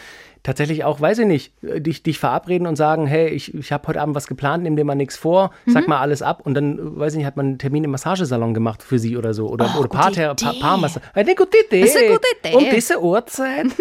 tatsächlich 0.47 0.83
auch, 0.83 0.99
weiß 0.99 1.19
ich 1.19 1.27
nicht, 1.27 1.53
äh, 1.63 1.79
dich, 1.79 2.01
dich 2.01 2.17
verabreden 2.17 2.65
und 2.65 2.75
sagen, 2.75 3.05
hey, 3.05 3.27
ich, 3.29 3.53
ich 3.53 3.71
habe 3.71 3.88
heute 3.88 4.01
Abend 4.01 4.15
was 4.15 4.25
geplant, 4.27 4.63
nimm 4.63 4.75
dir 4.75 4.83
mal 4.86 4.95
nichts 4.95 5.15
vor, 5.17 5.51
Mhm. 5.65 5.71
sag 5.71 5.88
mal 5.88 5.99
alles 5.99 6.23
ab 6.23 6.41
und 6.43 6.55
dann, 6.55 6.79
äh, 6.79 6.99
weiß 6.99 7.13
ich 7.13 7.17
nicht, 7.17 7.27
hat 7.27 7.38
man 7.38 7.45
einen 7.45 7.57
Termin 7.60 7.83
im 7.83 7.91
Massagesalon 7.91 8.53
gemacht 8.55 8.81
für 8.81 8.97
sie 8.97 9.17
oder 9.17 9.33
so 9.36 9.47
oder, 9.49 9.71
Oh, 9.75 9.81
oder 9.81 9.89
Paarther- 9.89 10.33
Pa 10.36 10.49
Idee. 10.51 10.60
Paarmassage. 10.62 11.05
Eine 11.13 11.36
gute 11.36 11.57
Idee. 11.67 11.81
Das 11.81 11.89
ist 11.91 11.97
eine 11.97 12.07
gute 12.07 12.27
Idee. 12.43 12.55
Um 12.55 12.65
diese 12.73 13.01
Uhrzeit. 13.01 13.67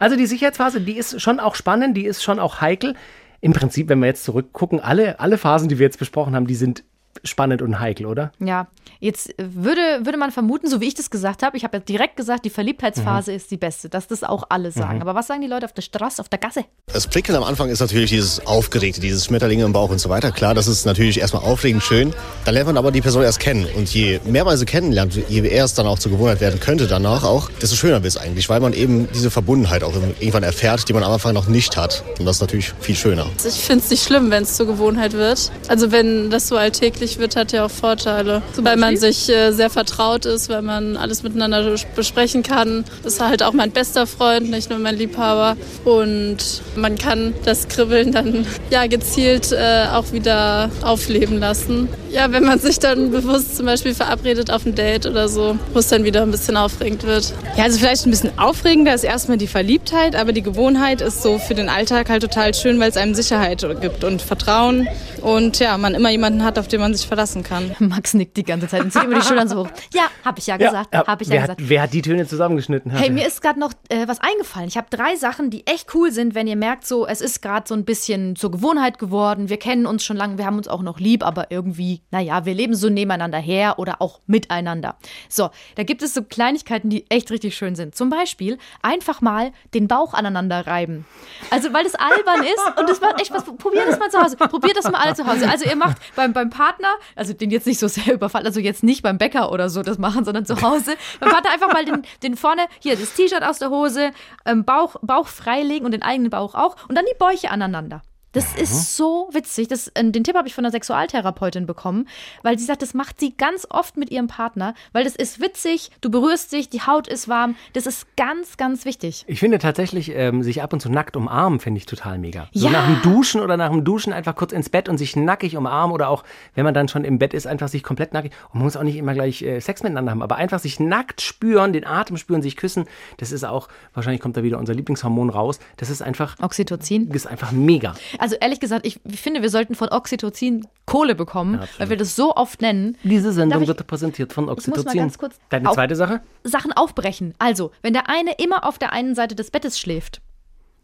Also 0.00 0.16
die 0.16 0.26
Sicherheitsphase, 0.26 0.80
die 0.80 0.96
ist 0.98 1.22
schon 1.22 1.38
auch 1.38 1.54
spannend, 1.54 1.96
die 1.96 2.04
ist 2.04 2.20
schon 2.22 2.40
auch 2.40 2.60
heikel. 2.60 2.94
Im 3.40 3.52
Prinzip, 3.52 3.88
wenn 3.88 4.00
wir 4.00 4.06
jetzt 4.06 4.24
zurückgucken, 4.24 4.80
alle, 4.80 5.20
alle 5.20 5.38
Phasen, 5.38 5.68
die 5.68 5.78
wir 5.78 5.86
jetzt 5.86 6.00
besprochen 6.00 6.34
haben, 6.34 6.48
die 6.48 6.56
sind 6.56 6.82
spannend 7.22 7.62
und 7.62 7.78
heikel, 7.80 8.06
oder? 8.06 8.32
Ja, 8.38 8.66
jetzt 9.00 9.34
würde, 9.38 9.80
würde 10.02 10.18
man 10.18 10.30
vermuten, 10.30 10.68
so 10.68 10.80
wie 10.80 10.88
ich 10.88 10.94
das 10.94 11.10
gesagt 11.10 11.42
habe, 11.42 11.56
ich 11.56 11.64
habe 11.64 11.76
ja 11.76 11.82
direkt 11.82 12.16
gesagt, 12.16 12.44
die 12.44 12.50
Verliebtheitsphase 12.50 13.32
ist 13.32 13.50
die 13.50 13.56
beste, 13.56 13.88
dass 13.88 14.06
das 14.06 14.24
auch 14.24 14.44
alle 14.48 14.72
sagen. 14.72 15.00
Aber 15.00 15.14
was 15.14 15.26
sagen 15.26 15.40
die 15.40 15.48
Leute 15.48 15.66
auf 15.66 15.72
der 15.72 15.82
Straße, 15.82 16.20
auf 16.20 16.28
der 16.28 16.38
Gasse? 16.38 16.64
Das 16.86 17.06
Prickeln 17.06 17.36
am 17.36 17.44
Anfang 17.44 17.68
ist 17.68 17.80
natürlich 17.80 18.10
dieses 18.10 18.46
Aufgeregte, 18.46 19.00
dieses 19.00 19.26
Schmetterlinge 19.26 19.64
im 19.64 19.72
Bauch 19.72 19.90
und 19.90 20.00
so 20.00 20.08
weiter. 20.08 20.32
Klar, 20.32 20.54
das 20.54 20.66
ist 20.66 20.86
natürlich 20.86 21.20
erstmal 21.20 21.42
aufregend 21.42 21.82
schön. 21.82 22.14
Dann 22.44 22.54
lernt 22.54 22.66
man 22.66 22.76
aber 22.76 22.90
die 22.92 23.00
Person 23.00 23.22
erst 23.22 23.40
kennen. 23.40 23.66
Und 23.76 23.88
je 23.92 24.20
mehr 24.24 24.44
man 24.44 24.56
sie 24.56 24.66
kennenlernt, 24.66 25.14
je 25.28 25.46
eher 25.46 25.64
es 25.64 25.74
dann 25.74 25.86
auch 25.86 25.98
zur 25.98 26.12
Gewohnheit 26.12 26.40
werden 26.40 26.60
könnte 26.60 26.86
danach 26.86 27.24
auch, 27.24 27.50
desto 27.60 27.76
schöner 27.76 28.02
wird 28.02 28.06
es 28.06 28.16
eigentlich, 28.16 28.48
weil 28.48 28.60
man 28.60 28.72
eben 28.72 29.08
diese 29.12 29.30
Verbundenheit 29.30 29.82
auch 29.82 29.94
irgendwann 29.94 30.42
erfährt, 30.42 30.88
die 30.88 30.92
man 30.92 31.02
am 31.02 31.12
Anfang 31.12 31.34
noch 31.34 31.48
nicht 31.48 31.76
hat. 31.76 32.04
Und 32.18 32.26
das 32.26 32.36
ist 32.36 32.40
natürlich 32.40 32.72
viel 32.80 32.96
schöner. 32.96 33.26
Ich 33.46 33.54
finde 33.54 33.84
es 33.84 33.90
nicht 33.90 34.04
schlimm, 34.04 34.30
wenn 34.30 34.42
es 34.42 34.56
zur 34.56 34.66
Gewohnheit 34.66 35.12
wird. 35.12 35.50
Also 35.68 35.92
wenn 35.92 36.30
das 36.30 36.48
so 36.48 36.56
alltäglich 36.56 37.03
wird, 37.18 37.36
hat 37.36 37.52
ja 37.52 37.64
auch 37.66 37.70
Vorteile. 37.70 38.42
Weil 38.56 38.76
man 38.76 38.96
sich 38.96 39.28
äh, 39.28 39.52
sehr 39.52 39.70
vertraut 39.70 40.26
ist, 40.26 40.48
weil 40.48 40.62
man 40.62 40.96
alles 40.96 41.22
miteinander 41.22 41.60
bes- 41.60 41.86
besprechen 41.94 42.42
kann. 42.42 42.84
Das 43.02 43.14
ist 43.14 43.20
halt 43.20 43.42
auch 43.42 43.52
mein 43.52 43.70
bester 43.70 44.06
Freund, 44.06 44.50
nicht 44.50 44.70
nur 44.70 44.78
mein 44.78 44.96
Liebhaber. 44.96 45.56
Und 45.84 46.38
man 46.76 46.96
kann 46.98 47.34
das 47.44 47.68
Kribbeln 47.68 48.12
dann 48.12 48.46
ja 48.70 48.86
gezielt 48.86 49.52
äh, 49.52 49.86
auch 49.92 50.12
wieder 50.12 50.70
aufleben 50.82 51.38
lassen. 51.38 51.88
Ja, 52.10 52.30
wenn 52.32 52.44
man 52.44 52.58
sich 52.60 52.78
dann 52.78 53.10
bewusst 53.10 53.56
zum 53.56 53.66
Beispiel 53.66 53.94
verabredet 53.94 54.50
auf 54.50 54.64
ein 54.64 54.74
Date 54.74 55.06
oder 55.06 55.28
so, 55.28 55.58
wo 55.72 55.78
es 55.80 55.88
dann 55.88 56.04
wieder 56.04 56.22
ein 56.22 56.30
bisschen 56.30 56.56
aufregend 56.56 57.02
wird. 57.02 57.32
Ja, 57.56 57.64
also 57.64 57.78
vielleicht 57.78 58.06
ein 58.06 58.10
bisschen 58.10 58.38
aufregender 58.38 58.94
ist 58.94 59.04
erstmal 59.04 59.36
die 59.36 59.48
Verliebtheit, 59.48 60.14
aber 60.14 60.32
die 60.32 60.42
Gewohnheit 60.42 61.00
ist 61.00 61.22
so 61.22 61.38
für 61.38 61.54
den 61.54 61.68
Alltag 61.68 62.08
halt 62.10 62.22
total 62.22 62.54
schön, 62.54 62.78
weil 62.78 62.90
es 62.90 62.96
einem 62.96 63.14
Sicherheit 63.14 63.66
gibt 63.80 64.04
und 64.04 64.22
Vertrauen 64.22 64.86
und 65.22 65.58
ja, 65.58 65.76
man 65.76 65.94
immer 65.94 66.10
jemanden 66.10 66.44
hat, 66.44 66.58
auf 66.58 66.68
den 66.68 66.80
man 66.80 66.93
sich 66.96 67.06
verlassen 67.06 67.42
kann. 67.42 67.74
Max 67.78 68.14
nickt 68.14 68.36
die 68.36 68.44
ganze 68.44 68.68
Zeit 68.68 68.82
und 68.82 68.92
zieht 68.92 69.04
immer 69.04 69.16
die 69.16 69.22
Schultern 69.22 69.48
so 69.48 69.64
hoch. 69.64 69.68
Ja, 69.92 70.04
habe 70.24 70.38
ich 70.38 70.46
ja 70.46 70.56
gesagt, 70.56 70.94
habe 70.94 71.22
ich 71.22 71.28
ja 71.28 71.34
wer, 71.34 71.40
gesagt. 71.42 71.60
hat, 71.60 71.68
wer 71.68 71.82
hat 71.82 71.92
die 71.92 72.02
Töne 72.02 72.26
zusammengeschnitten? 72.26 72.90
Hey, 72.90 73.10
mir 73.10 73.26
ist 73.26 73.42
gerade 73.42 73.60
noch 73.60 73.72
äh, 73.88 74.06
was 74.06 74.20
eingefallen. 74.20 74.68
Ich 74.68 74.76
habe 74.76 74.86
drei 74.90 75.16
Sachen, 75.16 75.50
die 75.50 75.66
echt 75.66 75.94
cool 75.94 76.10
sind, 76.12 76.34
wenn 76.34 76.46
ihr 76.46 76.56
merkt, 76.56 76.86
so, 76.86 77.06
es 77.06 77.20
ist 77.20 77.42
gerade 77.42 77.66
so 77.68 77.74
ein 77.74 77.84
bisschen 77.84 78.36
zur 78.36 78.50
Gewohnheit 78.50 78.98
geworden. 78.98 79.48
Wir 79.48 79.58
kennen 79.58 79.86
uns 79.86 80.04
schon 80.04 80.16
lange, 80.16 80.38
wir 80.38 80.46
haben 80.46 80.56
uns 80.56 80.68
auch 80.68 80.82
noch 80.82 80.98
lieb, 80.98 81.24
aber 81.24 81.50
irgendwie, 81.50 82.02
naja, 82.10 82.44
wir 82.44 82.54
leben 82.54 82.74
so 82.74 82.88
nebeneinander 82.88 83.38
her 83.38 83.78
oder 83.78 84.00
auch 84.00 84.20
miteinander. 84.26 84.96
So, 85.28 85.50
da 85.76 85.82
gibt 85.82 86.02
es 86.02 86.14
so 86.14 86.22
Kleinigkeiten, 86.22 86.90
die 86.90 87.08
echt 87.10 87.30
richtig 87.30 87.56
schön 87.56 87.74
sind. 87.74 87.94
Zum 87.94 88.10
Beispiel 88.10 88.58
einfach 88.82 89.20
mal 89.20 89.52
den 89.72 89.88
Bauch 89.88 90.14
aneinander 90.14 90.66
reiben. 90.66 91.04
Also, 91.50 91.72
weil 91.72 91.84
das 91.84 91.94
albern 91.94 92.42
ist 92.42 92.78
und 92.78 92.88
das 92.88 93.00
macht 93.00 93.20
echt 93.20 93.32
was. 93.32 93.44
Probiert 93.44 93.88
das 93.88 93.98
mal 93.98 94.10
zu 94.10 94.20
Hause. 94.20 94.36
Probiert 94.36 94.76
das 94.76 94.90
mal 94.90 95.00
alle 95.00 95.14
zu 95.14 95.26
Hause. 95.26 95.48
Also, 95.48 95.64
ihr 95.64 95.76
macht 95.76 95.96
beim, 96.16 96.32
beim 96.32 96.50
Partner, 96.50 96.83
also 97.16 97.32
den 97.32 97.50
jetzt 97.50 97.66
nicht 97.66 97.78
so 97.78 97.88
sehr 97.88 98.12
überfallen, 98.14 98.46
also 98.46 98.60
jetzt 98.60 98.82
nicht 98.82 99.02
beim 99.02 99.18
Bäcker 99.18 99.52
oder 99.52 99.70
so 99.70 99.82
das 99.82 99.98
machen, 99.98 100.24
sondern 100.24 100.46
zu 100.46 100.60
Hause. 100.62 100.94
Beim 101.20 101.30
Partner 101.30 101.50
einfach 101.52 101.72
mal 101.72 101.84
den, 101.84 102.02
den 102.22 102.36
vorne, 102.36 102.66
hier, 102.80 102.96
das 102.96 103.14
T-Shirt 103.14 103.42
aus 103.42 103.58
der 103.58 103.70
Hose, 103.70 104.10
ähm, 104.44 104.64
Bauch, 104.64 104.96
Bauch 105.02 105.28
freilegen 105.28 105.84
und 105.84 105.92
den 105.92 106.02
eigenen 106.02 106.30
Bauch 106.30 106.54
auch 106.54 106.76
und 106.88 106.96
dann 106.96 107.04
die 107.04 107.18
Bäuche 107.18 107.50
aneinander. 107.50 108.02
Das 108.34 108.54
ist 108.56 108.96
so 108.96 109.28
witzig. 109.32 109.68
Das, 109.68 109.88
äh, 109.88 110.04
den 110.10 110.24
Tipp 110.24 110.36
habe 110.36 110.46
ich 110.48 110.54
von 110.54 110.64
einer 110.64 110.72
Sexualtherapeutin 110.72 111.66
bekommen, 111.66 112.08
weil 112.42 112.58
sie 112.58 112.64
sagt, 112.64 112.82
das 112.82 112.92
macht 112.94 113.18
sie 113.20 113.34
ganz 113.36 113.66
oft 113.70 113.96
mit 113.96 114.10
ihrem 114.10 114.26
Partner, 114.26 114.74
weil 114.92 115.04
das 115.04 115.16
ist 115.16 115.40
witzig, 115.40 115.90
du 116.00 116.10
berührst 116.10 116.52
dich, 116.52 116.68
die 116.68 116.82
Haut 116.82 117.08
ist 117.08 117.28
warm. 117.28 117.56
Das 117.72 117.86
ist 117.86 118.06
ganz, 118.16 118.56
ganz 118.56 118.84
wichtig. 118.84 119.24
Ich 119.28 119.40
finde 119.40 119.58
tatsächlich, 119.58 120.10
ähm, 120.14 120.42
sich 120.42 120.62
ab 120.62 120.72
und 120.72 120.80
zu 120.80 120.90
nackt 120.90 121.16
umarmen, 121.16 121.60
finde 121.60 121.78
ich 121.78 121.86
total 121.86 122.18
mega. 122.18 122.48
So 122.52 122.66
Ja. 122.66 122.72
nach 122.72 122.86
dem 122.86 123.02
Duschen 123.02 123.40
oder 123.40 123.56
nach 123.56 123.70
dem 123.70 123.84
Duschen 123.84 124.12
einfach 124.12 124.34
kurz 124.36 124.52
ins 124.52 124.68
Bett 124.68 124.88
und 124.88 124.98
sich 124.98 125.16
nackig 125.16 125.56
umarmen 125.56 125.94
oder 125.94 126.08
auch, 126.08 126.24
wenn 126.54 126.64
man 126.64 126.74
dann 126.74 126.88
schon 126.88 127.04
im 127.04 127.18
Bett 127.18 127.34
ist, 127.34 127.46
einfach 127.46 127.68
sich 127.68 127.82
komplett 127.82 128.12
nackig. 128.12 128.32
Und 128.48 128.56
man 128.56 128.64
muss 128.64 128.76
auch 128.76 128.82
nicht 128.82 128.96
immer 128.96 129.14
gleich 129.14 129.42
äh, 129.42 129.60
Sex 129.60 129.82
miteinander 129.82 130.10
haben, 130.10 130.22
aber 130.22 130.36
einfach 130.36 130.58
sich 130.58 130.80
nackt 130.80 131.20
spüren, 131.20 131.72
den 131.72 131.86
Atem 131.86 132.16
spüren, 132.16 132.42
sich 132.42 132.56
küssen. 132.56 132.86
Das 133.18 133.32
ist 133.32 133.44
auch, 133.44 133.68
wahrscheinlich 133.92 134.20
kommt 134.20 134.36
da 134.36 134.42
wieder 134.42 134.58
unser 134.58 134.74
Lieblingshormon 134.74 135.30
raus. 135.30 135.60
Das 135.76 135.90
ist 135.90 136.02
einfach, 136.02 136.36
Oxytocin. 136.42 137.10
ist 137.12 137.26
einfach 137.26 137.52
mega. 137.52 137.94
Also 138.24 138.36
ehrlich 138.36 138.58
gesagt, 138.58 138.86
ich 138.86 138.98
finde, 139.20 139.42
wir 139.42 139.50
sollten 139.50 139.74
von 139.74 139.90
Oxytocin 139.90 140.66
Kohle 140.86 141.14
bekommen, 141.14 141.56
absolut. 141.56 141.78
weil 141.78 141.90
wir 141.90 141.96
das 141.98 142.16
so 142.16 142.34
oft 142.34 142.62
nennen. 142.62 142.96
Diese 143.02 143.34
Sendung 143.34 143.60
ich- 143.60 143.68
wird 143.68 143.86
präsentiert 143.86 144.32
von 144.32 144.44
Ich 144.44 144.48
muss 144.48 144.66
mal 144.66 144.72
Oxytocin. 144.72 144.98
ganz 144.98 145.18
kurz 145.18 145.38
Deine 145.50 145.70
zweite 145.72 145.94
Sache? 145.94 146.22
Sachen 146.42 146.72
aufbrechen. 146.72 147.34
Also, 147.38 147.70
wenn 147.82 147.92
der 147.92 148.08
eine 148.08 148.32
immer 148.42 148.64
auf 148.66 148.78
der 148.78 148.94
einen 148.94 149.14
Seite 149.14 149.34
des 149.34 149.50
Bettes 149.50 149.78
schläft, 149.78 150.22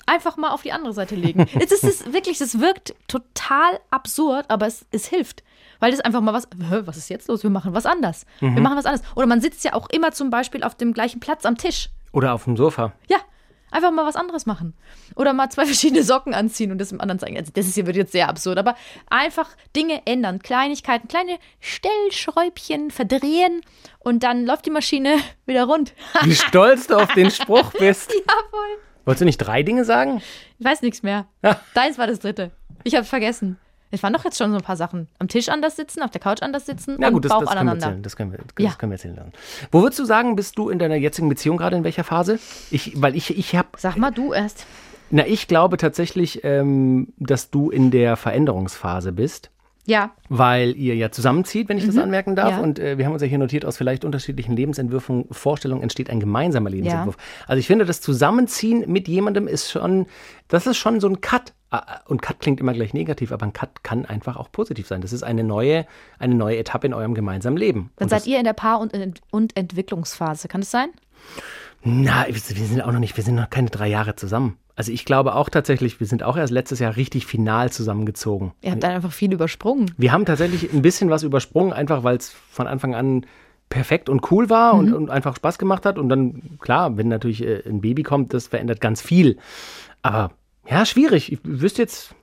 einfach 0.05 0.36
mal 0.36 0.51
auf 0.51 0.61
die 0.61 0.72
andere 0.72 0.93
Seite 0.93 1.14
legen. 1.14 1.47
es 1.59 1.72
ist, 1.72 1.82
es 1.84 2.12
wirklich, 2.12 2.36
das 2.36 2.61
wirkt 2.61 2.95
total 3.09 3.80
absurd, 3.91 4.45
aber 4.49 4.66
es, 4.66 4.84
es 4.91 5.07
hilft. 5.07 5.43
Weil 5.78 5.93
das 5.93 6.01
einfach 6.01 6.20
mal 6.20 6.34
was, 6.34 6.47
was 6.59 6.99
ist 6.99 7.09
jetzt 7.09 7.26
los? 7.28 7.43
Wir 7.43 7.49
machen 7.49 7.72
was 7.72 7.86
anders. 7.86 8.26
Mhm. 8.43 8.57
Wir 8.57 8.62
machen 8.62 8.76
was 8.76 8.84
anderes. 8.84 9.07
Oder 9.16 9.24
man 9.28 9.41
sitzt 9.41 9.64
ja 9.64 9.72
auch 9.72 9.88
immer 9.88 10.12
zum 10.12 10.28
Beispiel 10.28 10.62
auf 10.62 10.74
dem 10.74 10.93
gleichen 10.93 11.20
Platz 11.20 11.47
am 11.47 11.57
Tisch. 11.57 11.88
Oder 12.12 12.34
auf 12.34 12.45
dem 12.45 12.59
Sofa. 12.59 12.93
Ja, 13.09 13.16
einfach 13.71 13.91
mal 13.91 14.07
was 14.07 14.16
anderes 14.16 14.47
machen. 14.47 14.75
Oder 15.16 15.33
mal 15.33 15.51
zwei 15.51 15.66
verschiedene 15.66 16.03
Socken 16.03 16.35
anziehen 16.35 16.73
und 16.73 16.79
das 16.79 16.91
dem 16.91 17.01
anderen 17.01 17.18
zeigen. 17.18 17.37
Also 17.37 17.53
das 17.55 17.66
ist 17.66 17.75
hier 17.75 17.87
wird 17.87 17.97
jetzt 17.97 18.12
sehr 18.12 18.29
absurd, 18.29 18.59
aber 18.59 18.77
einfach 19.09 19.49
Dinge 19.75 20.03
ändern, 20.07 20.41
Kleinigkeiten, 20.41 21.09
kleine 21.09 21.39
Stellschräubchen 21.61 22.91
verdrehen 22.91 23.62
und 23.99 24.23
dann 24.23 24.47
läuft 24.47 24.66
die 24.66 24.71
Maschine 24.71 25.16
wieder 25.47 25.64
rund. 25.64 25.95
Wie 26.23 26.35
stolz 26.35 26.87
du 26.87 26.97
auf 26.97 27.12
den 27.14 27.31
Spruch 27.31 27.73
bist. 27.73 28.12
Jawohl. 28.12 28.79
Wolltest 29.05 29.23
du 29.23 29.25
nicht 29.25 29.39
drei 29.39 29.62
Dinge 29.62 29.85
sagen? 29.85 30.23
Ich 30.59 30.64
weiß 30.64 30.83
nichts 30.83 31.03
mehr. 31.03 31.27
Deins 31.75 31.99
war 31.99 32.07
das 32.07 32.21
dritte. 32.21 32.51
Ich 32.85 32.95
hab's 32.95 33.09
vergessen. 33.09 33.59
Es 33.93 34.03
waren 34.03 34.12
doch 34.12 34.24
jetzt 34.24 34.38
schon 34.38 34.51
so 34.53 34.57
ein 34.57 34.62
paar 34.62 34.76
Sachen. 34.76 35.09
Am 35.18 35.26
Tisch 35.28 35.49
anders 35.49 35.76
sitzen, 35.76 36.03
auf 36.03 36.11
der 36.11 36.20
Couch 36.20 36.43
anders 36.43 36.66
sitzen 36.66 36.97
Na 37.01 37.09
und 37.09 37.14
gut, 37.14 37.24
das, 37.24 37.30
Bauch 37.30 37.41
das 37.41 37.49
können 37.51 37.57
wir 37.57 37.61
aneinander. 37.62 37.86
erzählen. 37.86 38.03
Das 38.03 38.16
können 38.16 38.32
wir, 38.32 38.38
das 38.38 38.47
Ja. 38.64 38.72
können 38.78 38.93
wir 38.93 38.95
erzählen 38.95 39.16
lassen. 39.16 39.32
Wo 39.72 39.82
würdest 39.82 39.99
du 39.99 40.05
sagen, 40.05 40.36
bist 40.36 40.57
du 40.59 40.68
in 40.68 40.78
deiner 40.78 40.95
jetzigen 40.97 41.28
Beziehung 41.28 41.57
gerade 41.57 41.76
in 41.76 41.84
welcher 41.84 42.05
Phase? 42.05 42.38
Ich, 42.70 43.01
weil 43.01 43.16
ich, 43.16 43.36
ich 43.36 43.57
habe, 43.57 43.68
Sag 43.76 43.97
mal 43.97 44.11
du 44.12 44.32
erst. 44.32 44.64
na, 45.11 45.26
ich 45.26 45.49
glaube 45.49 45.76
tatsächlich, 45.76 46.41
ähm, 46.45 47.12
dass 47.18 47.51
du 47.51 47.70
in 47.70 47.91
der 47.91 48.16
Veränderungsphase 48.16 49.12
bist. 49.12 49.51
Ja, 49.86 50.11
weil 50.28 50.76
ihr 50.76 50.95
ja 50.95 51.11
zusammenzieht, 51.11 51.68
wenn 51.68 51.78
ich 51.78 51.86
das 51.86 51.97
anmerken 51.97 52.36
darf. 52.36 52.53
Mhm. 52.53 52.57
Ja. 52.59 52.62
Und 52.62 52.78
äh, 52.78 52.99
wir 52.99 53.07
haben 53.07 53.12
uns 53.14 53.22
ja 53.22 53.28
hier 53.28 53.38
notiert, 53.38 53.64
aus 53.64 53.76
vielleicht 53.78 54.05
unterschiedlichen 54.05 54.55
Lebensentwürfen, 54.55 55.24
Vorstellungen 55.32 55.82
entsteht 55.82 56.11
ein 56.11 56.20
gemeinsamer 56.20 56.70
Lebensentwurf. 56.70 57.16
Also 57.49 57.59
ich 57.59 57.66
finde, 57.66 57.86
das 57.86 58.01
Zusammenziehen 58.01 58.84
mit 58.86 59.09
jemandem 59.09 59.49
ist 59.49 59.70
schon, 59.70 60.07
das 60.49 60.66
ist 60.68 60.76
schon 60.76 61.01
so 61.01 61.09
ein 61.09 61.20
Cut. 61.22 61.55
Ah, 61.73 62.01
Und 62.07 62.21
Cut 62.21 62.41
klingt 62.41 62.59
immer 62.61 62.73
gleich 62.73 62.95
negativ, 62.95 63.31
aber 63.31 63.47
ein 63.47 63.53
Cut 63.53 63.85
kann 63.85 64.05
einfach 64.05 64.37
auch 64.37 64.51
positiv 64.51 64.89
sein. 64.89 65.03
Das 65.03 65.12
ist 65.12 65.23
eine 65.23 65.45
neue, 65.45 65.87
eine 66.18 66.35
neue 66.35 66.59
Etappe 66.59 66.87
in 66.87 66.95
eurem 66.95 67.14
gemeinsamen 67.14 67.57
Leben. 67.57 67.91
dann 67.97 68.07
Und 68.07 68.11
seid 68.11 68.27
ihr 68.27 68.39
in 68.39 68.45
der 68.45 68.55
Paar- 68.55 68.81
und, 68.81 68.93
Ent 68.93 69.21
und 69.31 69.57
Entwicklungsphase. 69.57 70.49
Kann 70.49 70.62
das 70.62 70.71
sein? 70.71 70.89
Na, 71.83 72.27
wir 72.29 72.35
sind 72.66 72.83
auch 72.83 72.93
noch 72.93 72.99
nicht, 72.99 73.16
wir 73.16 73.25
sind 73.25 73.37
noch 73.37 73.49
keine 73.49 73.71
drei 73.71 73.89
Jahre 73.89 74.16
zusammen. 74.16 74.57
Also 74.77 74.93
ich 74.93 75.05
glaube 75.05 75.35
auch 75.35 75.49
tatsächlich, 75.49 76.01
wir 76.01 76.07
sind 76.07 76.23
auch 76.23 76.37
erst 76.37 76.53
letztes 76.53 76.79
Jahr 76.79 76.97
richtig 76.97 77.27
final 77.27 77.71
zusammengezogen. 77.71 78.53
Ihr 78.62 78.73
habt 78.73 78.83
dann 78.83 78.93
einfach 78.93 79.12
viel 79.12 79.33
übersprungen. 79.33 79.93
Wir 79.97 80.12
haben 80.12 80.25
tatsächlich 80.25 80.73
ein 80.73 80.83
bisschen 80.83 81.11
was 81.11 81.23
übersprungen, 81.23 81.73
einfach 81.73 82.03
weil 82.03 82.16
es 82.16 82.31
von 82.31 82.66
Anfang 82.66 82.95
an 82.95 83.27
perfekt 83.68 84.09
und 84.09 84.31
cool 84.33 84.51
war 84.51 84.75
und, 84.75 84.93
und 84.93 85.11
einfach 85.11 85.37
Spaß 85.37 85.59
gemacht 85.59 85.87
hat. 85.87 85.99
Und 85.99 86.09
dann, 86.09 86.59
klar, 86.61 86.97
wenn 86.97 87.09
natürlich 87.09 87.43
äh, 87.45 87.62
ein 87.68 87.81
Baby 87.81 88.03
kommt, 88.03 88.35
das 88.35 88.49
verändert 88.49 88.81
ganz 88.81 89.01
viel. 89.01 89.37
Aber 90.03 90.33
ja, 90.71 90.87
schwierig. 90.87 91.33
Ich 91.33 91.41
wüsste 91.43 91.83
jetzt, 91.83 92.14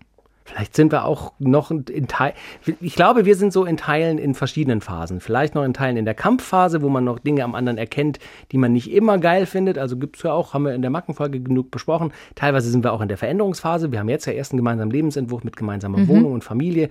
vielleicht 0.45 0.73
sind 0.73 0.93
wir 0.93 1.03
auch 1.03 1.33
noch 1.37 1.69
in 1.69 2.07
Teilen. 2.07 2.33
Ich 2.79 2.95
glaube, 2.95 3.25
wir 3.25 3.35
sind 3.35 3.51
so 3.51 3.65
in 3.65 3.75
Teilen 3.75 4.17
in 4.17 4.35
verschiedenen 4.35 4.79
Phasen. 4.79 5.19
Vielleicht 5.19 5.53
noch 5.53 5.63
in 5.63 5.73
Teilen 5.73 5.97
in 5.97 6.05
der 6.05 6.13
Kampfphase, 6.13 6.81
wo 6.81 6.87
man 6.87 7.03
noch 7.03 7.19
Dinge 7.19 7.43
am 7.43 7.55
anderen 7.55 7.77
erkennt, 7.77 8.19
die 8.53 8.57
man 8.57 8.71
nicht 8.71 8.89
immer 8.91 9.17
geil 9.17 9.45
findet. 9.45 9.77
Also 9.77 9.97
gibt 9.97 10.15
es 10.15 10.23
ja 10.23 10.31
auch, 10.31 10.53
haben 10.53 10.63
wir 10.63 10.73
in 10.73 10.81
der 10.81 10.91
Mackenfolge 10.91 11.41
genug 11.41 11.71
besprochen. 11.71 12.13
Teilweise 12.35 12.69
sind 12.69 12.85
wir 12.85 12.93
auch 12.93 13.01
in 13.01 13.09
der 13.09 13.17
Veränderungsphase. 13.17 13.91
Wir 13.91 13.99
haben 13.99 14.09
jetzt 14.09 14.25
ja 14.25 14.33
erst 14.33 14.53
einen 14.53 14.59
gemeinsamen 14.59 14.91
Lebensentwurf 14.91 15.43
mit 15.43 15.57
gemeinsamer 15.57 16.07
Wohnung 16.07 16.31
und 16.31 16.43
Familie. 16.45 16.89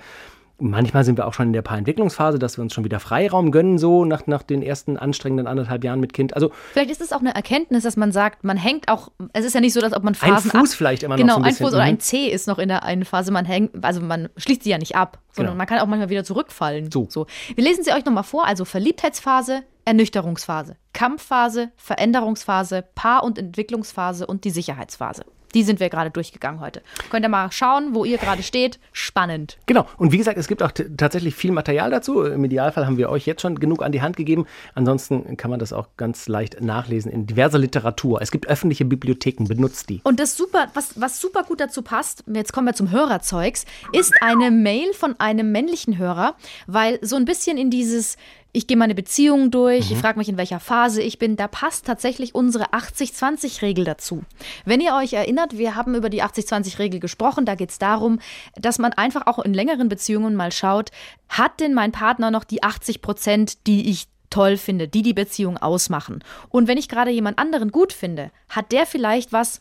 Manchmal 0.59 1.05
sind 1.05 1.19
wir 1.19 1.27
auch 1.27 1.35
schon 1.35 1.49
in 1.49 1.53
der 1.53 1.63
Paarentwicklungsphase, 1.63 2.39
dass 2.39 2.57
wir 2.57 2.63
uns 2.63 2.73
schon 2.73 2.85
wieder 2.85 2.99
Freiraum 2.99 3.51
gönnen, 3.51 3.77
so 3.79 4.07
nach, 4.07 4.27
nach 4.27 4.43
den 4.43 4.63
ersten 4.63 4.97
anstrengenden 4.97 5.47
anderthalb 5.47 5.85
Jahren 5.85 6.01
mit 6.01 6.15
Kind. 6.15 6.35
Also 6.35 6.51
Vielleicht 6.73 6.91
ist 6.91 7.03
es 7.03 7.13
auch 7.13 7.21
eine 7.21 7.35
Erkenntnis, 7.35 7.83
dass 7.83 7.97
man 7.97 8.11
sagt, 8.11 8.43
man 8.43 8.57
hängt 8.57 8.89
auch, 8.89 9.11
es 9.35 9.45
ist 9.45 9.55
ja 9.55 9.61
nicht 9.61 9.75
so, 9.75 9.81
dass 9.81 9.93
ob 9.93 10.03
man 10.03 10.15
Ein 10.15 10.33
Phasen 10.35 10.51
Fuß 10.51 10.73
ab, 10.73 10.77
vielleicht 10.77 11.03
immer 11.03 11.17
noch 11.17 11.21
genau, 11.21 11.35
so 11.35 11.41
ein 11.41 11.45
ein 11.45 11.51
bisschen, 11.51 11.67
Fuß 11.67 11.75
oder 11.75 11.83
mhm. 11.85 11.89
ein 11.91 12.01
C 12.01 12.29
ist 12.29 12.49
noch 12.49 12.59
in 12.59 12.69
der 12.69 12.85
einen 12.85 13.05
Phase, 13.05 13.31
man 13.33 13.45
hängt, 13.45 13.85
also 13.85 14.01
man 14.01 14.31
schließt 14.39 14.63
sie 14.63 14.71
ja 14.71 14.79
nicht 14.79 14.97
ab, 14.97 15.19
sondern 15.33 15.53
Genau. 15.53 15.59
man 15.59 15.67
kann 15.67 15.79
auch 15.81 15.87
manchmal 15.87 16.09
wieder 16.09 16.25
zurückfallen. 16.25 16.91
So. 16.91 17.07
so. 17.11 17.27
Wir 17.55 17.63
lesen 17.63 17.85
sie 17.85 17.93
euch 17.93 18.05
nochmal 18.07 18.25
vor, 18.25 18.47
also 18.47 18.65
Verliebtheitsphase, 18.65 19.63
Ernüchterungsphase, 19.85 20.77
Kampfphase, 20.95 21.71
Veränderungsphase, 21.77 22.85
Paar- 22.95 23.25
und 23.25 23.39
Entwicklungsphase 23.39 24.27
und 24.27 24.45
die 24.45 24.51
Sicherheitsphase. 24.51 25.25
Die 25.57 25.63
sind 25.63 25.81
wir 25.81 25.89
gerade 25.89 26.11
durchgegangen 26.11 26.61
heute. 26.61 26.83
Könnt 27.09 27.25
ihr 27.25 27.31
mal 27.31 27.51
schauen, 27.51 27.95
wo 27.95 28.05
ihr 28.05 28.19
gerade 28.19 28.43
steht. 28.43 28.79
Spannend. 28.93 29.57
Genau. 29.65 29.87
Und 29.97 30.13
wie 30.13 30.19
gesagt, 30.19 30.37
es 30.37 30.49
gibt 30.49 30.63
auch 30.63 30.71
tatsächlich 30.71 31.35
viel 31.35 31.51
Material 31.51 31.91
dazu. 31.91 32.25
Im 32.25 32.45
Idealfall 32.45 32.85
haben 32.85 32.99
wir 32.99 33.09
euch 33.09 33.25
jetzt 33.25 33.41
schon 33.41 33.59
genug 33.59 33.83
an 33.83 33.91
die 33.91 34.03
Hand 34.03 34.17
gegeben. 34.17 34.45
Ansonsten 34.75 35.39
kann 35.39 35.51
man 35.51 35.59
das 35.59 35.73
auch 35.73 35.89
ganz 35.97 36.29
leicht 36.29 36.61
nachlesen 36.61 37.11
in 37.11 37.27
diverser 37.27 37.59
Literatur. 37.59 38.21
Es 38.21 38.31
gibt 38.31 38.49
öffentliche 38.49 38.85
Bibliotheken, 38.85 39.45
benutzt 39.45 39.89
die. 39.89 40.03
Und 40.05 40.21
das 40.21 40.37
super, 40.37 40.69
was, 40.75 41.01
was 41.01 41.23
super 41.23 41.43
gut 41.43 41.59
dazu 41.59 41.81
passt, 41.81 42.23
jetzt 42.31 42.53
kommen 42.53 42.67
wir 42.67 42.75
zum 42.75 42.91
Hörerzeugs, 42.91 43.65
ist 43.93 44.13
eine 44.21 44.51
Mail 44.51 44.93
von 44.93 45.19
einem 45.19 45.53
männlichen 45.53 45.97
Hörer, 45.97 46.35
weil 46.67 46.99
so 47.01 47.17
ein 47.17 47.25
bisschen 47.25 47.57
in 47.57 47.71
dieses, 47.71 48.19
ich 48.53 48.67
gehe 48.67 48.77
meine 48.77 48.95
Beziehung 48.95 49.51
durch, 49.51 49.91
ich 49.91 49.99
frage 49.99 50.19
mich, 50.19 50.29
in 50.29 50.39
welcher 50.39 50.61
Phase 50.61 51.03
ich 51.03 51.19
bin, 51.19 51.37
da 51.37 51.47
passt 51.47 51.85
tatsächlich 51.85 52.35
unsere 52.35 52.73
80-20-Regel 52.73 53.85
dazu. 53.85 54.23
Wenn 54.65 54.81
ihr 54.81 54.95
euch 54.95 55.13
erinnert, 55.13 55.59
wir 55.59 55.75
haben 55.75 55.95
über 55.95 56.09
die 56.09 56.23
80-20-Regel 56.23 56.99
gesprochen, 56.99 57.45
da 57.45 57.55
geht 57.55 57.71
es 57.71 57.79
darum, 57.79 58.19
dass 58.55 58.79
man 58.79 58.95
einfach 58.95 59.27
auch 59.27 59.39
in 59.41 59.53
längeren 59.53 59.89
Beziehungen 59.89 60.35
mal 60.35 60.53
schaut, 60.53 60.91
hat 61.29 61.61
denn 61.61 61.75
mein 61.75 61.93
Partner 61.93 62.31
noch 62.31 62.45
die 62.45 62.63
80 62.63 63.03
Prozent, 63.03 63.67
die 63.67 63.91
ich 63.91 64.09
toll 64.31 64.57
finde, 64.57 64.89
die 64.89 65.03
die 65.03 65.15
Beziehung 65.15 65.57
ausmachen. 65.59 66.23
Und 66.49 66.69
wenn 66.69 66.79
ich 66.79 66.89
gerade 66.89 67.11
jemand 67.11 67.39
anderen 67.39 67.71
gut 67.71 67.93
finde, 67.93 68.31
hat 68.49 68.73
der 68.73 68.87
vielleicht 68.87 69.33
was, 69.33 69.61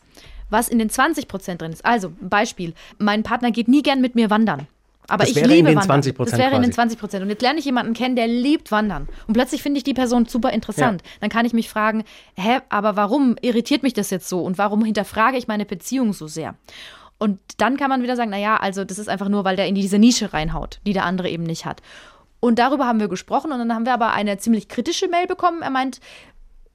was 0.50 0.68
in 0.68 0.78
den 0.78 0.90
20 0.90 1.28
Prozent 1.28 1.60
drin 1.60 1.72
ist. 1.72 1.84
Also, 1.84 2.12
Beispiel, 2.20 2.74
mein 2.98 3.22
Partner 3.22 3.50
geht 3.50 3.68
nie 3.68 3.82
gern 3.82 4.00
mit 4.00 4.14
mir 4.14 4.30
wandern. 4.30 4.66
Aber 5.08 5.24
Das 5.24 5.30
ich 5.30 5.36
wäre 5.36 5.46
in 5.46 5.50
liebe 5.52 5.68
den 5.68 5.78
Wandern. 5.78 6.02
20% 6.02 6.24
Das 6.24 6.38
wäre 6.38 6.54
in 6.56 6.62
den 6.62 6.70
quasi. 6.70 6.72
20 6.72 6.98
Prozent. 6.98 7.22
Und 7.22 7.30
jetzt 7.30 7.42
lerne 7.42 7.58
ich 7.58 7.64
jemanden 7.64 7.94
kennen, 7.94 8.16
der 8.16 8.26
liebt 8.26 8.70
Wandern. 8.70 9.08
Und 9.26 9.34
plötzlich 9.34 9.62
finde 9.62 9.78
ich 9.78 9.84
die 9.84 9.94
Person 9.94 10.26
super 10.26 10.50
interessant. 10.50 11.02
Dann 11.20 11.30
kann 11.30 11.46
ich 11.46 11.52
mich 11.52 11.68
fragen, 11.68 12.04
hä, 12.36 12.58
aber 12.68 12.96
warum 12.96 13.36
irritiert 13.40 13.82
mich 13.82 13.92
das 13.92 14.10
jetzt 14.10 14.28
so? 14.28 14.40
Und 14.40 14.58
warum 14.58 14.84
hinterfrage 14.84 15.36
ich 15.36 15.48
meine 15.48 15.64
Beziehung 15.64 16.12
so 16.12 16.26
sehr? 16.26 16.54
Und 17.18 17.38
dann 17.58 17.76
kann 17.76 17.88
man 17.88 18.02
wieder 18.02 18.16
sagen, 18.16 18.30
naja, 18.30 18.56
also 18.56 18.84
das 18.84 18.98
ist 18.98 19.08
einfach 19.08 19.28
nur, 19.28 19.44
weil 19.44 19.56
der 19.56 19.66
in 19.66 19.74
diese 19.74 19.98
Nische 19.98 20.32
reinhaut, 20.32 20.80
die 20.86 20.92
der 20.92 21.04
andere 21.04 21.30
eben 21.30 21.44
nicht 21.44 21.64
hat. 21.64 21.80
Und 22.40 22.58
darüber 22.58 22.86
haben 22.86 23.00
wir 23.00 23.08
gesprochen 23.08 23.52
und 23.52 23.58
dann 23.58 23.74
haben 23.74 23.86
wir 23.86 23.94
aber 23.94 24.12
eine 24.12 24.36
ziemlich 24.38 24.68
kritische 24.68 25.08
Mail 25.08 25.26
bekommen. 25.26 25.62
Er 25.62 25.70
meint, 25.70 26.00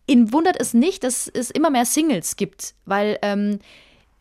ihn 0.08 0.34
wundert 0.34 0.60
es 0.60 0.74
nicht, 0.74 1.04
dass 1.04 1.28
es 1.28 1.52
immer 1.52 1.70
mehr 1.70 1.86
Singles 1.86 2.36
gibt, 2.36 2.74
weil 2.86 3.20
ähm, 3.22 3.60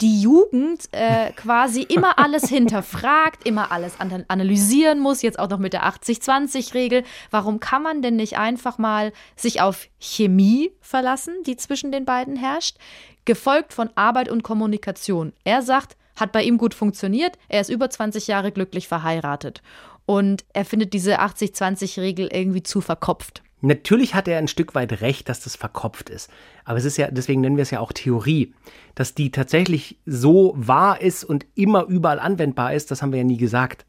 die 0.01 0.23
Jugend 0.23 0.89
äh, 0.93 1.33
quasi 1.33 1.83
immer 1.83 2.19
alles 2.19 2.49
hinterfragt, 2.49 3.47
immer 3.47 3.71
alles 3.71 4.01
an 4.01 4.25
analysieren 4.29 4.99
muss, 4.99 5.23
jetzt 5.23 5.39
auch 5.39 5.49
noch 5.49 5.59
mit 5.59 5.73
der 5.73 5.85
80-20-Regel. 5.85 7.05
Warum 7.31 7.61
kann 7.61 7.83
man 7.83 8.03
denn 8.03 8.17
nicht 8.17 8.39
einfach 8.39 8.79
mal 8.79 9.13
sich 9.37 9.61
auf 9.61 9.89
Chemie 9.99 10.73
verlassen, 10.81 11.35
die 11.47 11.57
zwischen 11.57 11.93
den 11.93 12.05
beiden 12.05 12.37
herrscht, 12.37 12.77
gefolgt 13.25 13.73
von 13.73 13.91
Arbeit 13.95 14.29
und 14.31 14.43
Kommunikation? 14.43 15.33
Er 15.45 15.63
sagt, 15.63 15.97
hat 16.17 16.33
bei 16.33 16.43
ihm 16.43 16.59
gut 16.59 16.75
funktioniert, 16.75 17.39
er 17.49 17.61
ist 17.61 17.71
über 17.71 17.89
20 17.89 18.27
Jahre 18.27 18.53
glücklich 18.53 18.89
verheiratet. 18.89 19.63
Und 20.11 20.45
er 20.55 20.65
findet 20.65 20.93
diese 20.93 21.21
80-20-Regel 21.21 22.31
irgendwie 22.33 22.65
zu 22.65 22.81
verkopft. 22.81 23.45
Natürlich 23.61 24.17
hat 24.17 24.27
er 24.27 24.39
ein 24.39 24.49
Stück 24.49 24.75
weit 24.75 25.03
recht, 25.03 25.29
dass 25.29 25.39
das 25.39 25.55
verkopft 25.55 26.11
ist. 26.11 26.29
Aber 26.65 26.79
es 26.79 26.85
ist 26.85 26.97
ja, 26.97 27.13
deswegen 27.13 27.43
nennen 27.43 27.57
wir 27.57 27.63
es 27.63 27.71
ja 27.71 27.79
auch 27.79 27.93
Theorie. 27.93 28.53
Dass 28.97 29.15
die 29.15 29.31
tatsächlich 29.31 30.01
so 30.07 30.53
wahr 30.57 31.01
ist 31.01 31.23
und 31.23 31.47
immer 31.55 31.85
überall 31.85 32.19
anwendbar 32.19 32.75
ist, 32.75 32.91
das 32.91 33.03
haben 33.03 33.13
wir 33.13 33.21
ja 33.21 33.25
nie 33.25 33.37
gesagt. 33.37 33.87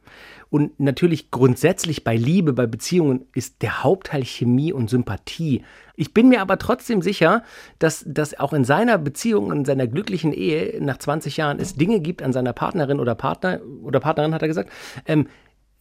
Und 0.51 0.79
natürlich 0.79 1.31
grundsätzlich 1.31 2.03
bei 2.03 2.15
Liebe, 2.15 2.53
bei 2.53 2.67
Beziehungen 2.67 3.25
ist 3.33 3.63
der 3.63 3.83
Hauptteil 3.83 4.23
Chemie 4.23 4.71
und 4.71 4.91
Sympathie. 4.91 5.63
Ich 5.95 6.13
bin 6.13 6.29
mir 6.29 6.41
aber 6.41 6.59
trotzdem 6.59 7.01
sicher, 7.01 7.41
dass, 7.79 8.05
dass 8.07 8.39
auch 8.39 8.53
in 8.53 8.63
seiner 8.63 8.99
Beziehung 8.99 9.51
in 9.51 9.65
seiner 9.65 9.87
glücklichen 9.87 10.33
Ehe 10.33 10.77
nach 10.83 10.97
20 10.97 11.37
Jahren 11.37 11.59
es 11.59 11.73
Dinge 11.73 11.99
gibt 11.99 12.21
an 12.21 12.31
seiner 12.31 12.53
Partnerin 12.53 12.99
oder 12.99 13.15
Partner 13.15 13.59
oder 13.81 13.99
Partnerin, 13.99 14.35
hat 14.35 14.43
er 14.43 14.47
gesagt, 14.49 14.69
ähm, 15.07 15.25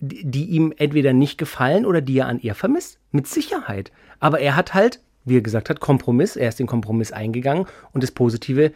die 0.00 0.46
ihm 0.46 0.72
entweder 0.76 1.12
nicht 1.12 1.38
gefallen 1.38 1.86
oder 1.86 2.00
die 2.00 2.18
er 2.18 2.26
an 2.26 2.40
ihr 2.40 2.54
vermisst. 2.54 2.98
Mit 3.12 3.26
Sicherheit. 3.26 3.92
Aber 4.18 4.40
er 4.40 4.56
hat 4.56 4.74
halt, 4.74 5.00
wie 5.24 5.36
er 5.36 5.42
gesagt 5.42 5.70
hat, 5.70 5.80
Kompromiss. 5.80 6.36
Er 6.36 6.48
ist 6.48 6.58
den 6.58 6.66
Kompromiss 6.66 7.12
eingegangen 7.12 7.66
und 7.92 8.02
das 8.02 8.10
Positive 8.10 8.72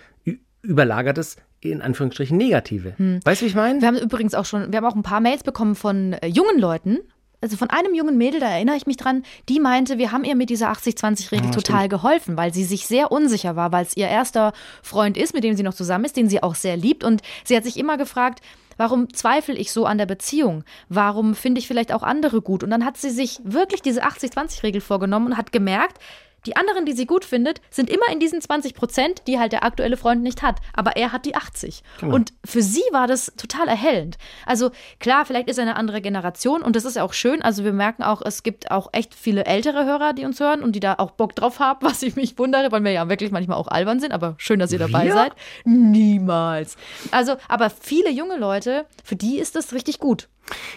überlagert 0.62 1.18
es 1.18 1.36
in 1.60 1.80
Anführungsstrichen 1.80 2.36
Negative. 2.36 2.94
Weißt 3.24 3.40
du, 3.40 3.44
wie 3.44 3.48
ich 3.48 3.54
meine? 3.54 3.80
Wir 3.80 3.88
haben 3.88 3.96
übrigens 3.96 4.34
auch 4.34 4.44
schon, 4.44 4.70
wir 4.70 4.76
haben 4.76 4.84
auch 4.84 4.94
ein 4.94 5.02
paar 5.02 5.20
Mails 5.20 5.42
bekommen 5.42 5.74
von 5.74 6.12
äh, 6.14 6.26
jungen 6.26 6.58
Leuten. 6.58 6.98
Also 7.40 7.58
von 7.58 7.68
einem 7.68 7.94
jungen 7.94 8.16
Mädel, 8.16 8.40
da 8.40 8.48
erinnere 8.48 8.76
ich 8.76 8.86
mich 8.86 8.96
dran, 8.96 9.22
die 9.50 9.60
meinte, 9.60 9.98
wir 9.98 10.12
haben 10.12 10.24
ihr 10.24 10.34
mit 10.34 10.48
dieser 10.48 10.72
80-20-Regel 10.72 11.50
total 11.50 11.90
geholfen, 11.90 12.38
weil 12.38 12.54
sie 12.54 12.64
sich 12.64 12.86
sehr 12.86 13.12
unsicher 13.12 13.54
war, 13.54 13.70
weil 13.70 13.84
es 13.84 13.98
ihr 13.98 14.08
erster 14.08 14.54
Freund 14.82 15.18
ist, 15.18 15.34
mit 15.34 15.44
dem 15.44 15.54
sie 15.54 15.62
noch 15.62 15.74
zusammen 15.74 16.06
ist, 16.06 16.16
den 16.16 16.30
sie 16.30 16.42
auch 16.42 16.54
sehr 16.54 16.78
liebt. 16.78 17.04
Und 17.04 17.20
sie 17.44 17.54
hat 17.54 17.64
sich 17.64 17.78
immer 17.78 17.98
gefragt, 17.98 18.40
Warum 18.76 19.12
zweifle 19.12 19.54
ich 19.54 19.72
so 19.72 19.86
an 19.86 19.98
der 19.98 20.06
Beziehung? 20.06 20.64
Warum 20.88 21.34
finde 21.34 21.58
ich 21.58 21.68
vielleicht 21.68 21.92
auch 21.92 22.02
andere 22.02 22.42
gut? 22.42 22.62
Und 22.62 22.70
dann 22.70 22.84
hat 22.84 22.96
sie 22.96 23.10
sich 23.10 23.40
wirklich 23.44 23.82
diese 23.82 24.04
80-20-Regel 24.04 24.80
vorgenommen 24.80 25.26
und 25.26 25.36
hat 25.36 25.52
gemerkt, 25.52 25.98
die 26.46 26.56
anderen, 26.56 26.86
die 26.86 26.92
sie 26.92 27.06
gut 27.06 27.24
findet, 27.24 27.60
sind 27.70 27.90
immer 27.90 28.10
in 28.12 28.20
diesen 28.20 28.40
20 28.40 28.74
Prozent, 28.74 29.22
die 29.26 29.38
halt 29.38 29.52
der 29.52 29.64
aktuelle 29.64 29.96
Freund 29.96 30.22
nicht 30.22 30.42
hat. 30.42 30.56
Aber 30.72 30.96
er 30.96 31.12
hat 31.12 31.24
die 31.24 31.34
80. 31.34 31.82
Genau. 32.00 32.14
Und 32.14 32.32
für 32.44 32.62
sie 32.62 32.82
war 32.92 33.06
das 33.06 33.32
total 33.36 33.68
erhellend. 33.68 34.16
Also 34.46 34.70
klar, 35.00 35.24
vielleicht 35.24 35.48
ist 35.48 35.58
er 35.58 35.62
eine 35.62 35.76
andere 35.76 36.00
Generation 36.00 36.62
und 36.62 36.76
das 36.76 36.84
ist 36.84 36.96
ja 36.96 37.02
auch 37.02 37.12
schön. 37.12 37.42
Also 37.42 37.64
wir 37.64 37.72
merken 37.72 38.02
auch, 38.02 38.22
es 38.22 38.42
gibt 38.42 38.70
auch 38.70 38.88
echt 38.92 39.14
viele 39.14 39.44
ältere 39.46 39.84
Hörer, 39.84 40.12
die 40.12 40.24
uns 40.24 40.40
hören 40.40 40.62
und 40.62 40.72
die 40.72 40.80
da 40.80 40.94
auch 40.98 41.12
Bock 41.12 41.34
drauf 41.34 41.58
haben, 41.60 41.86
was 41.86 42.02
ich 42.02 42.16
mich 42.16 42.38
wundere, 42.38 42.72
weil 42.72 42.84
wir 42.84 42.92
ja 42.92 43.08
wirklich 43.08 43.30
manchmal 43.30 43.58
auch 43.58 43.68
albern 43.68 44.00
sind. 44.00 44.12
Aber 44.12 44.34
schön, 44.38 44.58
dass 44.58 44.72
ihr 44.72 44.78
dabei 44.78 45.04
Wir? 45.06 45.12
seid. 45.14 45.32
Niemals. 45.64 46.76
Also, 47.10 47.36
aber 47.48 47.70
viele 47.70 48.10
junge 48.10 48.36
Leute, 48.36 48.86
für 49.02 49.16
die 49.16 49.38
ist 49.38 49.56
das 49.56 49.72
richtig 49.72 49.98
gut. 49.98 50.28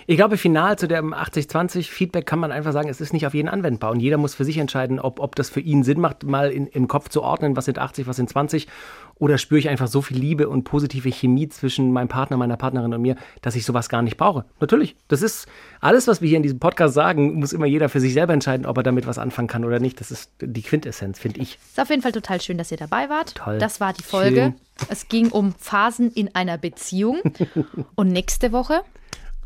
Ich 0.05 0.15
glaube, 0.15 0.37
final 0.37 0.77
zu 0.77 0.87
dem 0.87 1.13
80-20-Feedback 1.13 2.25
kann 2.25 2.39
man 2.39 2.51
einfach 2.51 2.71
sagen, 2.71 2.89
es 2.89 3.01
ist 3.01 3.13
nicht 3.13 3.27
auf 3.27 3.33
jeden 3.33 3.49
anwendbar. 3.49 3.91
Und 3.91 3.99
jeder 3.99 4.17
muss 4.17 4.35
für 4.35 4.45
sich 4.45 4.57
entscheiden, 4.57 4.99
ob, 4.99 5.19
ob 5.19 5.35
das 5.35 5.49
für 5.49 5.59
ihn 5.59 5.83
Sinn 5.83 5.99
macht, 5.99 6.23
mal 6.23 6.51
in, 6.51 6.67
im 6.67 6.87
Kopf 6.87 7.09
zu 7.09 7.21
ordnen, 7.21 7.55
was 7.55 7.65
sind 7.65 7.77
80, 7.77 8.07
was 8.07 8.15
sind 8.15 8.29
20. 8.29 8.67
Oder 9.15 9.37
spüre 9.37 9.59
ich 9.59 9.67
einfach 9.67 9.87
so 9.87 10.01
viel 10.01 10.17
Liebe 10.17 10.47
und 10.47 10.63
positive 10.63 11.09
Chemie 11.09 11.49
zwischen 11.49 11.91
meinem 11.91 12.07
Partner, 12.07 12.37
meiner 12.37 12.55
Partnerin 12.55 12.93
und 12.93 13.01
mir, 13.01 13.15
dass 13.41 13.55
ich 13.55 13.65
sowas 13.65 13.89
gar 13.89 14.01
nicht 14.01 14.15
brauche. 14.15 14.45
Natürlich, 14.59 14.95
das 15.07 15.21
ist 15.21 15.47
alles, 15.81 16.07
was 16.07 16.21
wir 16.21 16.29
hier 16.29 16.37
in 16.37 16.43
diesem 16.43 16.59
Podcast 16.59 16.93
sagen, 16.93 17.33
muss 17.39 17.51
immer 17.51 17.65
jeder 17.65 17.89
für 17.89 17.99
sich 17.99 18.13
selber 18.13 18.33
entscheiden, 18.33 18.65
ob 18.65 18.77
er 18.77 18.83
damit 18.83 19.07
was 19.07 19.17
anfangen 19.17 19.47
kann 19.47 19.65
oder 19.65 19.79
nicht. 19.79 19.99
Das 19.99 20.11
ist 20.11 20.31
die 20.39 20.61
Quintessenz, 20.61 21.19
finde 21.19 21.41
ich. 21.41 21.57
Ist 21.69 21.79
auf 21.79 21.89
jeden 21.89 22.03
Fall 22.03 22.11
total 22.11 22.39
schön, 22.41 22.57
dass 22.57 22.71
ihr 22.71 22.77
dabei 22.77 23.09
wart. 23.09 23.35
Toll. 23.35 23.57
Das 23.57 23.79
war 23.79 23.93
die 23.93 24.03
Folge. 24.03 24.53
Schön. 24.77 24.87
Es 24.89 25.07
ging 25.07 25.29
um 25.29 25.53
Phasen 25.57 26.11
in 26.11 26.35
einer 26.35 26.59
Beziehung. 26.59 27.19
Und 27.95 28.09
nächste 28.09 28.51
Woche 28.51 28.83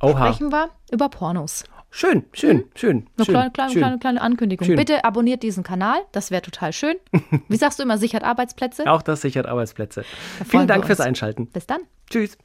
Oha. 0.02 0.34
sprechen 0.34 0.52
wir 0.52 0.70
über 0.92 1.10
Pornos. 1.10 1.64
Schön, 1.94 2.24
schön, 2.32 2.64
schön. 2.74 2.98
Mhm. 2.98 3.08
Eine 3.18 3.26
schön, 3.26 3.34
kleine, 3.34 3.52
kleine, 3.52 3.72
schön. 3.72 3.82
kleine, 3.82 4.00
kleine 4.00 4.22
Ankündigung. 4.22 4.66
Schön. 4.66 4.78
Bitte 4.78 5.04
abonniert 5.04 5.44
diesen 5.44 5.64
Kanal, 5.64 6.00
das 6.14 6.32
wäre 6.32 6.42
total 6.42 6.72
schön. 6.72 6.96
Wie 7.50 7.58
sagst 7.58 7.80
du 7.80 7.84
immer, 7.84 7.98
sichert 7.98 8.24
Arbeitsplätze? 8.24 8.90
Auch 8.90 9.02
das 9.02 9.22
sichert 9.22 9.46
Arbeitsplätze. 9.46 10.06
Vielen 10.48 10.68
Dank 10.68 10.86
fürs. 10.86 11.02
Einschalten. 11.02 11.48
Bis 11.48 11.68
dann. 11.68 11.82
Tschüss. 12.10 12.38